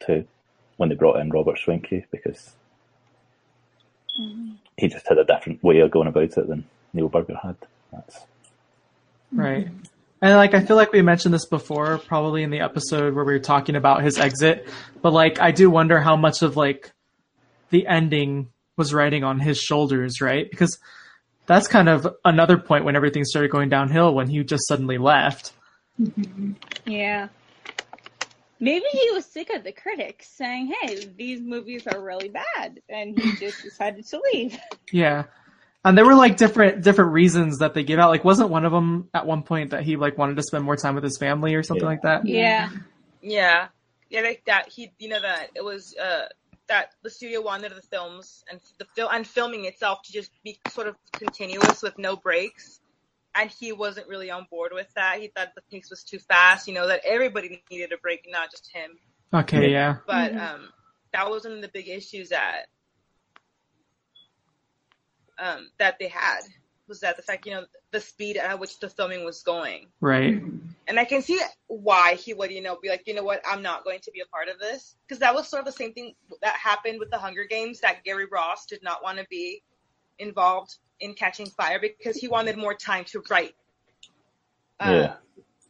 to 0.06 0.24
when 0.76 0.88
they 0.88 0.94
brought 0.94 1.18
in 1.18 1.30
Robert 1.30 1.58
Schwentke 1.58 2.04
because 2.12 2.54
he 4.76 4.88
just 4.88 5.08
had 5.08 5.18
a 5.18 5.24
different 5.24 5.62
way 5.64 5.80
of 5.80 5.90
going 5.90 6.08
about 6.08 6.38
it 6.38 6.46
than 6.46 6.64
Neil 6.92 7.08
Burger 7.08 7.38
had. 7.42 7.56
That's 7.92 8.20
Right. 9.32 9.68
And 10.22 10.36
like 10.36 10.54
I 10.54 10.60
feel 10.60 10.76
like 10.76 10.92
we 10.92 11.02
mentioned 11.02 11.32
this 11.32 11.46
before, 11.46 11.98
probably 11.98 12.42
in 12.42 12.50
the 12.50 12.60
episode 12.60 13.14
where 13.14 13.24
we 13.24 13.32
were 13.32 13.38
talking 13.38 13.76
about 13.76 14.02
his 14.02 14.18
exit, 14.18 14.68
but 15.00 15.12
like 15.12 15.40
I 15.40 15.50
do 15.50 15.70
wonder 15.70 15.98
how 15.98 16.16
much 16.16 16.42
of 16.42 16.56
like 16.56 16.92
the 17.70 17.86
ending 17.86 18.48
was 18.76 18.92
riding 18.92 19.24
on 19.24 19.40
his 19.40 19.58
shoulders, 19.58 20.20
right? 20.20 20.50
Because 20.50 20.78
that's 21.46 21.68
kind 21.68 21.88
of 21.88 22.06
another 22.24 22.58
point 22.58 22.84
when 22.84 22.96
everything 22.96 23.24
started 23.24 23.50
going 23.50 23.68
downhill 23.68 24.14
when 24.14 24.28
he 24.28 24.42
just 24.44 24.66
suddenly 24.66 24.98
left. 24.98 25.52
Yeah. 26.86 27.28
Maybe 28.62 28.84
he 28.92 29.10
was 29.12 29.24
sick 29.24 29.48
of 29.54 29.64
the 29.64 29.72
critics 29.72 30.28
saying, 30.28 30.74
hey, 30.82 31.06
these 31.16 31.40
movies 31.40 31.86
are 31.86 32.00
really 32.02 32.28
bad. 32.28 32.80
And 32.90 33.18
he 33.18 33.32
just 33.36 33.62
decided 33.62 34.06
to 34.08 34.20
leave. 34.32 34.58
Yeah. 34.92 35.24
And 35.84 35.96
there 35.96 36.04
were 36.04 36.14
like 36.14 36.36
different 36.36 36.82
different 36.82 37.12
reasons 37.12 37.58
that 37.58 37.72
they 37.74 37.84
gave 37.84 37.98
out. 37.98 38.10
Like 38.10 38.24
wasn't 38.24 38.50
one 38.50 38.64
of 38.64 38.72
them 38.72 39.08
at 39.14 39.26
one 39.26 39.42
point 39.42 39.70
that 39.70 39.82
he 39.82 39.96
like 39.96 40.18
wanted 40.18 40.36
to 40.36 40.42
spend 40.42 40.64
more 40.64 40.76
time 40.76 40.94
with 40.94 41.04
his 41.04 41.16
family 41.16 41.54
or 41.54 41.62
something 41.62 41.84
Yeah. 41.84 41.88
like 41.88 42.02
that? 42.02 42.26
Yeah. 42.26 42.70
Yeah, 43.22 43.68
yeah, 44.08 44.20
like 44.22 44.42
that. 44.46 44.68
He, 44.70 44.92
you 44.98 45.08
know, 45.08 45.20
that 45.20 45.50
it 45.54 45.64
was 45.64 45.94
uh 45.96 46.26
that 46.68 46.92
the 47.02 47.10
studio 47.10 47.40
wanted 47.42 47.72
the 47.72 47.82
films 47.82 48.44
and 48.50 48.60
the 48.78 48.84
film 48.96 49.10
and 49.12 49.26
filming 49.26 49.64
itself 49.64 50.02
to 50.04 50.12
just 50.12 50.30
be 50.44 50.58
sort 50.68 50.86
of 50.86 50.96
continuous 51.12 51.82
with 51.82 51.98
no 51.98 52.16
breaks, 52.16 52.80
and 53.34 53.50
he 53.50 53.72
wasn't 53.72 54.06
really 54.08 54.30
on 54.30 54.46
board 54.50 54.72
with 54.74 54.86
that. 54.94 55.20
He 55.20 55.28
thought 55.28 55.48
the 55.54 55.62
pace 55.70 55.90
was 55.90 56.02
too 56.02 56.18
fast. 56.18 56.66
You 56.68 56.74
know 56.74 56.86
that 56.88 57.00
everybody 57.06 57.62
needed 57.70 57.92
a 57.92 57.98
break, 57.98 58.26
not 58.30 58.50
just 58.50 58.70
him. 58.72 58.92
Okay, 59.34 59.70
yeah. 59.70 59.96
But 60.06 60.34
um, 60.36 60.68
that 61.12 61.30
was 61.30 61.44
one 61.44 61.54
of 61.54 61.60
the 61.62 61.68
big 61.68 61.88
issues 61.88 62.30
that 62.30 62.66
um 65.40 65.70
that 65.78 65.98
they 65.98 66.08
had 66.08 66.40
was 66.86 67.00
that 67.00 67.16
the 67.16 67.22
fact 67.22 67.46
you 67.46 67.52
know 67.52 67.64
the 67.92 68.00
speed 68.00 68.36
at 68.36 68.58
which 68.58 68.78
the 68.78 68.88
filming 68.88 69.24
was 69.24 69.42
going. 69.42 69.86
Right. 70.00 70.42
And 70.86 70.98
I 70.98 71.04
can 71.04 71.22
see 71.22 71.40
why 71.66 72.14
he 72.14 72.34
would, 72.34 72.50
you 72.50 72.62
know, 72.62 72.76
be 72.80 72.88
like, 72.88 73.04
you 73.06 73.14
know 73.14 73.22
what, 73.22 73.40
I'm 73.48 73.62
not 73.62 73.84
going 73.84 74.00
to 74.00 74.10
be 74.10 74.20
a 74.20 74.26
part 74.26 74.48
of 74.48 74.58
this. 74.58 74.96
Because 75.06 75.20
that 75.20 75.34
was 75.34 75.48
sort 75.48 75.60
of 75.60 75.66
the 75.66 75.72
same 75.72 75.92
thing 75.92 76.14
that 76.42 76.54
happened 76.54 76.98
with 76.98 77.10
the 77.10 77.18
Hunger 77.18 77.44
Games, 77.44 77.80
that 77.80 78.04
Gary 78.04 78.26
Ross 78.30 78.66
did 78.66 78.82
not 78.82 79.02
want 79.02 79.18
to 79.18 79.26
be 79.30 79.62
involved 80.18 80.76
in 81.00 81.14
catching 81.14 81.46
fire 81.46 81.80
because 81.80 82.16
he 82.16 82.28
wanted 82.28 82.56
more 82.56 82.74
time 82.74 83.04
to 83.06 83.22
write. 83.30 83.54
Uh, 84.78 84.90
yeah. 84.90 85.14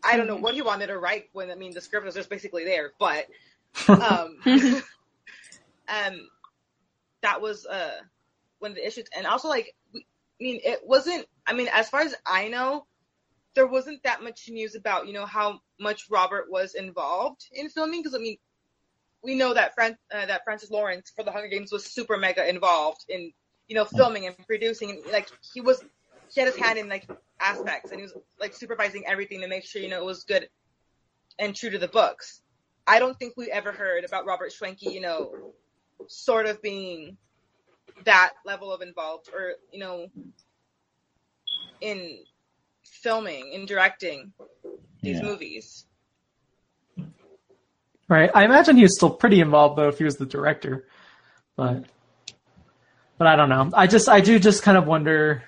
I 0.03 0.17
don't 0.17 0.27
know 0.27 0.37
what 0.37 0.55
he 0.55 0.63
wanted 0.63 0.89
to 0.89 0.99
write 0.99 1.29
when, 1.33 1.51
I 1.51 1.55
mean, 1.55 1.73
the 1.73 1.81
script 1.81 2.07
was 2.07 2.15
just 2.15 2.31
basically 2.31 2.65
there, 2.65 2.93
but 2.99 3.27
um, 3.89 4.39
um, 4.47 6.29
that 7.23 7.41
was 7.41 7.67
uh, 7.67 7.99
one 8.61 8.71
of 8.71 8.77
the 8.77 8.87
issues. 8.87 9.07
And 9.17 9.27
also, 9.27 9.49
like, 9.49 9.75
we, 9.93 10.07
I 10.41 10.43
mean, 10.43 10.61
it 10.65 10.81
wasn't, 10.85 11.27
I 11.47 11.53
mean, 11.53 11.69
as 11.73 11.91
far 11.91 12.01
as 12.01 12.15
I 12.25 12.49
know, 12.49 12.87
there 13.55 13.67
wasn't 13.67 14.03
that 14.05 14.23
much 14.23 14.49
news 14.49 14.77
about, 14.77 15.07
you 15.09 15.13
know, 15.13 15.27
how 15.27 15.61
much 15.79 16.07
Robert 16.09 16.47
was 16.51 16.75
involved 16.75 17.47
in 17.53 17.69
filming. 17.69 18.01
Because, 18.01 18.15
I 18.15 18.19
mean, 18.19 18.39
we 19.23 19.35
know 19.35 19.53
that 19.53 19.75
Fran- 19.75 19.99
uh, 20.15 20.27
that 20.27 20.45
Francis 20.45 20.71
Lawrence 20.71 21.13
for 21.15 21.25
the 21.25 21.33
Hunger 21.33 21.49
Games 21.49 21.73
was 21.73 21.85
super 21.85 22.17
mega 22.17 22.49
involved 22.49 23.05
in, 23.09 23.33
you 23.67 23.75
know, 23.75 23.85
filming 23.85 24.27
and 24.27 24.37
producing. 24.47 24.91
And, 24.91 25.01
like, 25.13 25.29
he 25.53 25.61
was, 25.61 25.83
he 26.33 26.41
had 26.41 26.47
his 26.47 26.57
hand 26.57 26.79
in, 26.79 26.89
like, 26.89 27.09
aspects 27.41 27.91
and 27.91 27.99
he 27.99 28.05
was, 28.05 28.15
like, 28.39 28.55
supervising 28.55 29.05
everything 29.07 29.41
to 29.41 29.49
make 29.49 29.65
sure, 29.65 29.83
you 29.83 29.89
know, 29.89 30.01
it 30.01 30.07
was 30.07 30.25
good 30.25 30.49
and 31.39 31.57
true 31.57 31.71
to 31.71 31.79
the 31.79 31.89
books. 31.89 32.41
I 32.87 32.99
don't 32.99 33.19
think 33.19 33.35
we 33.37 33.51
ever 33.51 33.73
heard 33.73 34.05
about 34.05 34.27
Robert 34.27 34.53
Schwentke, 34.53 34.83
you 34.83 35.01
know, 35.01 35.53
sort 36.07 36.47
of 36.47 36.61
being 36.63 37.17
that 38.05 38.33
level 38.45 38.73
of 38.73 38.83
involved 38.83 39.29
or, 39.35 39.55
you 39.73 39.81
know, 39.81 40.07
in 41.81 42.19
filming, 42.85 43.53
in 43.53 43.67
directing 43.67 44.33
these 45.03 45.17
Yeah. 45.17 45.29
movies. 45.29 45.87
Right. 48.09 48.31
I 48.35 48.45
imagine 48.45 48.77
he 48.77 48.83
was 48.83 48.97
still 48.97 49.11
pretty 49.11 49.41
involved 49.41 49.79
though 49.79 49.89
if 49.89 49.99
he 49.99 50.05
was 50.05 50.17
the 50.17 50.27
director. 50.27 50.87
But 51.57 51.85
but 53.19 53.27
I 53.27 53.37
don't 53.37 53.49
know. 53.49 53.71
I 53.75 53.87
just 53.87 54.09
I 54.09 54.21
do 54.21 54.39
just 54.39 54.63
kind 54.63 54.77
of 54.77 54.87
wonder 54.87 55.45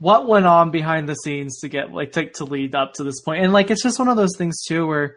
what 0.00 0.26
went 0.26 0.46
on 0.46 0.70
behind 0.70 1.08
the 1.08 1.14
scenes 1.14 1.60
to 1.60 1.68
get 1.68 1.92
like 1.92 2.12
to, 2.12 2.30
to 2.30 2.44
lead 2.44 2.74
up 2.74 2.94
to 2.94 3.04
this. 3.04 3.20
And 3.26 3.52
like 3.52 3.70
it's 3.70 3.82
just 3.82 3.98
one 3.98 4.08
of 4.08 4.16
those 4.16 4.36
things 4.36 4.64
too 4.64 4.86
where 4.86 5.16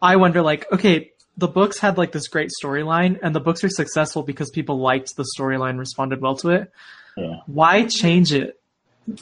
I 0.00 0.16
wonder 0.16 0.40
like 0.40 0.70
okay, 0.72 1.10
the 1.36 1.48
books 1.48 1.78
had 1.78 1.98
like 1.98 2.12
this 2.12 2.28
great 2.28 2.50
storyline 2.62 3.18
and 3.22 3.34
the 3.34 3.40
books 3.40 3.64
are 3.64 3.68
successful 3.68 4.22
because 4.22 4.50
people 4.50 4.78
liked 4.78 5.16
the 5.16 5.24
storyline, 5.38 5.78
responded 5.78 6.20
well 6.20 6.36
to 6.36 6.50
it. 6.50 6.72
Yeah. 7.16 7.36
Why 7.46 7.84
change 7.86 8.32
it? 8.32 8.60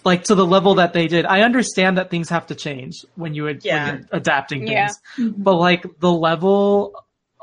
Like 0.05 0.25
to 0.25 0.35
the 0.35 0.47
level 0.47 0.77
that 0.77 0.93
they 0.93 1.09
did. 1.09 1.25
I 1.27 1.41
understand 1.43 1.99
that 1.99 2.11
things 2.11 2.29
have 2.29 2.47
to 2.49 2.55
change 2.55 3.05
when 3.17 3.35
you 3.35 3.49
ad- 3.49 3.65
Yeah. 3.65 3.87
when 3.87 3.97
you're 3.99 4.09
adapting 4.13 4.67
things 4.67 4.99
Yeah. 5.19 5.29
but 5.37 5.57
like 5.57 5.85
the 6.01 6.13
level 6.13 6.95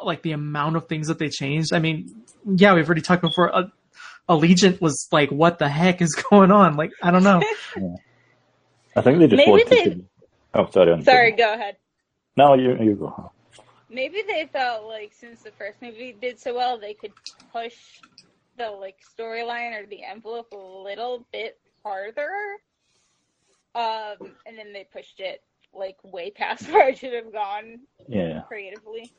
like 0.03 0.21
the 0.21 0.31
amount 0.31 0.77
of 0.77 0.87
things 0.87 1.07
that 1.09 1.19
they 1.19 1.27
changed 1.27 1.73
i 1.73 1.79
mean 1.79 2.23
yeah 2.45 2.73
we've 2.73 2.85
already 2.87 3.01
talked 3.01 3.21
before 3.21 3.53
uh, 3.53 3.63
allegiant 4.29 4.79
was 4.79 5.09
like 5.11 5.29
what 5.29 5.59
the 5.59 5.67
heck 5.67 6.01
is 6.01 6.15
going 6.29 6.51
on 6.51 6.77
like 6.77 6.91
i 7.03 7.11
don't 7.11 7.25
know 7.25 7.41
I 8.95 9.01
think 9.01 9.19
they 9.19 9.27
just 9.27 9.35
Maybe 9.37 9.51
wanted 9.51 9.67
they- 9.67 9.83
to. 9.83 10.05
Oh, 10.53 10.69
sorry. 10.71 10.93
I'm 10.93 11.03
Sorry, 11.03 11.31
go 11.33 11.53
ahead. 11.53 11.75
No, 12.37 12.55
you 12.55 12.75
you 12.81 12.95
go. 12.95 13.31
Maybe 13.89 14.21
they 14.27 14.47
felt 14.51 14.85
like 14.85 15.13
since 15.13 15.41
the 15.41 15.51
first 15.51 15.81
movie 15.81 16.15
did 16.19 16.39
so 16.39 16.55
well, 16.55 16.79
they 16.79 16.93
could 16.93 17.13
push 17.51 17.75
the 18.57 18.69
like 18.69 18.97
storyline 19.17 19.81
or 19.81 19.87
the 19.87 20.03
envelope 20.03 20.51
a 20.51 20.55
little 20.57 21.25
bit 21.31 21.59
farther. 21.81 22.29
Um, 23.75 24.17
and 24.45 24.57
then 24.57 24.73
they 24.73 24.87
pushed 24.91 25.19
it 25.19 25.41
like 25.73 25.97
way 26.03 26.31
past 26.31 26.67
where 26.71 26.89
it 26.89 26.97
should 26.97 27.13
have 27.13 27.31
gone 27.31 27.79
Yeah. 28.07 28.41
creatively. 28.47 29.11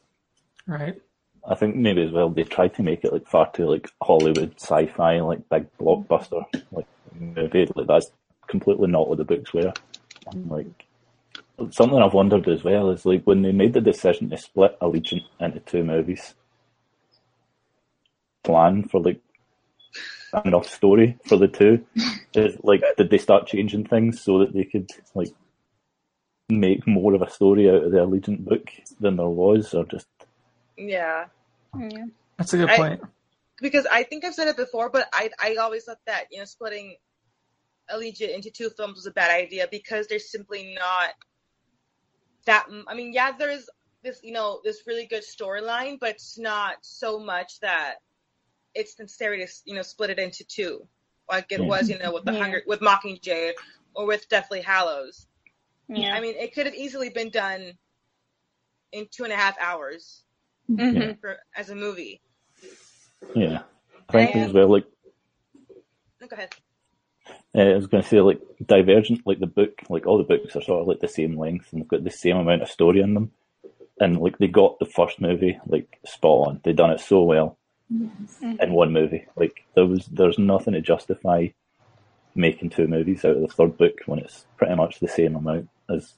right 0.66 1.00
I 1.48 1.54
think 1.54 1.74
maybe 1.76 2.02
as 2.02 2.10
well 2.12 2.28
they 2.28 2.42
tried 2.44 2.74
to 2.74 2.82
make 2.82 3.02
it 3.04 3.12
like 3.12 3.26
far 3.26 3.50
too 3.52 3.66
like 3.66 3.90
Hollywood 4.02 4.54
sci-fi, 4.60 5.20
like 5.20 5.48
big 5.48 5.66
blockbuster, 5.78 6.44
like 6.70 6.86
movie. 7.18 7.66
Like 7.74 7.86
that's 7.86 8.10
completely 8.46 8.88
not 8.88 9.08
what 9.08 9.18
the 9.18 9.24
books 9.24 9.52
were. 9.54 9.72
And, 10.30 10.50
like 10.50 10.86
something 11.70 11.98
I've 11.98 12.14
wondered 12.14 12.48
as 12.48 12.64
well 12.64 12.90
is 12.90 13.04
like 13.04 13.24
when 13.24 13.42
they 13.42 13.52
made 13.52 13.72
the 13.72 13.80
decision 13.80 14.30
to 14.30 14.36
split 14.38 14.78
Allegiant 14.80 15.24
into 15.40 15.60
two 15.60 15.84
movies, 15.84 16.34
plan 18.44 18.84
for 18.88 19.00
like 19.00 19.20
enough 20.44 20.66
story 20.68 21.18
for 21.26 21.36
the 21.36 21.48
two. 21.48 21.84
Is 22.34 22.56
like 22.62 22.82
did 22.96 23.10
they 23.10 23.18
start 23.18 23.46
changing 23.46 23.86
things 23.86 24.22
so 24.22 24.38
that 24.38 24.52
they 24.52 24.64
could 24.64 24.88
like 25.14 25.32
make 26.48 26.86
more 26.86 27.14
of 27.14 27.22
a 27.22 27.30
story 27.30 27.68
out 27.68 27.84
of 27.84 27.92
the 27.92 27.98
Allegiant 27.98 28.44
book 28.44 28.70
than 28.98 29.16
there 29.16 29.26
was, 29.28 29.74
or 29.74 29.84
just 29.84 30.06
Yeah. 30.76 31.26
Yeah. 31.78 32.06
that's 32.36 32.52
a 32.54 32.56
good 32.58 32.70
I- 32.70 32.76
point 32.76 33.00
Because 33.60 33.86
I 33.90 34.02
think 34.04 34.24
I've 34.24 34.34
said 34.34 34.48
it 34.48 34.56
before, 34.56 34.88
but 34.90 35.08
I 35.12 35.30
I 35.38 35.56
always 35.56 35.84
thought 35.84 35.98
that, 36.06 36.26
you 36.30 36.38
know, 36.38 36.44
splitting 36.44 36.96
Allegiant 37.92 38.34
into 38.34 38.50
two 38.50 38.70
films 38.70 38.94
was 38.96 39.06
a 39.06 39.10
bad 39.10 39.30
idea 39.32 39.66
because 39.70 40.06
they're 40.06 40.18
simply 40.20 40.74
not 40.78 41.10
that 42.50 42.66
I 42.88 42.94
mean, 42.94 43.12
yeah, 43.12 43.30
there's 43.38 43.68
this, 44.02 44.20
you 44.24 44.32
know, 44.32 44.60
this 44.64 44.82
really 44.86 45.06
good 45.06 45.22
storyline, 45.22 46.00
but 46.00 46.10
it's 46.10 46.36
not 46.36 46.76
so 46.82 47.18
much 47.18 47.60
that 47.60 47.96
it's 48.74 48.98
necessary 48.98 49.38
to, 49.46 49.52
you 49.66 49.74
know, 49.76 49.82
split 49.82 50.10
it 50.10 50.18
into 50.18 50.42
two. 50.44 50.84
Like 51.30 51.52
it 51.52 51.60
Yeah. 51.60 51.66
was, 51.66 51.88
you 51.88 51.98
know, 51.98 52.12
with 52.12 52.24
the 52.24 52.32
Yeah. 52.32 52.38
Hunger 52.40 52.62
with 52.66 52.80
Mockingjay 52.80 53.52
or 53.94 54.04
with 54.06 54.28
Deathly 54.28 54.60
Hallows. 54.62 55.28
Yeah. 55.88 56.12
I 56.16 56.20
mean, 56.20 56.34
it 56.34 56.52
could 56.52 56.66
have 56.66 56.74
easily 56.74 57.08
been 57.08 57.30
done 57.30 57.78
in 58.90 59.06
two 59.12 59.22
and 59.22 59.32
a 59.32 59.36
half 59.36 59.56
hours 59.60 60.24
Mhm. 60.68 61.20
for, 61.20 61.38
as 61.54 61.70
a 61.70 61.74
movie. 61.76 62.20
Yeah, 63.36 63.62
I 64.08 64.12
think 64.12 64.34
Yeah. 64.34 64.46
as 64.46 64.52
well. 64.52 64.68
Like 64.68 64.86
No, 66.20 66.26
Go 66.26 66.34
ahead. 66.34 66.52
Uh, 67.54 67.62
I 67.62 67.74
was 67.74 67.88
going 67.88 68.02
to 68.02 68.08
say 68.08 68.20
like 68.20 68.40
Divergent, 68.64 69.22
like 69.26 69.40
the 69.40 69.46
book, 69.46 69.80
like 69.88 70.06
all 70.06 70.18
the 70.18 70.24
books 70.24 70.54
are 70.54 70.62
sort 70.62 70.82
of 70.82 70.86
like 70.88 71.00
the 71.00 71.08
same 71.08 71.36
length 71.38 71.72
and 71.72 71.82
they've 71.82 71.88
got 71.88 72.04
the 72.04 72.10
same 72.10 72.36
amount 72.36 72.62
of 72.62 72.70
story 72.70 73.00
in 73.00 73.14
them, 73.14 73.32
and 74.00 74.18
like 74.18 74.38
they 74.38 74.46
got 74.46 74.78
the 74.78 74.86
first 74.86 75.20
movie 75.20 75.58
like 75.66 75.98
spot 76.04 76.48
on. 76.48 76.60
They 76.62 76.72
done 76.72 76.90
it 76.90 77.00
so 77.00 77.22
well 77.22 77.56
in 77.90 78.72
one 78.72 78.92
movie. 78.92 79.26
Like 79.36 79.64
there 79.74 79.86
was, 79.86 80.06
there's 80.06 80.38
nothing 80.38 80.74
to 80.74 80.80
justify 80.80 81.48
making 82.36 82.70
two 82.70 82.86
movies 82.86 83.24
out 83.24 83.34
of 83.36 83.42
the 83.42 83.48
third 83.48 83.76
book 83.76 83.98
when 84.06 84.20
it's 84.20 84.46
pretty 84.56 84.76
much 84.76 85.00
the 85.00 85.08
same 85.08 85.34
amount 85.34 85.68
as 85.88 86.14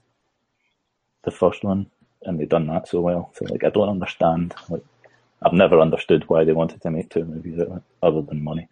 the 1.24 1.30
first 1.30 1.64
one, 1.64 1.87
and 2.24 2.39
they've 2.39 2.49
done 2.49 2.66
that 2.66 2.89
so 2.89 3.01
well. 3.01 3.33
So 3.35 3.47
like 3.47 3.64
I 3.64 3.70
don't 3.70 3.89
understand. 3.89 4.55
Like 4.68 4.85
I've 5.43 5.55
never 5.55 5.80
understood 5.80 6.28
why 6.28 6.45
they 6.45 6.53
wanted 6.53 6.83
to 6.83 6.91
make 6.91 7.09
two 7.09 7.24
movies 7.24 7.59
out 7.59 7.68
of 7.68 7.76
it, 7.78 7.83
other 8.03 8.20
than 8.20 8.45
money. 8.45 8.68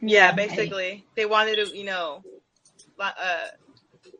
Yeah, 0.00 0.32
basically, 0.32 1.04
they 1.14 1.26
wanted 1.26 1.66
to, 1.66 1.76
you 1.76 1.84
know, 1.84 2.22
uh, 2.98 3.12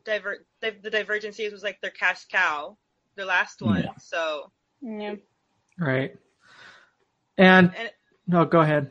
divert. 0.04 0.46
The, 0.60 0.74
the 0.82 0.90
Divergent 0.90 1.34
series 1.34 1.52
was 1.52 1.62
like 1.62 1.80
their 1.80 1.90
cash 1.90 2.26
cow, 2.26 2.76
their 3.16 3.24
last 3.24 3.62
one. 3.62 3.82
Yeah. 3.82 3.92
So, 3.98 4.50
Yeah. 4.82 5.14
Right. 5.78 6.16
And 7.38 7.72
and 7.74 7.90
no, 8.26 8.44
go 8.44 8.60
ahead. 8.60 8.90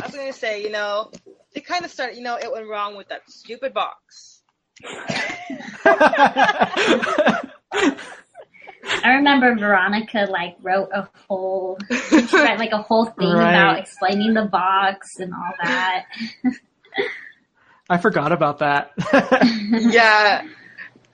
I 0.00 0.06
was 0.06 0.14
gonna 0.14 0.32
say, 0.32 0.62
you 0.62 0.70
know, 0.70 1.10
they 1.54 1.60
kind 1.60 1.84
of 1.84 1.90
started. 1.90 2.16
You 2.16 2.22
know, 2.22 2.36
it 2.36 2.50
went 2.50 2.68
wrong 2.68 2.96
with 2.96 3.08
that 3.08 3.30
stupid 3.30 3.74
box. 3.74 4.40
I 9.04 9.14
remember 9.14 9.54
Veronica 9.56 10.26
like 10.30 10.56
wrote 10.62 10.90
a 10.94 11.08
whole, 11.28 11.78
she 11.90 12.16
read 12.36 12.58
like 12.58 12.72
a 12.72 12.82
whole 12.82 13.06
thing 13.18 13.32
Right. 13.32 13.50
about 13.50 13.78
explaining 13.78 14.34
the 14.34 14.44
box 14.46 15.08
and 15.18 15.32
all 15.32 15.52
that. 15.62 16.06
I 17.88 17.98
forgot 17.98 18.32
about 18.32 18.58
that. 18.60 18.92
yeah, 19.92 20.46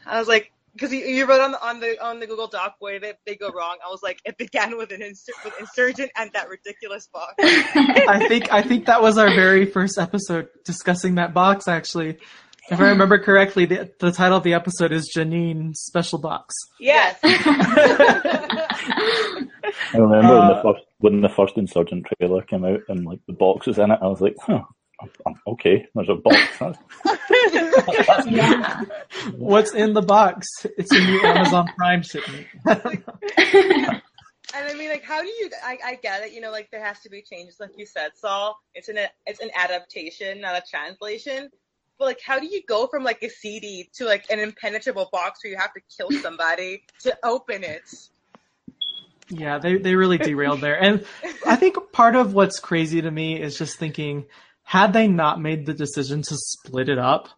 I 0.05 0.19
was 0.19 0.29
like, 0.29 0.53
because 0.75 0.93
you, 0.93 0.99
you 1.07 1.25
wrote 1.25 1.41
on 1.41 1.53
the 1.53 1.67
on 1.67 1.81
the 1.81 2.05
on 2.05 2.21
the 2.21 2.27
Google 2.27 2.49
Doc 2.49 2.77
where 2.81 3.01
they, 3.01 3.15
they 3.25 3.35
go 3.35 3.49
wrong. 3.49 3.79
I 3.85 3.89
was 3.91 4.03
like, 4.03 4.21
it 4.27 4.37
began 4.37 4.77
with 4.77 4.93
an 4.93 5.01
insur- 5.01 5.43
with 5.43 5.55
insurgent 5.59 6.11
and 6.17 6.31
that 6.35 6.51
ridiculous 6.51 7.07
box. 7.11 7.33
I 7.39 8.27
think 8.29 8.53
I 8.53 8.61
think 8.61 8.85
that 8.87 9.01
was 9.01 9.17
our 9.17 9.29
very 9.35 9.65
first 9.65 9.97
episode 9.99 10.49
discussing 10.65 11.15
that 11.15 11.33
box. 11.33 11.67
Actually, 11.67 12.19
if 12.71 12.81
I 12.81 12.89
remember 12.91 13.19
correctly, 13.19 13.65
the, 13.67 13.91
the 14.01 14.11
title 14.13 14.37
of 14.39 14.43
the 14.45 14.55
episode 14.55 14.93
is 14.93 15.13
Jeanine 15.17 15.75
Special 15.75 16.19
Box. 16.19 16.55
Yes. 16.81 17.19
I 18.83 19.47
remember 19.95 20.19
when 20.35 20.43
Uh, 20.43 20.55
the 20.55 20.61
first 20.63 20.85
when 20.99 21.21
the 21.21 21.29
first 21.29 21.57
Insurgent 21.57 22.07
trailer 22.19 22.43
came 22.43 22.65
out 22.65 22.81
and 22.89 23.05
like 23.05 23.21
the 23.27 23.33
box 23.35 23.67
was 23.67 23.79
in 23.79 23.91
it. 23.91 23.99
I 24.03 24.07
was 24.07 24.21
like, 24.21 24.35
huh, 24.41 24.63
I'm- 25.27 25.41
okay, 25.47 25.87
there's 25.95 26.09
a 26.09 26.15
box. 26.15 26.39
That's- 27.05 28.27
yeah. 28.31 28.83
What's 29.37 29.75
in 29.75 29.93
the 29.93 30.03
box? 30.03 30.47
It's 30.79 30.91
a 30.93 31.01
new 31.01 31.21
Amazon 31.23 31.69
Prime 31.77 32.03
shipment. 32.03 32.47
And 34.55 34.65
I 34.71 34.75
mean, 34.75 34.89
like, 34.89 35.03
how 35.05 35.21
do 35.21 35.27
you? 35.27 35.51
I, 35.63 35.77
I 35.85 35.95
get 35.97 36.23
it. 36.23 36.33
You 36.33 36.41
know, 36.41 36.51
like 36.53 36.69
there 36.71 36.83
has 36.83 37.01
to 37.01 37.11
be 37.11 37.21
changes, 37.23 37.57
like 37.61 37.71
you 37.77 37.85
said, 37.85 38.13
Saul. 38.15 38.57
It's 38.75 38.89
an 38.89 38.97
it's 39.27 39.41
an 39.41 39.51
adaptation, 39.55 40.41
not 40.41 40.55
a 40.57 40.63
translation. 40.71 41.51
But 41.99 42.05
like, 42.07 42.21
how 42.25 42.39
do 42.39 42.47
you 42.47 42.63
go 42.69 42.87
from 42.87 43.05
like 43.05 43.23
a 43.23 43.29
CD 43.29 43.89
to 43.95 44.05
like 44.05 44.31
an 44.31 44.39
impenetrable 44.39 45.09
box 45.13 45.41
where 45.43 45.53
you 45.53 45.59
have 45.59 45.73
to 45.75 45.81
kill 45.97 46.11
somebody 46.21 46.85
to 47.01 47.17
open 47.25 47.65
it? 47.65 47.83
Yeah, 49.29 49.59
they 49.59 49.77
they 49.77 49.95
really 49.97 50.19
derailed 50.19 50.61
there. 50.61 50.81
And 50.81 51.05
I 51.47 51.57
think 51.57 51.77
part 51.93 52.15
of 52.15 52.35
what's 52.35 52.61
crazy 52.61 53.03
to 53.03 53.11
me 53.11 53.41
is 53.41 53.59
just 53.59 53.79
thinking, 53.79 54.27
had 54.63 54.93
they 54.93 55.09
not 55.09 55.41
made 55.41 55.67
the 55.67 55.75
decision 55.75 56.23
to 56.23 56.37
split 56.37 56.89
it 56.89 56.99
up, 56.99 57.29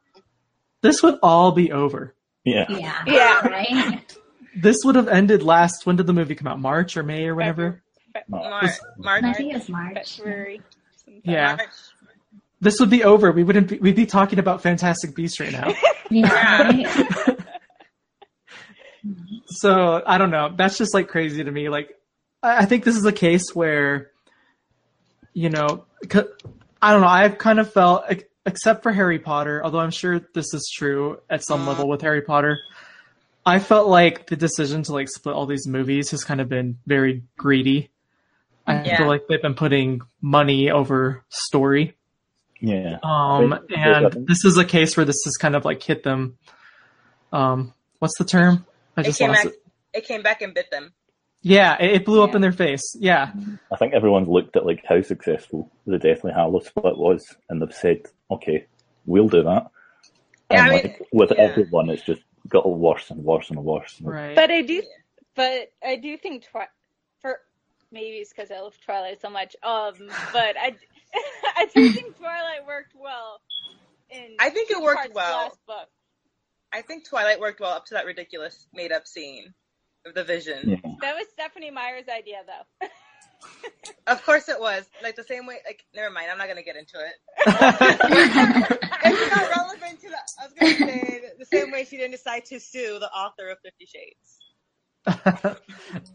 this 0.82 1.02
would 1.02 1.18
all 1.22 1.52
be 1.52 1.72
over. 1.72 2.14
yeah, 2.44 2.66
Yeah. 2.68 3.02
Yeah. 3.06 3.40
Right? 3.48 4.16
This 4.56 4.78
would 4.84 4.96
have 4.96 5.08
ended 5.08 5.42
last. 5.42 5.86
When 5.86 5.96
did 5.96 6.06
the 6.06 6.12
movie 6.12 6.34
come 6.34 6.48
out? 6.48 6.58
March 6.58 6.96
or 6.96 7.02
May 7.02 7.26
or 7.26 7.34
whenever? 7.34 7.82
March, 8.28 8.72
March, 8.96 9.24
I 9.24 9.32
think 9.32 9.54
it's 9.54 9.68
March. 9.68 10.16
February. 10.16 10.60
Yeah, 11.22 11.56
March. 11.56 11.68
This 12.60 12.80
would 12.80 12.90
be 12.90 13.04
over. 13.04 13.30
We 13.32 13.44
wouldn't. 13.44 13.68
Be, 13.68 13.78
we'd 13.78 13.96
be 13.96 14.06
talking 14.06 14.38
about 14.38 14.62
Fantastic 14.62 15.14
Beasts 15.14 15.40
right 15.40 15.52
now. 15.52 15.74
Yeah. 16.10 16.96
So 19.46 20.02
I 20.06 20.18
don't 20.18 20.30
know. 20.30 20.52
That's 20.56 20.76
just 20.76 20.92
like 20.94 21.08
crazy 21.08 21.42
to 21.42 21.50
me. 21.50 21.68
Like, 21.68 21.90
I 22.42 22.58
I 22.58 22.64
think 22.64 22.84
this 22.84 22.96
is 22.96 23.04
a 23.04 23.12
case 23.12 23.54
where, 23.54 24.10
you 25.32 25.50
know, 25.50 25.84
I 26.82 26.92
don't 26.92 27.00
know. 27.00 27.06
I've 27.08 27.38
kind 27.38 27.58
of 27.58 27.72
felt, 27.72 28.04
except 28.46 28.82
for 28.82 28.92
Harry 28.92 29.18
Potter, 29.18 29.62
although 29.64 29.80
I'm 29.80 29.90
sure 29.90 30.20
this 30.34 30.52
is 30.54 30.70
true 30.74 31.20
at 31.28 31.44
some 31.44 31.62
uh-huh. 31.62 31.70
level 31.70 31.88
with 31.88 32.02
Harry 32.02 32.22
Potter. 32.22 32.58
I 33.46 33.58
felt 33.58 33.88
like 33.88 34.26
the 34.26 34.36
decision 34.36 34.82
to 34.84 34.92
like 34.92 35.08
split 35.08 35.34
all 35.34 35.46
these 35.46 35.66
movies 35.66 36.10
has 36.10 36.24
kind 36.24 36.40
of 36.40 36.48
been 36.48 36.78
very 36.86 37.22
greedy. 37.36 37.90
I 38.66 38.82
Yeah. 38.84 38.98
feel 38.98 39.06
like 39.06 39.22
they've 39.28 39.40
been 39.40 39.54
putting 39.54 40.02
money 40.20 40.70
over 40.70 41.24
story. 41.30 41.96
Yeah. 42.60 42.98
Um, 43.02 43.52
Right. 43.52 43.62
and 43.76 44.26
this 44.26 44.44
is 44.44 44.56
a 44.58 44.64
case 44.64 44.96
where 44.96 45.06
this 45.06 45.22
has 45.24 45.36
kind 45.36 45.54
of 45.56 45.64
like 45.64 45.82
hit 45.82 46.02
them. 46.02 46.38
Um, 47.32 47.74
what's 47.98 48.16
the 48.18 48.24
term? 48.24 48.64
I 48.96 49.02
It 49.02 49.04
just 49.04 49.18
came 49.18 49.30
lost 49.30 49.44
back. 49.44 49.52
it. 49.52 49.62
It 49.98 50.06
came 50.06 50.22
back 50.22 50.42
and 50.42 50.54
bit 50.54 50.70
them. 50.70 50.92
Yeah, 51.42 51.76
it, 51.80 51.92
it 51.92 52.04
blew 52.04 52.22
up 52.22 52.34
in 52.34 52.42
their 52.42 52.52
face. 52.52 52.96
Yeah, 52.98 53.30
I 53.72 53.76
think 53.76 53.94
everyone's 53.94 54.28
looked 54.28 54.56
at 54.56 54.66
like 54.66 54.84
how 54.86 55.00
successful 55.02 55.70
the 55.86 55.98
Deathly 55.98 56.32
Hallows 56.32 56.66
split 56.66 56.96
was, 56.98 57.36
and 57.48 57.62
they've 57.62 57.72
said, 57.72 58.02
okay, 58.30 58.66
we'll 59.06 59.28
do 59.28 59.44
that. 59.44 59.70
Yeah, 60.50 60.64
and 60.64 60.72
I 60.72 60.74
mean, 60.74 60.82
like 60.82 61.02
with 61.12 61.30
yeah. 61.36 61.42
everyone, 61.44 61.90
it's 61.90 62.02
just 62.04 62.22
got 62.48 62.68
worse 62.68 63.10
and 63.10 63.22
worse 63.22 63.50
and 63.50 63.62
worse. 63.62 64.00
Right. 64.02 64.34
But 64.34 64.50
I 64.50 64.62
do, 64.62 64.82
but 65.36 65.70
I 65.86 65.96
do 65.96 66.16
think 66.16 66.44
Twi- 66.50 66.66
for 67.20 67.38
maybe 67.92 68.16
it's 68.16 68.32
because 68.32 68.50
I 68.50 68.58
love 68.60 68.76
Twilight 68.84 69.20
so 69.20 69.30
much. 69.30 69.54
Um, 69.62 69.94
but 70.32 70.56
I, 70.58 70.74
I 71.56 71.66
do 71.74 71.92
think 71.92 72.16
Twilight 72.16 72.66
worked 72.66 72.94
well. 72.94 73.40
In 74.10 74.36
I 74.38 74.50
think 74.50 74.70
it 74.70 74.80
worked 74.80 75.14
well. 75.14 75.44
Last 75.44 75.58
book. 75.66 75.88
I 76.72 76.82
think 76.82 77.08
Twilight 77.08 77.40
worked 77.40 77.60
well 77.60 77.72
up 77.72 77.86
to 77.86 77.94
that 77.94 78.06
ridiculous 78.06 78.66
made 78.74 78.92
up 78.92 79.06
scene 79.06 79.54
of 80.06 80.14
the 80.14 80.24
vision. 80.24 80.70
yeah. 80.70 80.90
That 81.00 81.14
was 81.16 81.26
Stephenie 81.32 81.70
Meyer's 81.70 82.08
idea, 82.08 82.38
though. 82.46 82.86
Of 84.06 84.24
course 84.24 84.48
it 84.48 84.58
was. 84.58 84.84
Like 85.02 85.16
the 85.16 85.22
same 85.22 85.46
way. 85.46 85.58
Like 85.64 85.84
never 85.94 86.10
mind. 86.10 86.28
I'm 86.30 86.38
not 86.38 86.48
gonna 86.48 86.62
get 86.62 86.76
into 86.76 86.96
it. 86.98 87.12
it's 87.46 89.36
not 89.36 89.50
relevant 89.56 90.00
to 90.00 90.08
the. 90.08 90.16
I 90.40 90.44
was 90.44 90.54
gonna 90.58 90.74
say 90.92 91.22
the 91.38 91.44
same 91.44 91.70
way 91.70 91.84
she 91.84 91.98
didn't 91.98 92.12
decide 92.12 92.46
to 92.46 92.58
sue 92.58 92.98
the 92.98 93.10
author 93.10 93.48
of 93.50 93.58
Fifty 93.60 93.86
Shades. 93.86 94.38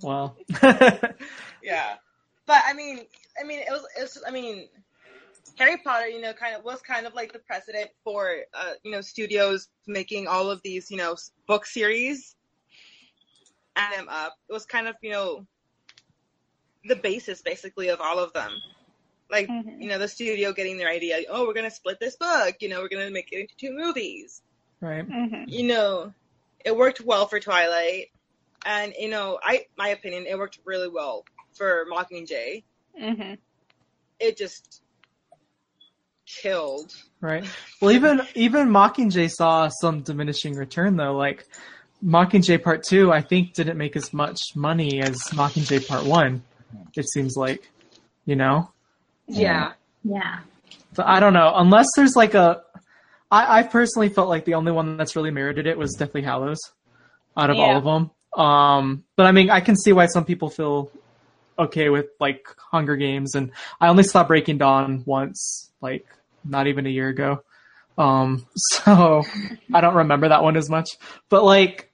well, 0.01 0.35
Yeah. 1.61 1.95
But 2.45 2.63
I 2.67 2.73
mean, 2.73 3.05
I 3.39 3.43
mean, 3.45 3.59
it 3.59 3.69
was, 3.69 3.85
it 3.97 4.01
was, 4.01 4.23
I 4.27 4.31
mean, 4.31 4.67
Harry 5.57 5.77
Potter, 5.77 6.07
you 6.07 6.21
know, 6.21 6.33
kind 6.33 6.55
of 6.55 6.63
was 6.63 6.81
kind 6.81 7.05
of 7.05 7.13
like 7.13 7.33
the 7.33 7.39
precedent 7.39 7.89
for, 8.03 8.37
uh, 8.53 8.73
you 8.83 8.91
know, 8.91 9.01
studios 9.01 9.69
making 9.87 10.27
all 10.27 10.49
of 10.49 10.61
these, 10.63 10.89
you 10.89 10.97
know, 10.97 11.15
book 11.47 11.65
series 11.65 12.35
and 13.75 13.93
them 13.93 14.07
up. 14.09 14.33
It 14.49 14.53
was 14.53 14.65
kind 14.65 14.87
of, 14.87 14.95
you 15.01 15.11
know, 15.11 15.45
the 16.85 16.95
basis 16.95 17.41
basically 17.41 17.89
of 17.89 18.01
all 18.01 18.19
of 18.19 18.33
them. 18.33 18.51
Like, 19.29 19.47
Mhm. 19.47 19.81
you 19.81 19.87
know, 19.89 19.97
the 19.97 20.07
studio 20.07 20.53
getting 20.53 20.77
their 20.77 20.89
idea, 20.89 21.23
oh, 21.29 21.47
we're 21.47 21.53
going 21.53 21.69
to 21.69 21.75
split 21.75 21.99
this 21.99 22.15
book, 22.15 22.55
you 22.59 22.69
know, 22.69 22.81
we're 22.81 22.89
going 22.89 23.07
to 23.07 23.13
make 23.13 23.31
it 23.31 23.39
into 23.39 23.55
two 23.55 23.71
movies. 23.73 24.41
right. 24.81 25.07
Mm-hmm. 25.07 25.45
You 25.47 25.63
know, 25.63 26.13
it 26.65 26.75
worked 26.75 26.99
well 26.99 27.25
for 27.27 27.39
Twilight. 27.39 28.11
And, 28.65 28.93
you 28.99 29.09
know, 29.09 29.39
I, 29.41 29.67
my 29.77 29.89
opinion, 29.89 30.25
it 30.27 30.37
worked 30.37 30.59
really 30.65 30.89
well 30.89 31.23
for 31.53 31.85
Mockingjay. 31.89 32.63
Mm-hmm. 33.01 33.33
it 34.19 34.37
just 34.37 34.81
killed. 36.25 36.91
Right. 37.21 37.45
Well, 37.81 37.91
even 37.91 38.21
even 38.35 38.69
Mockingjay 38.69 39.31
saw 39.31 39.69
some 39.69 40.01
diminishing 40.01 40.55
return 40.55 40.95
though. 40.95 41.15
Like 41.15 41.45
Mockingjay 42.03 42.61
Part 42.63 42.83
Two, 42.83 43.11
I 43.11 43.21
think 43.21 43.53
didn't 43.53 43.77
make 43.77 43.95
as 43.95 44.13
much 44.13 44.39
money 44.55 45.01
as 45.01 45.15
Mockingjay 45.31 45.87
Part 45.87 46.05
One. 46.05 46.43
It 46.95 47.09
seems 47.09 47.35
like, 47.35 47.69
you 48.25 48.35
know. 48.35 48.71
Yeah. 49.27 49.73
Yeah. 50.03 50.39
So 50.95 51.03
I 51.05 51.19
don't 51.19 51.33
know. 51.33 51.53
Unless 51.55 51.87
there's 51.95 52.15
like 52.15 52.33
a, 52.33 52.61
I, 53.31 53.59
I 53.59 53.63
personally 53.63 54.09
felt 54.09 54.29
like 54.29 54.45
the 54.45 54.55
only 54.55 54.71
one 54.71 54.97
that's 54.97 55.15
really 55.15 55.31
merited 55.31 55.65
it 55.65 55.77
was 55.77 55.95
Deathly 55.97 56.21
Hallows, 56.21 56.59
out 57.37 57.49
of 57.49 57.57
all 57.57 57.77
of 57.77 57.83
them. 57.83 58.11
Um, 58.39 59.03
but 59.15 59.25
I 59.25 59.31
mean, 59.31 59.49
I 59.49 59.61
can 59.61 59.75
see 59.75 59.93
why 59.93 60.07
some 60.07 60.25
people 60.25 60.49
feel 60.49 60.91
okay 61.57 61.89
with 61.89 62.07
like 62.19 62.45
Hunger 62.71 62.95
Games, 62.95 63.35
and 63.35 63.51
I 63.79 63.87
only 63.89 64.03
saw 64.03 64.23
Breaking 64.23 64.57
Dawn 64.57 65.03
once, 65.05 65.71
like 65.81 66.05
not 66.43 66.67
even 66.67 66.85
a 66.85 66.89
year 66.89 67.09
ago. 67.09 67.43
Um, 67.97 68.45
so 68.55 69.23
I 69.73 69.81
don't 69.81 69.95
remember 69.95 70.29
that 70.29 70.43
one 70.43 70.57
as 70.57 70.69
much. 70.69 70.89
But 71.29 71.43
like, 71.43 71.91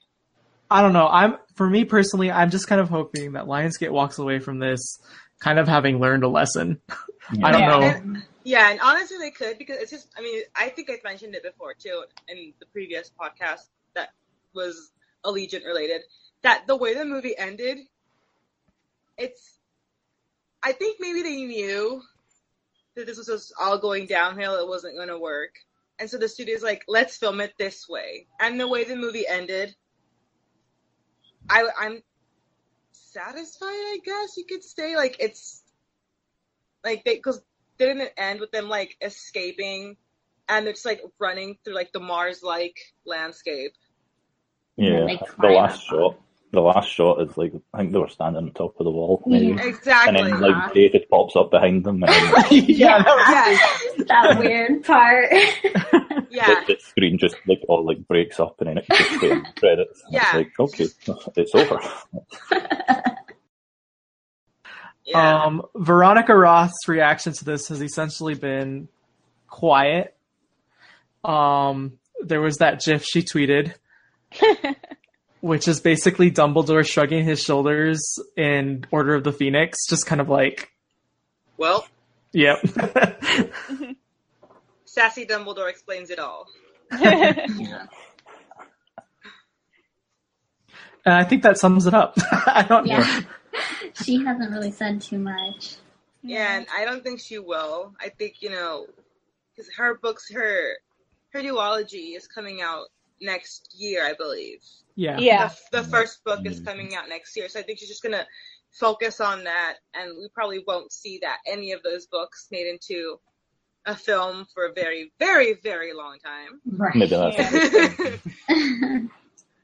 I 0.70 0.82
don't 0.82 0.92
know. 0.92 1.08
I'm 1.08 1.36
for 1.56 1.68
me 1.68 1.84
personally, 1.84 2.30
I'm 2.30 2.50
just 2.50 2.66
kind 2.66 2.80
of 2.80 2.88
hoping 2.88 3.32
that 3.32 3.44
Lionsgate 3.46 3.90
walks 3.90 4.18
away 4.18 4.38
from 4.38 4.58
this 4.58 4.98
kind 5.40 5.58
of 5.58 5.68
having 5.68 5.98
learned 6.00 6.24
a 6.24 6.28
lesson. 6.28 6.80
I 7.42 7.50
don't 7.52 7.60
Yeah. 7.60 7.66
know. 7.66 7.82
And, 7.82 8.22
Yeah, 8.44 8.70
and 8.70 8.80
honestly, 8.80 9.18
they 9.18 9.30
could 9.30 9.58
because 9.58 9.76
it's 9.78 9.90
just. 9.90 10.08
I 10.16 10.22
mean, 10.22 10.42
I 10.56 10.68
think 10.70 10.90
I've 10.90 11.04
mentioned 11.04 11.34
it 11.34 11.42
before 11.42 11.74
too 11.74 12.04
in 12.28 12.52
the 12.60 12.66
previous 12.66 13.10
podcast 13.20 13.68
that 13.94 14.10
was 14.54 14.90
Allegiant 15.24 15.64
related. 15.64 16.02
That 16.42 16.66
the 16.66 16.76
way 16.76 16.94
the 16.94 17.04
movie 17.04 17.36
ended, 17.36 17.78
it's. 19.20 19.58
I 20.62 20.72
think 20.72 20.98
maybe 21.00 21.22
they 21.22 21.36
knew 21.44 22.02
that 22.96 23.06
this 23.06 23.16
was 23.16 23.26
just 23.26 23.52
all 23.58 23.78
going 23.78 24.06
downhill. 24.06 24.56
It 24.56 24.68
wasn't 24.68 24.96
going 24.96 25.08
to 25.08 25.18
work, 25.18 25.54
and 25.98 26.10
so 26.10 26.18
the 26.18 26.28
studio's 26.28 26.62
like, 26.62 26.84
"Let's 26.88 27.16
film 27.16 27.40
it 27.40 27.54
this 27.58 27.88
way." 27.88 28.26
And 28.40 28.58
the 28.58 28.68
way 28.68 28.84
the 28.84 28.96
movie 28.96 29.26
ended, 29.26 29.74
I, 31.48 31.64
I'm 31.78 32.02
satisfied. 32.92 33.68
I 33.68 33.98
guess 34.04 34.36
you 34.36 34.44
could 34.44 34.64
say 34.64 34.96
like 34.96 35.16
it's 35.20 35.62
like 36.84 37.04
they 37.04 37.16
because 37.16 37.40
didn't 37.78 38.02
it 38.02 38.14
end 38.16 38.40
with 38.40 38.50
them 38.50 38.68
like 38.68 38.96
escaping 39.00 39.96
and 40.48 40.66
they're 40.66 40.74
just 40.74 40.86
like 40.86 41.00
running 41.18 41.56
through 41.64 41.74
like 41.74 41.92
the 41.92 42.00
Mars 42.00 42.42
like 42.42 42.76
landscape. 43.06 43.72
Yeah, 44.76 45.06
the 45.06 45.18
climb 45.18 45.54
last 45.54 45.74
up. 45.74 45.80
shot. 45.80 46.16
The 46.52 46.60
last 46.60 46.88
shot 46.88 47.20
is 47.22 47.36
like 47.36 47.52
I 47.72 47.78
think 47.78 47.92
they 47.92 47.98
were 47.98 48.08
standing 48.08 48.42
on 48.44 48.52
top 48.52 48.74
of 48.80 48.84
the 48.84 48.90
wall, 48.90 49.22
maybe. 49.24 49.52
Exactly. 49.52 50.18
and 50.20 50.32
then 50.32 50.40
like 50.40 50.74
David 50.74 51.06
pops 51.08 51.36
up 51.36 51.50
behind 51.52 51.84
them, 51.84 52.02
and 52.02 52.50
yeah, 52.50 53.02
that 53.02 53.96
was- 53.96 54.06
that 54.08 54.38
weird 54.38 54.84
part. 54.84 55.30
Yeah. 56.32 56.46
the, 56.64 56.74
the 56.74 56.80
screen 56.80 57.18
just 57.18 57.34
like 57.48 57.58
all 57.66 57.84
like 57.84 58.06
breaks 58.06 58.38
up, 58.38 58.60
and 58.60 58.68
then 58.68 58.78
it 58.78 58.84
just 58.88 59.20
goes 59.20 59.42
credits. 59.56 60.00
Yeah. 60.10 60.22
It's 60.22 60.34
like 60.34 60.60
okay, 60.60 60.86
it's 61.36 61.54
over. 61.56 61.80
Yeah. 65.04 65.44
Um, 65.44 65.62
Veronica 65.74 66.36
Roth's 66.36 66.86
reaction 66.86 67.32
to 67.32 67.44
this 67.44 67.68
has 67.68 67.82
essentially 67.82 68.34
been 68.34 68.88
quiet. 69.48 70.14
Um, 71.24 71.98
there 72.22 72.40
was 72.40 72.58
that 72.58 72.80
GIF 72.84 73.04
she 73.04 73.22
tweeted, 73.22 73.74
which 75.40 75.68
is 75.68 75.80
basically 75.80 76.30
Dumbledore 76.30 76.86
shrugging 76.86 77.24
his 77.24 77.42
shoulders 77.42 78.18
in 78.36 78.84
Order 78.90 79.14
of 79.14 79.24
the 79.24 79.32
Phoenix, 79.32 79.86
just 79.88 80.06
kind 80.06 80.20
of 80.20 80.28
like, 80.28 80.70
well, 81.56 81.86
yep. 82.32 82.58
sassy 84.84 85.26
Dumbledore 85.26 85.70
explains 85.70 86.10
it 86.10 86.18
all. 86.18 86.46
and 86.90 87.88
I 91.06 91.24
think 91.24 91.42
that 91.42 91.58
sums 91.58 91.86
it 91.86 91.94
up. 91.94 92.14
I 92.32 92.64
don't 92.68 92.86
know. 92.86 92.98
yeah. 92.98 93.20
she 94.02 94.24
hasn't 94.24 94.50
really 94.50 94.72
said 94.72 95.00
too 95.00 95.18
much. 95.18 95.76
Yeah, 96.22 96.56
and 96.56 96.66
I 96.74 96.84
don't 96.84 97.02
think 97.02 97.20
she 97.20 97.38
will. 97.38 97.94
I 98.00 98.10
think 98.10 98.42
you 98.42 98.50
know, 98.50 98.86
because 99.54 99.72
her 99.76 99.96
books, 99.96 100.30
her 100.32 100.74
her 101.30 101.40
duology 101.40 102.16
is 102.16 102.26
coming 102.26 102.60
out 102.60 102.88
next 103.20 103.74
year, 103.78 104.04
I 104.04 104.14
believe. 104.14 104.60
Yeah. 105.00 105.18
Yeah. 105.18 105.48
The, 105.72 105.80
the 105.80 105.88
first 105.88 106.22
book 106.24 106.40
is 106.44 106.60
coming 106.60 106.94
out 106.94 107.08
next 107.08 107.34
year, 107.34 107.48
so 107.48 107.58
I 107.58 107.62
think 107.62 107.78
she's 107.78 107.88
just 107.88 108.02
gonna 108.02 108.26
focus 108.70 109.18
on 109.18 109.44
that, 109.44 109.76
and 109.94 110.14
we 110.18 110.28
probably 110.34 110.62
won't 110.66 110.92
see 110.92 111.18
that 111.22 111.38
any 111.46 111.72
of 111.72 111.82
those 111.82 112.06
books 112.06 112.48
made 112.50 112.66
into 112.66 113.18
a 113.86 113.96
film 113.96 114.46
for 114.52 114.66
a 114.66 114.72
very, 114.74 115.10
very, 115.18 115.54
very 115.62 115.94
long 115.94 116.18
time. 116.18 116.60
Right. 116.66 116.94
Maybe 116.94 117.16
that's 117.16 118.26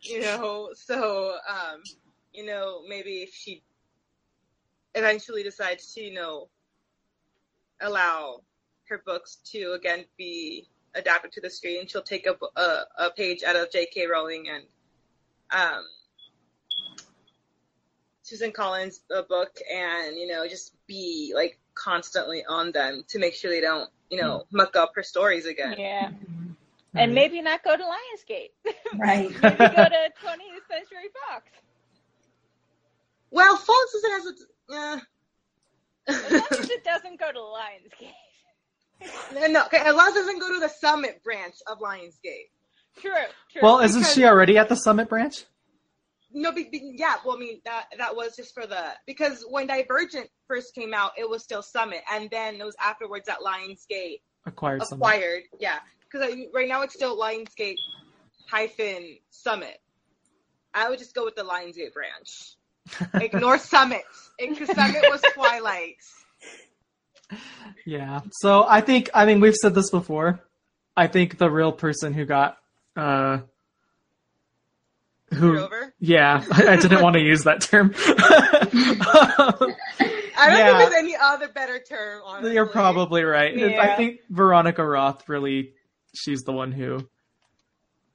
you 0.00 0.20
know, 0.22 0.70
so 0.72 1.36
um, 1.46 1.82
you 2.32 2.46
know, 2.46 2.80
maybe 2.88 3.22
if 3.22 3.34
she 3.34 3.62
eventually 4.94 5.42
decides 5.42 5.92
to, 5.92 6.00
you 6.00 6.14
know, 6.14 6.48
allow 7.82 8.40
her 8.88 9.02
books 9.04 9.36
to 9.52 9.72
again 9.72 10.06
be 10.16 10.66
adapted 10.94 11.30
to 11.32 11.42
the 11.42 11.50
screen, 11.50 11.86
she'll 11.86 12.00
take 12.00 12.26
a, 12.26 12.36
a, 12.58 12.84
a 13.00 13.10
page 13.10 13.42
out 13.42 13.54
of 13.54 13.70
J.K. 13.70 14.06
Rowling 14.06 14.48
and 14.48 14.64
um, 15.50 15.82
Suzanne 18.22 18.52
Collins' 18.52 19.00
uh, 19.14 19.22
book, 19.22 19.56
and 19.72 20.16
you 20.16 20.26
know, 20.26 20.46
just 20.48 20.74
be 20.86 21.32
like 21.34 21.58
constantly 21.74 22.44
on 22.48 22.72
them 22.72 23.04
to 23.08 23.18
make 23.18 23.34
sure 23.34 23.50
they 23.50 23.60
don't, 23.60 23.88
you 24.10 24.20
know, 24.20 24.44
muck 24.50 24.76
up 24.76 24.92
her 24.96 25.02
stories 25.02 25.46
again. 25.46 25.76
Yeah. 25.78 26.10
And 26.94 27.14
maybe 27.14 27.42
not 27.42 27.62
go 27.62 27.76
to 27.76 27.82
Lionsgate. 27.82 28.50
right. 28.98 29.28
maybe 29.28 29.56
go 29.56 29.66
to 29.66 30.12
20th 30.22 30.66
Century 30.70 31.10
Fox. 31.28 31.44
Well, 33.30 33.56
Fox 33.56 33.94
is- 33.94 34.04
has 34.04 34.26
a 34.26 34.74
uh, 34.74 35.00
As 36.08 36.32
long 36.32 36.42
as 36.52 36.70
it 36.70 36.84
doesn't 36.84 37.20
go 37.20 37.30
to 37.32 37.38
Lionsgate. 37.38 38.12
No, 39.34 39.46
no, 39.46 39.64
okay, 39.66 39.76
as 39.78 39.94
long 39.94 40.08
as 40.08 40.16
it 40.16 40.20
doesn't 40.20 40.38
go 40.38 40.54
to 40.54 40.60
the 40.60 40.68
Summit 40.68 41.22
branch 41.22 41.56
of 41.66 41.80
Lionsgate. 41.80 42.48
True, 43.00 43.12
true. 43.52 43.60
Well, 43.62 43.80
isn't 43.80 44.00
Because- 44.00 44.14
she 44.14 44.24
already 44.24 44.58
at 44.58 44.68
the 44.68 44.76
Summit 44.76 45.08
branch? 45.08 45.44
No, 46.32 46.52
be, 46.52 46.64
be- 46.64 46.94
yeah, 46.96 47.14
well, 47.24 47.36
I 47.36 47.40
mean, 47.40 47.60
that 47.64 47.86
that 47.96 48.14
was 48.14 48.36
just 48.36 48.52
for 48.52 48.66
the, 48.66 48.82
because 49.06 49.42
when 49.48 49.66
Divergent 49.66 50.28
first 50.46 50.74
came 50.74 50.92
out, 50.92 51.12
it 51.16 51.28
was 51.28 51.42
still 51.42 51.62
Summit, 51.62 52.02
and 52.12 52.28
then 52.30 52.56
it 52.56 52.64
was 52.64 52.76
afterwards 52.82 53.26
that 53.26 53.38
Lionsgate 53.40 54.20
Acquired 54.44 54.82
Summit. 54.82 55.02
acquired, 55.02 55.42
yeah. 55.58 55.78
Because 56.10 56.34
right 56.54 56.68
now 56.68 56.82
it's 56.82 56.92
still 56.94 57.18
Lionsgate 57.18 57.76
hyphen 58.50 59.16
Summit. 59.30 59.78
I 60.74 60.90
would 60.90 60.98
just 60.98 61.14
go 61.14 61.24
with 61.24 61.36
the 61.36 61.42
Lionsgate 61.42 61.92
branch. 61.94 62.54
Ignore 63.14 63.58
Summit, 63.58 64.02
because 64.38 64.68
Summit 64.74 65.04
was 65.08 65.22
Twilight. 65.34 65.96
Yeah. 67.84 68.20
So 68.40 68.64
I 68.68 68.80
think 68.82 69.10
I 69.14 69.26
mean 69.26 69.40
we've 69.40 69.54
said 69.54 69.74
this 69.74 69.90
before. 69.90 70.40
I 70.96 71.06
think 71.06 71.38
the 71.38 71.50
real 71.50 71.72
person 71.72 72.12
who 72.12 72.24
got 72.24 72.58
uh 72.96 73.38
who 75.34 75.58
over? 75.58 75.92
yeah, 75.98 76.44
I, 76.52 76.66
I 76.72 76.76
didn't 76.76 77.02
want 77.02 77.14
to 77.14 77.20
use 77.22 77.44
that 77.44 77.60
term. 77.60 77.92
I 77.96 79.46
don't 79.50 80.58
Yeah. 80.58 80.78
think 80.78 80.90
there's 80.90 80.94
any 80.94 81.16
other 81.20 81.48
better 81.48 81.78
term, 81.80 82.22
honestly. 82.24 82.54
You're 82.54 82.66
probably 82.66 83.22
right. 83.24 83.56
I 83.78 83.96
think 83.96 84.20
Veronica 84.30 84.84
Roth 84.86 85.28
really 85.28 85.72
she's 86.14 86.42
the 86.42 86.52
one 86.52 86.72
who 86.72 87.06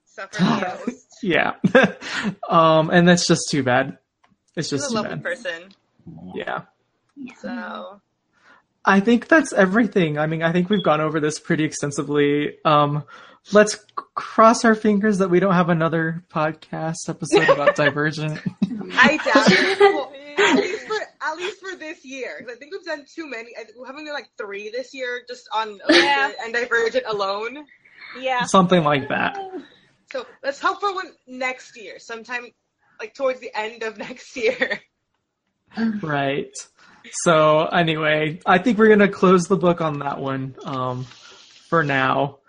Suffer 0.06 0.38
the 0.38 0.80
most. 0.88 1.08
yeah. 1.22 1.54
um 2.50 2.90
and 2.90 3.08
that's 3.08 3.28
just 3.28 3.50
too 3.50 3.64
bad. 3.64 3.98
It's 4.56 4.70
She's 4.70 4.80
just 4.82 4.86
a 4.86 4.90
too 4.90 4.96
lovely 4.96 5.16
bad. 5.16 5.24
person. 5.24 5.70
Yeah. 6.36 6.62
So 7.42 8.02
I 8.84 9.00
think 9.00 9.28
that's 9.28 9.54
everything. 9.54 10.18
I 10.18 10.26
mean, 10.28 10.42
I 10.44 10.52
think 10.52 10.70
we've 10.70 10.84
gone 10.84 11.02
over 11.02 11.20
this 11.20 11.40
pretty 11.40 11.64
extensively. 11.64 12.58
Um, 12.66 13.04
let's 13.52 13.76
cross 14.16 14.64
our 14.66 14.76
fingers 14.76 15.18
that 15.20 15.30
we 15.30 15.40
don't 15.40 15.54
have 15.54 15.70
another 15.70 16.24
podcast 16.34 17.10
episode 17.10 17.50
about 17.50 17.76
Divergent. 17.76 18.40
I 18.94 19.18
doubt 19.18 19.52
it. 19.52 20.12
Well, 20.38 20.48
at 20.48 20.56
least 20.56 20.88
for 20.88 20.96
at 21.22 21.38
least 21.38 21.60
for 21.62 21.76
this 21.78 22.04
year. 22.06 22.46
I 22.50 22.56
think 22.56 22.72
we've 22.72 22.84
done 22.86 23.06
too 23.14 23.30
many. 23.30 23.50
I 23.60 23.64
think 23.66 23.78
we 23.80 23.86
haven't 23.86 24.06
done 24.06 24.14
like 24.14 24.30
three 24.38 24.70
this 24.72 24.94
year, 24.94 25.22
just 25.28 25.48
on 25.54 25.80
Yeah. 25.90 26.32
and 26.44 26.54
Divergent 26.54 27.04
alone. 27.08 27.66
yeah. 28.20 28.46
Something 28.46 28.84
like 28.84 29.10
that. 29.10 29.38
So 30.12 30.26
let's 30.44 30.60
hope 30.60 30.80
for 30.80 30.94
one 30.96 31.12
next 31.28 31.78
year, 31.78 32.00
sometime 32.00 32.48
like 33.00 33.14
towards 33.14 33.40
the 33.42 33.52
end 33.56 33.84
of 33.84 33.98
next 33.98 34.36
year. 34.38 34.80
Right. 36.02 36.54
So 37.24 37.66
anyway, 37.66 38.40
I 38.46 38.58
think 38.58 38.78
we're 38.78 38.90
gonna 38.90 39.08
close 39.10 39.44
the 39.48 39.58
book 39.58 39.82
on 39.82 40.00
that 40.00 40.20
one 40.20 40.56
um, 40.64 41.04
for 41.70 41.84
now. 41.84 42.40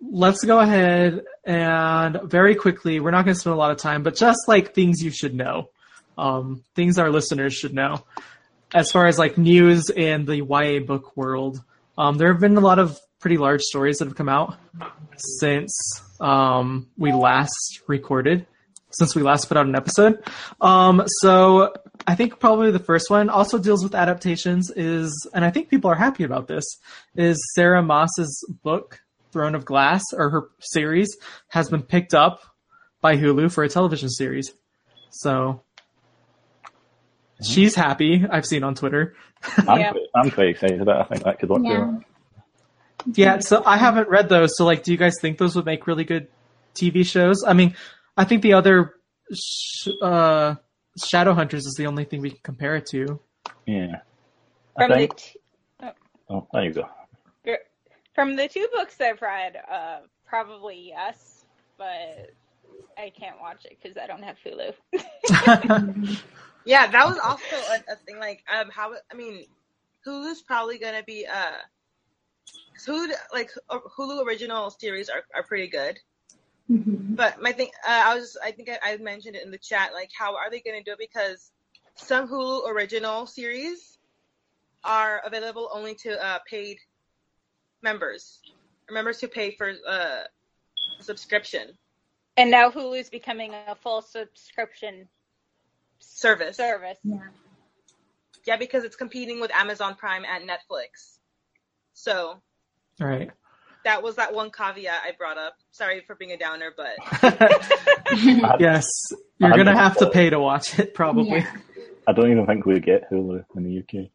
Let's 0.00 0.44
go 0.44 0.60
ahead 0.60 1.24
and 1.44 2.20
very 2.24 2.54
quickly. 2.54 3.00
We're 3.00 3.10
not 3.10 3.24
gonna 3.24 3.34
spend 3.34 3.54
a 3.54 3.58
lot 3.58 3.70
of 3.70 3.78
time, 3.78 4.02
but 4.02 4.16
just 4.16 4.40
like 4.46 4.74
things 4.74 5.02
you 5.02 5.10
should 5.10 5.34
know, 5.34 5.70
um, 6.16 6.62
things 6.74 6.98
our 6.98 7.10
listeners 7.10 7.54
should 7.54 7.74
know, 7.74 8.04
as 8.74 8.90
far 8.90 9.06
as 9.06 9.18
like 9.18 9.38
news 9.38 9.90
in 9.90 10.24
the 10.24 10.36
YA 10.36 10.80
book 10.80 11.16
world. 11.16 11.62
Um, 11.96 12.16
there 12.16 12.32
have 12.32 12.40
been 12.40 12.56
a 12.56 12.60
lot 12.60 12.78
of 12.78 12.98
pretty 13.18 13.38
large 13.38 13.62
stories 13.62 13.98
that 13.98 14.06
have 14.06 14.16
come 14.16 14.28
out 14.28 14.56
since 15.16 15.72
um, 16.20 16.88
we 16.96 17.12
last 17.12 17.82
recorded 17.88 18.46
since 18.90 19.14
we 19.14 19.22
last 19.22 19.46
put 19.46 19.56
out 19.56 19.66
an 19.66 19.76
episode. 19.76 20.22
Um, 20.60 21.02
so 21.20 21.72
I 22.06 22.14
think 22.14 22.38
probably 22.38 22.70
the 22.70 22.78
first 22.78 23.10
one 23.10 23.28
also 23.28 23.58
deals 23.58 23.82
with 23.82 23.94
adaptations 23.94 24.70
is, 24.74 25.28
and 25.34 25.44
I 25.44 25.50
think 25.50 25.68
people 25.68 25.90
are 25.90 25.96
happy 25.96 26.24
about 26.24 26.48
this, 26.48 26.64
is 27.14 27.38
Sarah 27.54 27.82
Maas's 27.82 28.46
book, 28.62 29.00
Throne 29.32 29.54
of 29.54 29.64
Glass, 29.64 30.02
or 30.12 30.30
her 30.30 30.48
series, 30.60 31.16
has 31.48 31.68
been 31.68 31.82
picked 31.82 32.14
up 32.14 32.40
by 33.00 33.16
Hulu 33.16 33.52
for 33.52 33.64
a 33.64 33.68
television 33.68 34.08
series. 34.08 34.52
So 35.10 35.62
she's 37.42 37.74
happy, 37.74 38.24
I've 38.30 38.46
seen 38.46 38.64
on 38.64 38.74
Twitter. 38.74 39.14
I'm, 39.68 39.78
Yeah. 39.80 39.90
quite, 39.92 40.02
I'm 40.14 40.30
quite 40.30 40.48
excited 40.48 40.80
about. 40.80 41.00
it. 41.00 41.02
I 41.02 41.04
think 41.14 41.24
that 41.24 41.38
could 41.38 41.48
work. 41.50 41.62
Yeah. 41.64 41.78
well. 41.78 42.04
Yeah, 43.14 43.38
so 43.38 43.62
I 43.64 43.76
haven't 43.76 44.08
read 44.08 44.28
those. 44.28 44.56
So, 44.56 44.64
like, 44.64 44.82
do 44.82 44.90
you 44.90 44.98
guys 44.98 45.14
think 45.20 45.38
those 45.38 45.54
would 45.54 45.64
make 45.64 45.86
really 45.86 46.04
good 46.04 46.26
TV 46.74 47.06
shows? 47.06 47.44
I 47.46 47.52
mean, 47.52 47.74
I 48.16 48.24
think 48.24 48.42
the 48.42 48.54
other 48.54 48.94
sh- 49.32 49.88
uh, 50.02 50.56
Shadowhunters 51.00 51.58
is 51.58 51.76
the 51.78 51.86
only 51.86 52.04
thing 52.04 52.20
we 52.20 52.30
can 52.30 52.40
compare 52.42 52.74
it 52.74 52.86
to. 52.86 53.20
Yeah. 53.66 54.00
I 54.76 54.82
From 54.86 54.90
the 54.90 54.94
think. 54.96 55.16
t- 55.16 55.34
Oh, 56.30 56.46
there 56.52 56.64
you 56.64 56.72
go. 56.74 56.88
From 58.18 58.34
the 58.34 58.48
two 58.48 58.66
books 58.74 59.00
I've 59.00 59.22
read, 59.22 59.54
uh, 59.70 59.98
probably 60.26 60.88
yes, 60.88 61.44
but 61.78 62.32
I 62.98 63.12
can't 63.16 63.38
watch 63.40 63.64
it 63.64 63.78
because 63.80 63.96
I 63.96 64.08
don't 64.08 64.24
have 64.24 64.36
Hulu. 64.44 64.74
Yeah, 66.64 66.88
that 66.88 67.06
was 67.06 67.16
also 67.18 67.54
a, 67.54 67.92
a 67.92 67.96
thing. 68.04 68.18
Like, 68.18 68.42
um, 68.52 68.70
how 68.74 68.92
I 69.12 69.14
mean, 69.14 69.44
Hulu's 70.04 70.42
probably 70.42 70.80
gonna 70.80 71.04
be 71.04 71.28
uh, 71.28 71.58
'cause 72.74 72.86
Hulu 72.86 73.12
like 73.32 73.52
uh, 73.70 73.78
Hulu 73.96 74.26
original 74.26 74.68
series 74.72 75.08
are, 75.08 75.22
are 75.32 75.44
pretty 75.44 75.68
good. 75.68 75.96
Mhm. 76.68 77.14
But 77.14 77.40
my 77.40 77.52
thing, 77.52 77.70
uh, 77.86 78.02
I 78.06 78.16
was, 78.16 78.36
I 78.44 78.50
think 78.50 78.68
I, 78.68 78.94
I 78.94 78.96
mentioned 78.96 79.36
it 79.36 79.44
in 79.44 79.52
the 79.52 79.58
chat. 79.58 79.92
Like, 79.94 80.10
how 80.18 80.34
are 80.34 80.50
they 80.50 80.60
gonna 80.60 80.82
do 80.82 80.94
it? 80.94 80.98
Because 80.98 81.52
some 81.94 82.28
Hulu 82.28 82.68
original 82.68 83.26
series 83.28 83.96
are 84.82 85.22
available 85.24 85.70
only 85.72 85.94
to 86.02 86.20
uh, 86.26 86.40
paid 86.50 86.78
members, 87.82 88.40
or 88.88 88.94
members 88.94 89.20
who 89.20 89.28
pay 89.28 89.52
for 89.56 89.72
uh, 89.88 90.22
subscription 91.00 91.76
and 92.36 92.52
now 92.52 92.70
Hulu 92.70 93.00
is 93.00 93.10
becoming 93.10 93.52
a 93.66 93.74
full 93.74 94.00
subscription 94.00 95.08
service. 95.98 96.56
service. 96.56 96.96
Yeah. 97.02 97.18
Yeah, 98.46 98.56
because 98.56 98.84
it's 98.84 98.94
competing 98.94 99.40
with 99.40 99.50
Amazon 99.52 99.96
Prime 99.96 100.24
and 100.24 100.48
Netflix. 100.48 101.18
So 101.94 102.40
Right. 103.00 103.32
that 103.84 104.04
was 104.04 104.14
that 104.16 104.32
one 104.32 104.52
caveat 104.52 105.00
I 105.04 105.10
brought 105.18 105.36
up. 105.36 105.54
Sorry 105.72 106.00
for 106.06 106.14
being 106.14 106.30
a 106.30 106.36
downer, 106.38 106.72
but 106.76 106.94
yes, 108.60 108.86
you're 109.38 109.52
I 109.52 109.56
gonna 109.56 109.76
have 109.76 109.96
to 109.98 110.08
pay 110.08 110.30
to 110.30 110.38
watch 110.38 110.78
it 110.78 110.94
probably. 110.94 111.38
Yeah. 111.40 111.56
I 112.06 112.12
don't 112.12 112.30
even 112.30 112.46
think 112.46 112.64
we 112.66 112.78
get 112.78 113.10
Hulu 113.10 113.44
in 113.56 113.64
the 113.64 113.78
UK. 113.80 114.10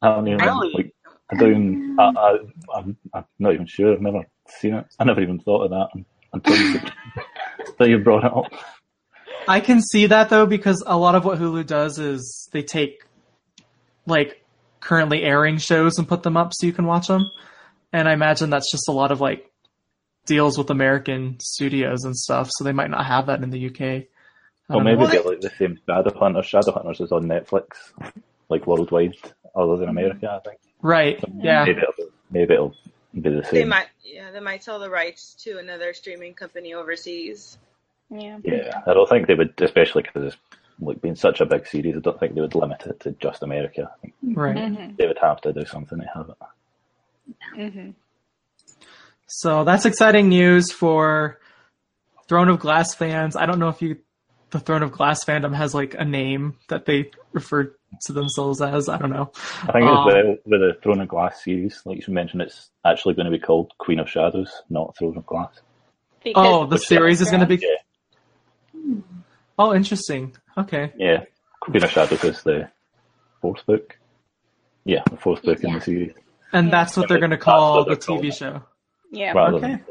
I 0.00 0.08
don't 0.14 0.26
even 0.28 0.40
Really? 0.40 0.72
like. 0.72 0.94
I 1.30 1.36
don't. 1.36 1.98
I, 1.98 2.04
I, 2.04 2.38
I'm, 2.76 2.96
I'm 3.12 3.24
not 3.38 3.54
even 3.54 3.66
sure. 3.66 3.92
I've 3.92 4.00
never 4.00 4.24
seen 4.48 4.74
it. 4.74 4.86
I 4.98 5.04
never 5.04 5.20
even 5.20 5.40
thought 5.40 5.64
of 5.64 5.70
that 5.70 6.04
until 6.32 6.56
you, 6.56 6.80
until 7.66 7.88
you 7.88 7.98
brought 7.98 8.24
it 8.24 8.32
up. 8.32 8.52
I 9.48 9.60
can 9.60 9.80
see 9.80 10.06
that 10.06 10.28
though 10.28 10.46
because 10.46 10.82
a 10.86 10.96
lot 10.96 11.14
of 11.14 11.24
what 11.24 11.38
Hulu 11.38 11.66
does 11.66 11.98
is 11.98 12.48
they 12.52 12.62
take 12.62 13.04
like 14.06 14.42
currently 14.80 15.22
airing 15.22 15.58
shows 15.58 15.98
and 15.98 16.08
put 16.08 16.22
them 16.22 16.36
up 16.36 16.52
so 16.54 16.66
you 16.66 16.72
can 16.72 16.86
watch 16.86 17.08
them. 17.08 17.30
And 17.92 18.08
I 18.08 18.12
imagine 18.12 18.50
that's 18.50 18.70
just 18.70 18.88
a 18.88 18.92
lot 18.92 19.12
of 19.12 19.20
like 19.20 19.50
deals 20.26 20.58
with 20.58 20.70
American 20.70 21.38
studios 21.40 22.04
and 22.04 22.16
stuff, 22.16 22.50
so 22.50 22.64
they 22.64 22.72
might 22.72 22.90
not 22.90 23.06
have 23.06 23.26
that 23.26 23.42
in 23.42 23.50
the 23.50 23.66
UK. 23.66 24.06
Or 24.68 24.82
maybe 24.82 24.96
know. 24.96 25.02
Well, 25.04 25.12
get 25.12 25.26
like 25.26 25.40
the 25.40 25.52
same 25.58 25.78
Shadowhunters. 25.88 26.44
Shadowhunters 26.44 27.00
is 27.00 27.12
on 27.12 27.24
Netflix, 27.24 27.92
like 28.48 28.66
worldwide, 28.66 29.14
other 29.54 29.76
than 29.76 29.88
America. 29.88 30.28
I 30.30 30.48
think. 30.48 30.60
Right. 30.86 31.18
Yeah. 31.36 31.64
Maybe 31.64 31.78
it'll, 31.78 32.10
maybe 32.30 32.54
it'll 32.54 32.74
be 33.12 33.30
the 33.30 33.42
same. 33.42 33.54
they 33.54 33.64
might, 33.64 33.88
yeah, 34.04 34.30
they 34.30 34.38
might 34.38 34.62
sell 34.62 34.78
the 34.78 34.88
rights 34.88 35.34
to 35.42 35.58
another 35.58 35.92
streaming 35.92 36.32
company 36.34 36.74
overseas. 36.74 37.58
Yeah. 38.08 38.38
Yeah, 38.44 38.82
I 38.86 38.94
don't 38.94 39.08
think 39.08 39.26
they 39.26 39.34
would, 39.34 39.60
especially 39.60 40.02
because 40.02 40.32
it's 40.32 40.36
like 40.80 41.02
being 41.02 41.16
such 41.16 41.40
a 41.40 41.46
big 41.46 41.66
series. 41.66 41.96
I 41.96 42.00
don't 42.00 42.20
think 42.20 42.36
they 42.36 42.40
would 42.40 42.54
limit 42.54 42.86
it 42.86 43.00
to 43.00 43.12
just 43.12 43.42
America. 43.42 43.90
Right. 44.22 44.54
Mm-hmm. 44.54 44.94
they 44.96 45.08
would 45.08 45.18
have 45.20 45.40
to 45.40 45.52
do 45.52 45.64
something 45.64 45.98
to 45.98 46.06
have 46.14 46.28
it. 46.28 47.58
Mm-hmm. 47.58 47.90
So 49.26 49.64
that's 49.64 49.86
exciting 49.86 50.28
news 50.28 50.70
for 50.70 51.40
Throne 52.28 52.48
of 52.48 52.60
Glass 52.60 52.94
fans. 52.94 53.34
I 53.34 53.46
don't 53.46 53.58
know 53.58 53.70
if 53.70 53.82
you 53.82 53.98
the 54.50 54.60
Throne 54.60 54.82
of 54.82 54.92
Glass 54.92 55.24
fandom 55.24 55.54
has 55.54 55.74
like 55.74 55.94
a 55.98 56.04
name 56.04 56.56
that 56.68 56.86
they 56.86 57.10
refer 57.32 57.74
to 58.02 58.12
themselves 58.12 58.60
as. 58.62 58.88
I 58.88 58.96
don't 58.98 59.10
know. 59.10 59.32
I 59.62 59.72
think 59.72 59.84
Um, 59.86 60.08
it's 60.08 60.14
with, 60.14 60.38
with 60.46 60.60
the 60.60 60.78
Throne 60.82 61.00
of 61.00 61.08
Glass 61.08 61.42
series, 61.42 61.80
like 61.84 62.06
you 62.06 62.14
mentioned, 62.14 62.42
it's 62.42 62.70
actually 62.84 63.14
going 63.14 63.26
to 63.26 63.30
be 63.32 63.38
called 63.40 63.72
Queen 63.78 63.98
of 63.98 64.08
Shadows, 64.08 64.50
not 64.70 64.96
Throne 64.96 65.16
of 65.16 65.26
Glass. 65.26 65.60
Oh, 66.34 66.66
the 66.66 66.78
series 66.78 67.20
is 67.20 67.28
going 67.30 67.40
to 67.40 67.46
be. 67.46 67.56
Yeah, 67.56 68.94
Oh, 69.58 69.74
interesting. 69.74 70.36
Okay. 70.58 70.92
yeah. 70.96 71.24
Queen 71.60 71.82
of 71.82 71.90
Shadows 71.90 72.22
is 72.24 72.42
the 72.42 72.68
fourth 73.40 73.64
book. 73.66 73.98
Yeah, 74.84 75.02
the 75.10 75.16
fourth 75.16 75.42
book 75.42 75.62
in 75.64 75.72
the 75.72 75.80
series, 75.80 76.12
And 76.52 76.72
that's 76.72 76.96
what 76.96 77.08
they're 77.08 77.18
going 77.18 77.30
to 77.32 77.38
call 77.38 77.84
the 77.84 77.90
they're 77.90 77.96
calling 77.96 78.22
TV 78.22 78.28
it. 78.28 78.34
show. 78.34 78.62
Yeah. 79.10 79.32
rather 79.32 79.56
Okay. 79.56 79.66
than 79.68 79.84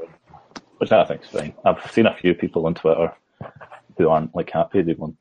which 0.78 0.92
I 0.92 1.06
think 1.06 1.22
is 1.24 1.30
fine. 1.30 1.54
I've 1.66 1.90
seen 1.92 2.06
a 2.06 2.14
few 2.16 2.34
people 2.34 2.66
on 2.68 2.74
Twitter 2.76 3.14
who 3.98 4.10
aren't 4.10 4.36
like 4.36 4.50
happy. 4.52 4.82
They 4.82 4.94
want 4.94 5.16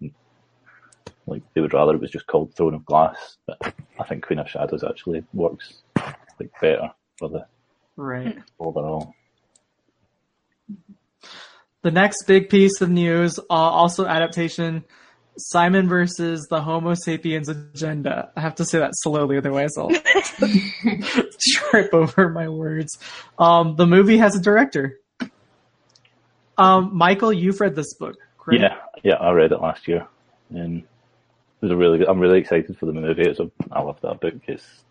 like 1.26 1.42
they 1.54 1.60
would 1.60 1.72
rather 1.74 1.94
it 1.94 2.00
was 2.00 2.10
just 2.10 2.26
called 2.26 2.54
Throne 2.54 2.74
of 2.74 2.84
Glass, 2.84 3.38
but 3.46 3.58
I 3.98 4.04
think 4.04 4.24
Queen 4.26 4.38
of 4.38 4.48
Shadows 4.48 4.84
actually 4.84 5.24
works 5.32 5.82
like 5.96 6.50
better 6.60 6.90
for 7.18 7.28
the 7.28 7.46
Right. 7.96 8.36
overall. 8.58 9.14
The 11.82 11.90
next 11.90 12.24
big 12.26 12.48
piece 12.48 12.80
of 12.80 12.90
news, 12.90 13.38
uh, 13.38 13.42
also 13.52 14.06
adaptation, 14.06 14.84
Simon 15.36 15.88
versus 15.88 16.46
the 16.48 16.60
Homo 16.62 16.94
sapiens 16.94 17.48
agenda. 17.48 18.30
I 18.36 18.40
have 18.40 18.54
to 18.56 18.64
say 18.64 18.78
that 18.78 18.92
slowly, 18.94 19.36
otherwise 19.36 19.76
I'll 19.78 19.90
trip 21.40 21.92
over 21.92 22.30
my 22.30 22.48
words. 22.48 22.98
Um, 23.38 23.76
the 23.76 23.86
movie 23.86 24.18
has 24.18 24.34
a 24.34 24.40
director. 24.40 24.98
Um, 26.56 26.90
Michael, 26.96 27.32
you've 27.32 27.60
read 27.60 27.74
this 27.74 27.94
book, 27.94 28.16
correct? 28.44 28.62
Yeah, 28.62 28.76
yeah, 29.02 29.14
I 29.14 29.32
read 29.32 29.52
it 29.52 29.60
last 29.60 29.88
year, 29.88 30.06
and 30.50 30.78
it 30.78 30.86
was 31.60 31.70
a 31.70 31.76
really 31.76 31.98
good. 31.98 32.08
I'm 32.08 32.20
really 32.20 32.38
excited 32.38 32.76
for 32.78 32.86
the 32.86 32.92
movie. 32.92 33.22
It's 33.22 33.40
a, 33.40 33.50
I 33.72 33.80
love 33.80 34.00
that 34.02 34.20
book. 34.20 34.34
It's 34.46 34.84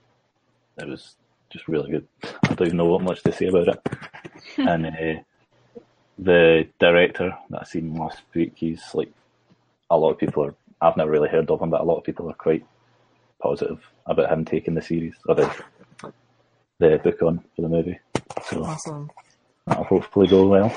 it 0.78 0.88
was 0.88 1.16
just 1.50 1.68
really 1.68 1.92
good. 1.92 2.08
I 2.24 2.54
don't 2.56 2.68
even 2.68 2.78
know 2.78 2.86
what 2.86 3.02
much 3.02 3.22
to 3.24 3.32
say 3.32 3.48
about 3.48 3.68
it. 3.68 3.88
and 4.58 4.86
uh, 4.88 5.22
the 6.18 6.68
director 6.80 7.38
that 7.50 7.62
I 7.62 7.64
seen 7.66 7.96
last 7.96 8.22
week, 8.34 8.54
he's 8.56 8.84
like 8.94 9.12
a 9.90 9.98
lot 9.98 10.12
of 10.12 10.18
people 10.18 10.46
are. 10.46 10.56
I've 10.82 10.98
never 10.98 11.12
really 11.12 11.30
heard 11.30 11.50
of 11.50 11.62
him, 11.62 11.70
but 11.70 11.82
a 11.82 11.86
lot 11.86 11.98
of 11.98 12.04
people 12.04 12.30
are 12.30 12.34
quite 12.34 12.66
positive 13.42 13.80
about 14.06 14.32
him 14.32 14.44
taking 14.44 14.74
the 14.74 14.82
series 14.82 15.16
or 15.28 15.36
the 15.36 15.64
the 16.80 17.00
book 17.04 17.22
on 17.22 17.44
for 17.56 17.62
the 17.62 17.70
movie. 17.70 18.00
So 18.46 18.64
Awesome. 18.64 19.10
that'll 19.66 19.84
hopefully 19.86 20.28
go 20.28 20.48
well. 20.48 20.76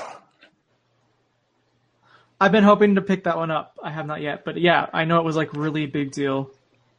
I've 2.39 2.51
been 2.51 2.63
hoping 2.63 2.95
to 2.95 3.01
pick 3.01 3.23
that 3.23 3.37
one 3.37 3.49
up. 3.51 3.77
I 3.83 3.89
have 3.89 4.05
not 4.05 4.21
yet, 4.21 4.45
but 4.45 4.57
yeah, 4.59 4.87
I 4.93 5.05
know 5.05 5.19
it 5.19 5.23
was 5.25 5.35
like 5.35 5.53
really 5.53 5.85
big 5.87 6.11
deal 6.11 6.51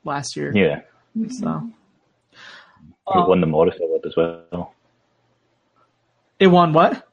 last 0.04 0.36
year. 0.36 0.52
Yeah, 0.54 0.80
So 1.30 1.70
it 3.14 3.28
won 3.28 3.40
the 3.40 3.46
Morris 3.46 3.76
Award 3.80 4.02
as 4.04 4.16
well. 4.16 4.74
it 6.40 6.48
won 6.48 6.72
what? 6.72 7.06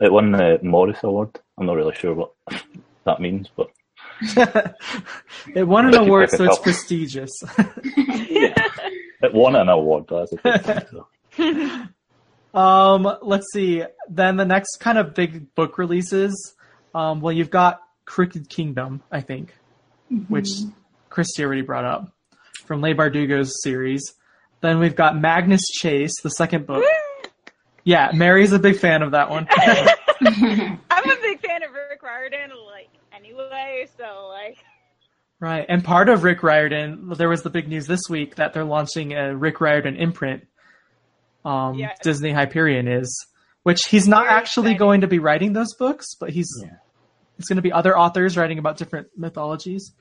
It 0.00 0.12
won 0.12 0.32
the 0.32 0.58
Morris 0.62 0.98
Award. 1.02 1.38
I'm 1.58 1.66
not 1.66 1.76
really 1.76 1.94
sure 1.94 2.14
what 2.14 2.32
that 3.04 3.20
means, 3.20 3.48
but 3.56 3.70
it 5.54 5.66
won 5.66 5.86
an 5.86 5.94
award, 5.94 6.30
so 6.30 6.44
it's 6.44 6.58
up. 6.58 6.62
prestigious. 6.62 7.30
it 7.56 9.32
won 9.34 9.56
an 9.56 9.68
award. 9.68 10.04
That's 10.08 10.32
a 10.32 10.36
good 10.36 10.64
thing. 10.64 11.86
So. 12.52 12.58
Um, 12.58 13.16
let's 13.22 13.46
see. 13.52 13.84
Then 14.08 14.36
the 14.36 14.44
next 14.44 14.76
kind 14.78 14.98
of 14.98 15.14
big 15.14 15.54
book 15.54 15.78
releases. 15.78 16.54
Um, 16.94 17.20
well, 17.20 17.32
you've 17.32 17.50
got 17.50 17.80
Crooked 18.04 18.48
Kingdom, 18.48 19.02
I 19.10 19.20
think, 19.20 19.54
which 20.28 20.48
Christy 21.08 21.44
already 21.44 21.62
brought 21.62 21.84
up 21.84 22.12
from 22.66 22.80
Leigh 22.80 22.94
Bardugo's 22.94 23.62
series. 23.62 24.14
Then 24.60 24.78
we've 24.78 24.96
got 24.96 25.18
Magnus 25.18 25.62
Chase, 25.80 26.12
the 26.22 26.30
second 26.30 26.66
book. 26.66 26.84
Yeah, 27.82 28.10
Mary's 28.12 28.52
a 28.52 28.58
big 28.58 28.76
fan 28.78 29.00
of 29.00 29.12
that 29.12 29.30
one. 29.30 29.48
I'm 30.20 31.10
a 31.10 31.16
big 31.22 31.40
fan 31.40 31.62
of 31.62 31.70
Rick 31.72 32.02
Riordan, 32.02 32.50
like 32.66 32.90
anyway. 33.10 33.86
So 33.96 34.28
like, 34.28 34.58
right, 35.40 35.64
and 35.66 35.82
part 35.82 36.10
of 36.10 36.22
Rick 36.22 36.42
Riordan, 36.42 37.08
there 37.16 37.30
was 37.30 37.42
the 37.42 37.48
big 37.48 37.68
news 37.68 37.86
this 37.86 38.02
week 38.10 38.34
that 38.34 38.52
they're 38.52 38.64
launching 38.66 39.14
a 39.14 39.34
Rick 39.34 39.62
Riordan 39.62 39.96
imprint. 39.96 40.46
Um, 41.42 41.74
Yes. 41.76 41.96
Disney 42.02 42.32
Hyperion 42.32 42.86
is, 42.86 43.26
which 43.62 43.80
he's 43.86 44.08
not 44.08 44.24
Very 44.24 44.34
actually 44.38 44.62
exciting. 44.72 44.78
going 44.78 45.00
to 45.02 45.06
be 45.06 45.18
writing 45.18 45.52
those 45.52 45.74
books, 45.74 46.14
but 46.18 46.30
he's 46.30 46.48
Yeah. 46.62 46.76
it's 47.38 47.48
going 47.48 47.56
to 47.56 47.62
be 47.62 47.72
other 47.72 47.96
authors 47.98 48.36
writing 48.36 48.58
about 48.58 48.76
different 48.76 49.08
mythologies. 49.16 49.92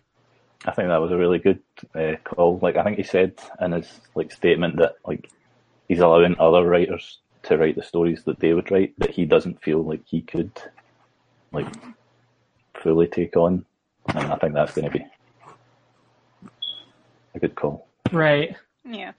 I 0.66 0.72
think 0.72 0.89
that 0.89 1.01
was 1.01 1.12
a 1.12 1.18
really 1.18 1.39
good 1.39 1.62
uh, 1.95 2.16
call. 2.24 2.60
Like 2.62 2.76
I 2.76 2.84
think 2.84 2.97
he 2.97 3.03
said 3.03 3.34
in 3.62 3.72
his 3.72 3.89
like 4.16 4.32
statement 4.32 4.78
that 4.78 4.95
like 5.05 5.30
he's 5.88 5.99
allowing 5.99 6.36
other 6.39 6.64
writers 6.66 7.20
to 7.43 7.57
write 7.57 7.76
the 7.78 7.84
stories 7.84 8.24
that 8.26 8.39
they 8.41 8.53
would 8.53 8.70
write 8.70 8.93
that 8.97 9.12
he 9.12 9.24
doesn't 9.26 9.62
feel 9.64 9.82
like 9.84 10.01
he 10.05 10.22
could 10.22 10.51
like 11.53 11.68
fully 12.82 13.07
take 13.07 13.38
on, 13.38 13.66
and 14.14 14.32
I 14.32 14.36
think 14.36 14.53
that's 14.53 14.74
going 14.74 14.91
to 14.91 14.97
be 14.97 15.05
a 17.36 17.39
good 17.39 17.55
call. 17.55 17.88
Right. 18.12 18.55
yeah, 18.84 19.12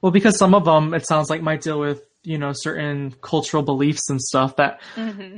Well, 0.00 0.12
because 0.12 0.36
some 0.38 0.54
of 0.54 0.64
them, 0.64 0.94
it 0.94 1.06
sounds 1.06 1.28
like 1.30 1.42
might 1.42 1.60
deal 1.60 1.78
with 1.78 2.02
you 2.26 2.38
know 2.38 2.52
certain 2.52 3.14
cultural 3.20 3.62
beliefs 3.62 4.10
and 4.10 4.20
stuff 4.20 4.56
that 4.56 4.80
hmm 4.94 5.36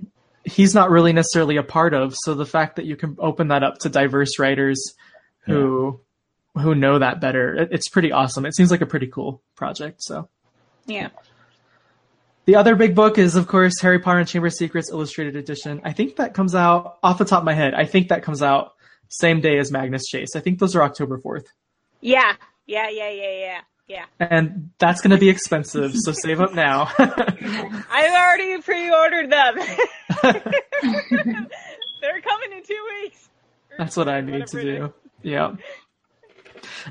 he's 0.49 0.75
not 0.75 0.91
really 0.91 1.13
necessarily 1.13 1.57
a 1.57 1.63
part 1.63 1.95
of. 1.95 2.15
So 2.17 2.35
the 2.35 2.47
fact 2.47 2.77
that 2.77 2.87
you 2.87 2.97
can 2.97 3.17
open 3.19 3.49
that 3.49 3.63
up 3.63 3.79
to 3.79 3.89
diverse 3.89 4.39
writers 4.39 4.95
who 5.41 6.01
who 6.55 6.75
know 6.75 6.99
that 6.99 7.21
better, 7.21 7.55
it, 7.55 7.69
it's 7.73 7.89
pretty 7.89 8.11
awesome. 8.11 8.45
It 8.45 8.55
seems 8.55 8.71
like 8.71 8.81
a 8.81 8.87
pretty 8.87 9.07
cool 9.07 9.43
project. 9.55 10.03
So 10.03 10.29
yeah. 10.87 11.11
the 12.47 12.57
other 12.57 12.75
big 12.75 12.95
book 12.95 13.17
is, 13.17 13.37
of 13.37 13.47
course, 13.47 13.81
Harry 13.81 13.99
Potter 13.99 14.19
and 14.19 14.29
Chamber 14.29 14.49
of 14.49 14.55
Secrets 14.55 14.91
Illustrated 14.91 15.37
Edition. 15.37 15.81
I 15.85 15.93
think 15.93 16.17
that 16.17 16.35
comes 16.35 16.55
out 16.55 16.99
off 17.03 17.19
the 17.19 17.25
top 17.25 17.41
of 17.41 17.45
my 17.45 17.55
head. 17.55 17.75
I 17.75 17.85
think 17.85 18.09
that 18.09 18.23
comes 18.23 18.43
out 18.43 18.73
same 19.09 19.41
day 19.41 19.59
as 19.59 19.71
Magnus 19.71 20.07
Chase. 20.07 20.35
I 20.35 20.41
think 20.41 20.59
those 20.59 20.75
are 20.75 20.83
October 20.83 21.19
4th. 21.19 21.47
Yeah, 22.01 22.35
yeah, 22.67 22.89
yeah, 22.89 23.11
yeah, 23.11 23.39
yeah, 23.39 23.61
yeah. 23.89 24.05
And 24.21 24.71
that's 24.79 25.01
going 25.01 25.13
to 25.13 25.19
be 25.19 25.31
expensive, 25.31 25.95
so 25.97 26.13
save 26.13 26.41
up 26.41 26.55
now. 26.55 26.89
I've 26.99 28.13
already 28.13 28.61
pre-ordered 28.61 29.31
them. 29.31 29.55
They're 32.01 32.21
coming 32.21 32.53
in 32.53 32.63
two 32.65 32.87
weeks. 33.03 33.29
That's 33.79 33.97
what 33.97 34.09
I 34.09 34.21
need 34.21 34.47
to 34.49 34.63
do. 34.63 34.95
Yeah. 35.23 35.55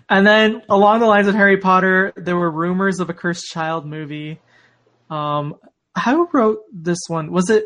And 0.09 0.25
then 0.25 0.63
along 0.69 1.01
the 1.01 1.05
lines 1.05 1.27
of 1.27 1.35
Harry 1.35 1.57
Potter, 1.57 2.13
there 2.15 2.35
were 2.35 2.49
rumors 2.49 2.99
of 2.99 3.09
a 3.09 3.13
Cursed 3.13 3.45
Child 3.45 3.85
movie. 3.85 4.39
Um, 5.09 5.55
who 6.03 6.27
wrote 6.33 6.61
this 6.73 6.99
one? 7.07 7.31
Was 7.31 7.49
it? 7.49 7.65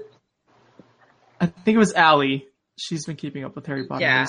I 1.40 1.46
think 1.46 1.76
it 1.76 1.80
was 1.80 1.94
Allie. 1.94 2.48
She's 2.78 3.06
been 3.06 3.16
keeping 3.16 3.46
up 3.46 3.56
with 3.56 3.66
Harry 3.68 3.86
Potter. 3.88 4.02
Yeah. 4.02 4.26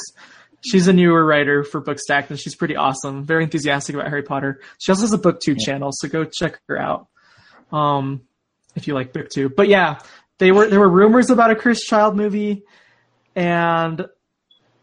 News. 0.64 0.70
She's 0.70 0.88
a 0.88 0.92
newer 0.92 1.24
writer 1.24 1.64
for 1.64 1.80
Bookstack, 1.82 2.30
and 2.30 2.38
she's 2.38 2.54
pretty 2.54 2.76
awesome. 2.76 3.24
Very 3.24 3.44
enthusiastic 3.44 3.94
about 3.94 4.08
Harry 4.08 4.22
Potter. 4.22 4.60
She 4.78 4.92
also 4.92 5.02
has 5.02 5.12
a 5.12 5.18
BookTube 5.18 5.58
channel, 5.60 5.90
so 5.92 6.08
go 6.08 6.24
check 6.24 6.60
her 6.68 6.78
out. 6.78 7.06
Um, 7.72 8.22
if 8.74 8.86
you 8.86 8.94
like 8.94 9.12
BookTube. 9.12 9.54
But 9.56 9.68
yeah, 9.68 9.98
they 10.38 10.52
were 10.52 10.68
there 10.68 10.80
were 10.80 10.88
rumors 10.90 11.30
about 11.30 11.50
a 11.50 11.54
Cursed 11.56 11.84
Child 11.86 12.16
movie, 12.16 12.62
and 13.34 14.06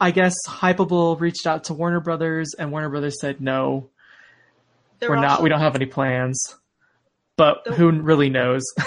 I 0.01 0.11
guess 0.11 0.35
Hypable 0.47 1.19
reached 1.19 1.45
out 1.47 1.65
to 1.65 1.73
Warner 1.73 1.99
Brothers, 1.99 2.53
and 2.57 2.71
Warner 2.71 2.89
Brothers 2.89 3.19
said 3.19 3.41
no, 3.41 3.89
There 4.99 5.09
we're 5.09 5.15
were 5.15 5.21
not. 5.21 5.31
also- 5.31 5.43
We 5.43 5.49
don't 5.49 5.59
have 5.61 5.75
any 5.75 5.85
plans. 5.85 6.55
But 7.37 7.63
The- 7.65 7.73
who 7.73 7.91
really 7.91 8.29
knows? 8.29 8.63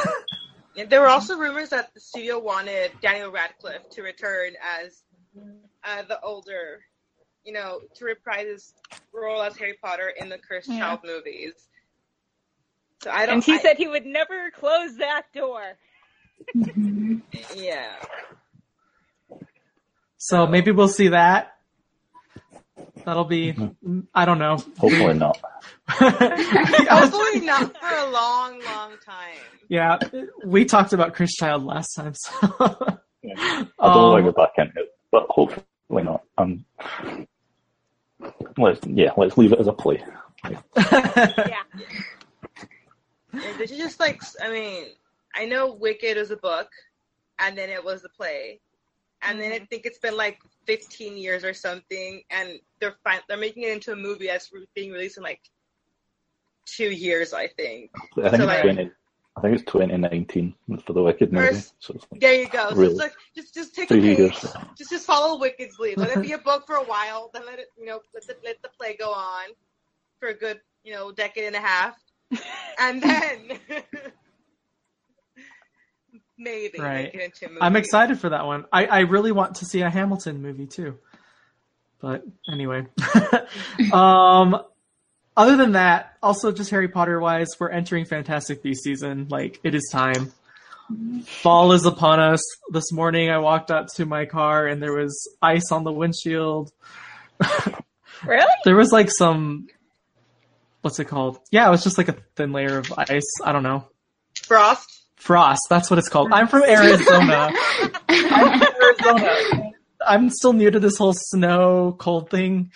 There 0.88 1.03
were 1.03 1.09
also 1.09 1.36
rumors 1.36 1.68
that 1.68 1.93
the 1.93 2.01
studio 2.01 2.38
wanted 2.38 2.93
Daniel 3.03 3.30
Radcliffe 3.30 3.90
to 3.90 4.03
return 4.03 4.53
as 4.80 5.03
uh, 5.85 6.03
the 6.09 6.20
older, 6.22 6.80
you 7.45 7.53
know, 7.53 7.80
to 7.97 8.05
reprise 8.05 8.47
his 8.47 8.74
role 9.12 9.43
as 9.43 9.57
Harry 9.57 9.76
Potter 9.83 10.09
in 10.20 10.28
the 10.28 10.39
Cursed 10.39 10.68
Yeah. 10.68 10.78
Child 10.80 11.01
movies. 11.05 11.53
So 13.03 13.11
I 13.11 13.26
don't. 13.26 13.37
And 13.37 13.45
he 13.45 13.55
I- 13.55 13.59
said 13.59 13.76
he 13.76 13.89
would 13.89 14.07
never 14.07 14.51
close 14.53 14.97
that 14.99 15.24
door. 15.35 15.62
yeah. 17.55 17.93
so 20.18 20.47
maybe 20.47 20.70
we'll 20.70 20.89
see 20.89 21.09
that. 21.09 21.55
That'll 23.05 23.24
be. 23.24 23.55
I 24.14 24.24
don't 24.24 24.39
know. 24.39 24.57
Hopefully 24.78 25.14
not. 25.14 25.39
Hopefully 25.89 27.41
not 27.41 27.76
for 27.76 27.95
a 27.97 28.11
long, 28.11 28.61
long 28.64 28.93
time. 29.05 29.39
yeah, 29.68 29.99
we 30.45 30.64
talked 30.64 30.93
about 30.93 31.14
Cursed 31.14 31.37
Child 31.37 31.64
last 31.64 31.95
time, 31.95 32.14
so. 32.14 32.30
Yeah. 33.22 33.35
I 33.39 33.66
don't 33.95 34.03
want 34.03 34.18
Um, 34.20 34.24
to 34.26 34.33
go 34.33 34.33
back 34.33 34.51
into 34.59 34.80
it, 34.80 34.89
but 35.13 35.27
hopefully 35.31 36.03
not. 36.03 36.25
Um, 36.39 36.65
let's 38.59 38.81
yeah, 38.87 39.13
let's 39.17 39.39
leave 39.39 39.53
it 39.53 39.61
as 39.61 39.69
a 39.69 39.73
play. 39.73 40.03
Yeah. 40.51 41.63
And 43.33 43.43
This 43.59 43.71
is 43.71 43.79
just 43.79 44.01
like, 44.01 44.21
I 44.43 44.51
mean, 44.51 44.85
I 45.35 45.45
know 45.47 45.73
Wicked 45.75 46.17
was 46.17 46.31
a 46.31 46.37
book, 46.37 46.69
and 47.39 47.57
then 47.57 47.71
it 47.71 47.83
was 47.85 48.05
a 48.05 48.09
play, 48.09 48.61
and 49.23 49.41
then 49.41 49.53
I 49.53 49.61
think 49.61 49.87
it's 49.87 49.99
been 49.99 50.17
like 50.17 50.39
15 50.67 51.17
years 51.17 51.45
or 51.45 51.55
something, 51.55 52.23
and 52.31 52.59
they're 52.81 52.97
fin- 53.07 53.21
they're 53.29 53.37
making 53.39 53.63
it 53.63 53.71
into 53.73 53.93
a 53.93 53.97
movie 53.97 54.27
that's 54.27 54.53
re- 54.53 54.67
being 54.75 54.91
released 54.93 55.17
in 55.19 55.23
like 55.23 55.41
two 56.67 56.91
years, 56.91 57.33
I 57.33 57.47
think. 57.49 57.91
I 57.97 57.99
think 58.01 58.15
So, 58.17 58.27
it's 58.35 58.45
like- 58.45 58.63
twenty. 58.63 58.91
I 59.35 59.41
think 59.41 59.55
it's 59.55 59.64
2019 59.72 60.55
for 60.85 60.93
the 60.93 61.03
Wicked 61.03 61.33
movie. 61.33 61.49
First- 61.55 61.74
So 61.78 61.95
like, 62.11 62.20
There 62.20 62.35
you 62.35 62.49
go. 62.49 62.70
Really? 62.72 62.91
it's 62.93 62.99
like 63.01 63.14
just 63.35 63.55
just 63.55 63.74
take 63.74 63.89
Three 63.89 63.99
a 64.01 64.03
page, 64.03 64.18
years. 64.18 64.41
just 64.76 64.91
just 64.91 65.07
follow 65.07 65.39
Wicked's 65.39 65.78
lead. 65.78 65.97
Let 65.99 66.11
it 66.11 66.22
be 66.22 66.33
a 66.33 66.39
book 66.39 66.66
for 66.66 66.76
a 66.76 66.85
while, 66.85 67.30
then 67.33 67.47
let 67.47 67.59
it 67.59 67.68
you 67.78 67.87
know 67.87 68.01
let 68.14 68.26
the 68.26 68.37
let 68.45 68.61
the 68.62 68.68
play 68.78 68.95
go 68.99 69.11
on 69.11 69.49
for 70.20 70.28
a 70.28 70.35
good 70.35 70.61
you 70.85 70.93
know 70.93 71.12
decade 71.12 71.45
and 71.45 71.57
a 71.57 71.61
half, 71.61 71.97
and 72.78 73.03
then 73.09 73.59
maybe 76.39 76.78
Right. 76.78 77.05
make 77.05 77.14
it 77.14 77.20
into 77.22 77.47
a 77.47 77.49
movie. 77.49 77.61
I'm 77.62 77.76
excited 77.76 78.18
for 78.18 78.28
that 78.30 78.45
one. 78.47 78.66
I, 78.72 78.87
I 78.87 79.01
really 79.01 79.33
want 79.33 79.57
to 79.57 79.64
see 79.64 79.80
a 79.80 79.91
Hamilton 79.91 80.43
movie 80.43 80.66
too. 80.66 80.99
But 82.01 82.24
anyway. 82.53 82.87
um 83.93 84.61
other 85.37 85.57
than 85.57 85.72
that, 85.72 86.16
also 86.22 86.53
just 86.53 86.70
Harry 86.70 86.89
Potter 86.89 87.20
wise, 87.20 87.49
we're 87.59 87.70
entering 87.70 88.05
Fantastic 88.05 88.62
Beast 88.62 88.83
season. 88.83 89.26
Like 89.28 89.61
it 89.62 89.74
is 89.74 89.89
time. 89.91 90.33
Fall 91.24 91.72
is 91.72 91.87
upon 91.87 92.20
us. 92.20 92.43
This 92.70 92.93
morning 92.93 93.30
I 93.30 93.39
walked 93.39 93.70
out 93.70 93.89
to 93.95 94.07
my 94.07 94.26
car 94.26 94.66
and 94.66 94.83
there 94.83 94.93
was 94.93 95.28
ice 95.41 95.72
on 95.72 95.85
the 95.85 95.93
windshield. 95.93 96.72
Really? 98.24 98.47
There 98.64 98.76
was 98.76 98.93
like 98.93 99.11
some 99.11 99.68
what's 100.83 100.99
it 100.99 101.07
called? 101.07 101.39
Yeah, 101.51 101.66
it 101.66 101.70
was 101.70 101.85
just 101.85 101.99
like 101.99 102.09
a 102.09 102.16
thin 102.37 102.53
layer 102.53 102.78
of 102.78 102.93
ice. 102.97 103.41
I 103.45 103.53
don't 103.53 103.62
know. 103.62 103.89
Frost. 104.43 104.89
Frost, 105.16 105.62
that's 105.68 105.91
what 105.91 105.99
it's 105.99 106.09
called. 106.09 106.33
I'm 106.33 106.49
from 106.49 106.62
Arizona. 106.62 107.51
I'm 108.09 108.61
from 108.61 109.18
Arizona. 109.18 109.72
I'm 110.05 110.30
still 110.30 110.53
new 110.53 110.70
to 110.70 110.80
this 110.80 110.97
whole 110.97 111.14
snow 111.14 111.95
cold 111.99 112.30
thing. 112.30 112.72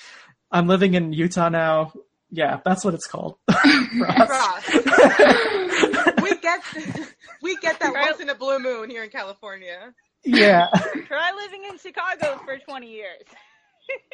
I'm 0.50 0.68
living 0.68 0.94
in 0.94 1.12
Utah 1.12 1.48
now. 1.48 1.92
Yeah, 2.30 2.60
that's 2.64 2.84
what 2.84 2.94
it's 2.94 3.06
called. 3.06 3.38
Frost. 3.50 4.64
Frost. 4.66 4.72
we 6.22 6.36
get 6.38 6.60
we 7.42 7.56
get 7.56 7.78
that 7.80 7.92
once 7.92 8.20
in 8.20 8.28
a 8.28 8.34
blue 8.34 8.58
moon 8.58 8.90
here 8.90 9.04
in 9.04 9.10
California. 9.10 9.94
Yeah. 10.24 10.66
Try 11.06 11.32
living 11.36 11.64
in 11.70 11.78
Chicago 11.78 12.40
for 12.44 12.58
20 12.58 12.90
years. 12.90 13.22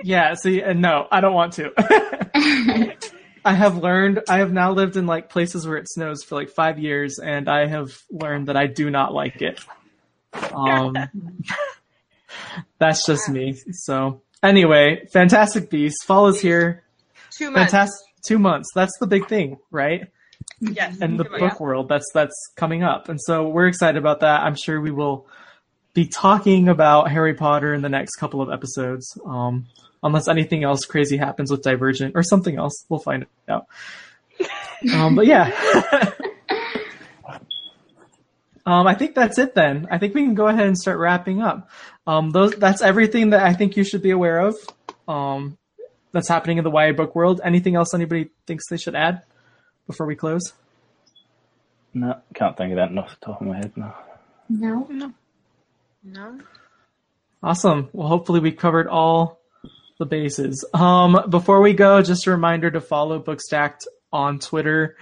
Yeah, 0.05 0.35
see, 0.35 0.61
and 0.61 0.83
no, 0.83 1.09
I 1.11 1.23
don't 1.23 1.33
want 1.33 1.55
to. 1.55 1.73
I 3.45 3.55
have 3.55 3.79
learned, 3.79 4.21
I 4.29 4.39
have 4.39 4.53
now 4.53 4.73
lived 4.73 4.97
in 4.97 5.07
like 5.07 5.31
places 5.31 5.67
where 5.67 5.79
it 5.79 5.89
snows 5.89 6.23
for 6.23 6.35
like 6.35 6.51
five 6.51 6.79
years, 6.79 7.19
and 7.19 7.49
I 7.49 7.67
have 7.67 7.99
learned 8.11 8.49
that 8.49 8.57
I 8.57 8.67
do 8.67 8.91
not 8.91 9.15
like 9.15 9.41
it. 9.41 9.65
Um, 10.53 10.95
that's 12.79 13.07
just 13.07 13.29
me. 13.31 13.57
So, 13.73 14.23
anyway, 14.43 15.07
Fantastic 15.13 15.71
Beasts, 15.71 16.05
fall 16.05 16.29
is 16.29 16.41
here. 16.41 16.82
Two 17.37 17.51
months. 17.51 17.73
Fantastic, 17.73 18.07
two 18.23 18.39
months. 18.39 18.69
That's 18.75 18.97
the 18.99 19.07
big 19.07 19.29
thing, 19.29 19.59
right? 19.71 20.09
Yes. 20.61 20.99
in 21.01 21.17
the 21.17 21.25
book 21.25 21.41
months. 21.41 21.61
world 21.61 21.89
that's 21.89 22.09
that's 22.15 22.35
coming 22.57 22.83
up 22.83 23.09
and 23.09 23.21
so 23.21 23.49
we're 23.49 23.67
excited 23.67 23.99
about 23.99 24.21
that 24.21 24.43
i'm 24.43 24.55
sure 24.55 24.81
we 24.81 24.91
will 24.91 25.27
be 25.95 26.07
talking 26.07 26.69
about 26.69 27.11
harry 27.11 27.35
potter 27.35 27.75
in 27.75 27.83
the 27.83 27.89
next 27.89 28.17
couple 28.17 28.41
of 28.41 28.51
episodes 28.51 29.19
um 29.27 29.67
unless 30.03 30.29
anything 30.29 30.65
else 30.65 30.85
crazy 30.85 31.17
happens 31.17 31.51
with 31.51 31.63
divergent 31.63 32.15
or 32.17 32.23
something 32.23 32.57
else 32.57 32.85
we'll 32.89 33.01
find 33.01 33.27
out 33.49 33.67
um 34.95 35.15
but 35.15 35.27
yeah 35.27 35.51
um 38.67 38.87
i 38.87 38.95
think 38.95 39.15
that's 39.15 39.39
it 39.39 39.55
then 39.55 39.87
i 39.91 39.99
think 39.99 40.15
we 40.15 40.23
can 40.23 40.35
go 40.35 40.47
ahead 40.47 40.67
and 40.67 40.79
start 40.79 40.99
wrapping 40.99 41.43
up 41.43 41.71
um 42.07 42.31
those 42.31 42.53
that's 42.55 42.83
everything 42.83 43.31
that 43.31 43.43
i 43.43 43.53
think 43.53 43.77
you 43.77 43.85
should 43.85 44.03
be 44.03 44.11
aware 44.11 44.41
of 44.41 44.57
um 45.09 45.57
that's 46.13 46.29
happening 46.29 46.59
in 46.59 46.65
the 46.65 46.71
YA 46.71 46.93
book 46.93 47.15
world 47.15 47.41
anything 47.45 47.75
else 47.75 47.95
anybody 47.95 48.31
thinks 48.47 48.69
they 48.69 48.77
should 48.77 48.95
add 48.95 49.23
before 49.87 50.07
we 50.07 50.15
close 50.15 50.53
No, 51.95 52.21
can't 52.35 52.57
think 52.57 52.73
of 52.73 52.77
that 52.77 52.97
off 52.99 53.19
the 53.21 53.27
top 53.27 53.41
of 53.41 53.47
my 53.47 53.57
head 53.57 53.73
now. 53.77 53.95
No. 54.49 55.13
No. 56.05 56.39
Awesome. 57.43 57.89
Well, 57.93 58.09
hopefully 58.09 58.41
we 58.41 58.53
covered 58.53 58.87
all 58.89 59.41
the 59.99 60.07
bases. 60.07 60.65
Um, 60.75 61.19
before 61.29 61.61
we 61.61 61.75
go, 61.75 62.03
just 62.03 62.27
a 62.27 62.31
reminder 62.31 62.71
to 62.71 62.81
follow 62.81 63.21
Bookstacked 63.21 63.87
on 64.13 64.39
Twitter. 64.39 64.97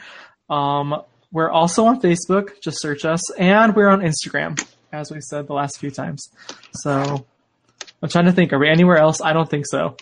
Um, 0.49 1.03
we're 1.33 1.51
also 1.51 1.87
on 1.87 2.01
Facebook. 2.01 2.61
Just 2.61 2.81
search 2.81 3.05
us, 3.05 3.31
and 3.33 3.75
we're 3.77 3.89
on 3.89 4.01
Instagram, 4.01 4.63
as 4.93 5.11
we 5.13 5.21
said 5.21 5.47
the 5.47 5.53
last 5.55 5.79
few 5.79 5.91
times. 5.91 6.29
So 6.73 7.25
I'm 8.03 8.09
trying 8.09 8.27
to 8.27 8.33
think. 8.33 8.53
Are 8.53 8.59
we 8.59 8.69
anywhere 8.69 8.99
else? 8.99 9.21
I 9.21 9.33
don't 9.33 9.49
think 9.49 9.67
so. 9.67 9.97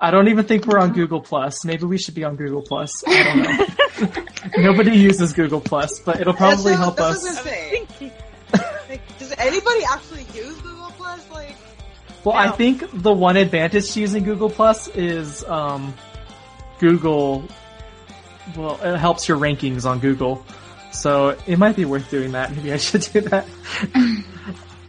I 0.00 0.10
don't 0.10 0.28
even 0.28 0.44
think 0.44 0.66
we're 0.66 0.78
on 0.78 0.92
Google 0.92 1.20
Plus. 1.20 1.64
Maybe 1.64 1.84
we 1.84 1.96
should 1.98 2.14
be 2.14 2.24
on 2.24 2.36
Google 2.36 2.60
Plus. 2.62 3.02
I 3.06 3.22
don't 3.22 4.14
know. 4.16 4.22
Nobody 4.58 4.96
uses 4.96 5.32
Google 5.32 5.60
Plus, 5.60 6.00
but 6.00 6.20
it'll 6.20 6.34
probably 6.34 6.72
That's 6.72 6.78
help 6.84 6.98
what- 7.00 7.10
us. 7.16 7.22
that's 7.24 7.36
what 7.44 7.54
I 7.54 7.78
was 7.80 7.88
gonna 7.98 8.10
say. 8.10 8.88
Like, 8.90 9.18
does 9.18 9.32
anybody 9.38 9.84
actually 9.90 10.26
use 10.34 10.56
Google 10.60 10.92
Plus? 10.98 11.30
Like, 11.30 11.56
Well, 12.24 12.36
I 12.36 12.46
No. 12.46 12.52
think 12.52 12.84
the 12.92 13.12
one 13.12 13.36
advantage 13.36 13.90
to 13.92 14.00
using 14.00 14.24
Google 14.24 14.50
Plus 14.50 14.88
is 14.88 15.42
um, 15.44 15.94
Google. 16.78 17.44
Well, 18.56 18.78
it 18.82 18.98
helps 18.98 19.26
your 19.28 19.38
rankings 19.38 19.84
on 19.86 19.98
Google, 19.98 20.44
so 20.92 21.36
it 21.46 21.58
might 21.58 21.74
be 21.74 21.84
worth 21.84 22.08
doing 22.10 22.32
that. 22.32 22.54
Maybe 22.54 22.72
I 22.72 22.76
should 22.76 23.00
do 23.12 23.22
that. 23.22 23.46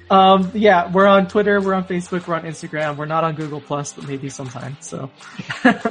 um, 0.10 0.51
yeah, 0.53 0.91
we're 0.91 1.08
on 1.08 1.28
Twitter, 1.28 1.60
we're 1.62 1.74
on 1.74 1.86
Facebook, 1.86 2.28
we're 2.28 2.36
on 2.36 2.43
Instagram. 2.43 2.97
We're 2.97 3.05
not 3.05 3.24
on 3.24 3.36
Google 3.36 3.62
Plus, 3.62 3.93
but 3.93 4.08
maybe 4.08 4.30
sometime. 4.30 4.78
So, 4.80 5.10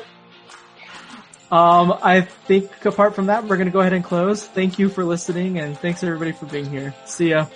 Um, 1.51 1.97
I 2.03 2.23
think 2.23 2.85
apart 2.85 3.15
from 3.15 3.27
that, 3.27 3.45
we're 3.45 3.57
gonna 3.57 3.71
go 3.71 3.81
ahead 3.81 3.93
and 3.93 4.05
close. 4.05 4.45
Thank 4.45 4.79
you 4.79 4.89
for 4.89 5.05
listening, 5.05 5.59
and 5.59 5.79
thanks 5.79 6.03
everybody 6.03 6.33
for 6.33 6.47
being 6.47 6.69
here. 6.69 6.93
See 7.05 7.31
ya. 7.31 7.47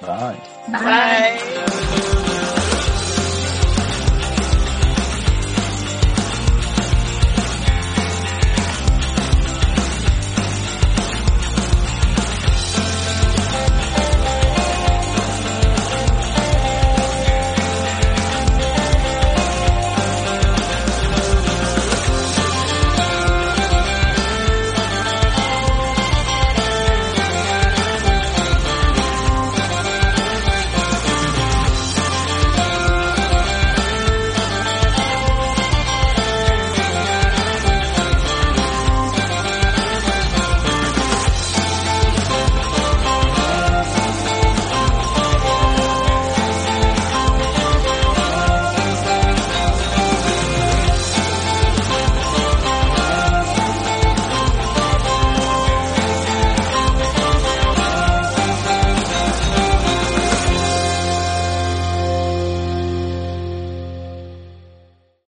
Bye. 0.00 0.40
Bye. 0.68 1.40
Bye. 1.40 2.10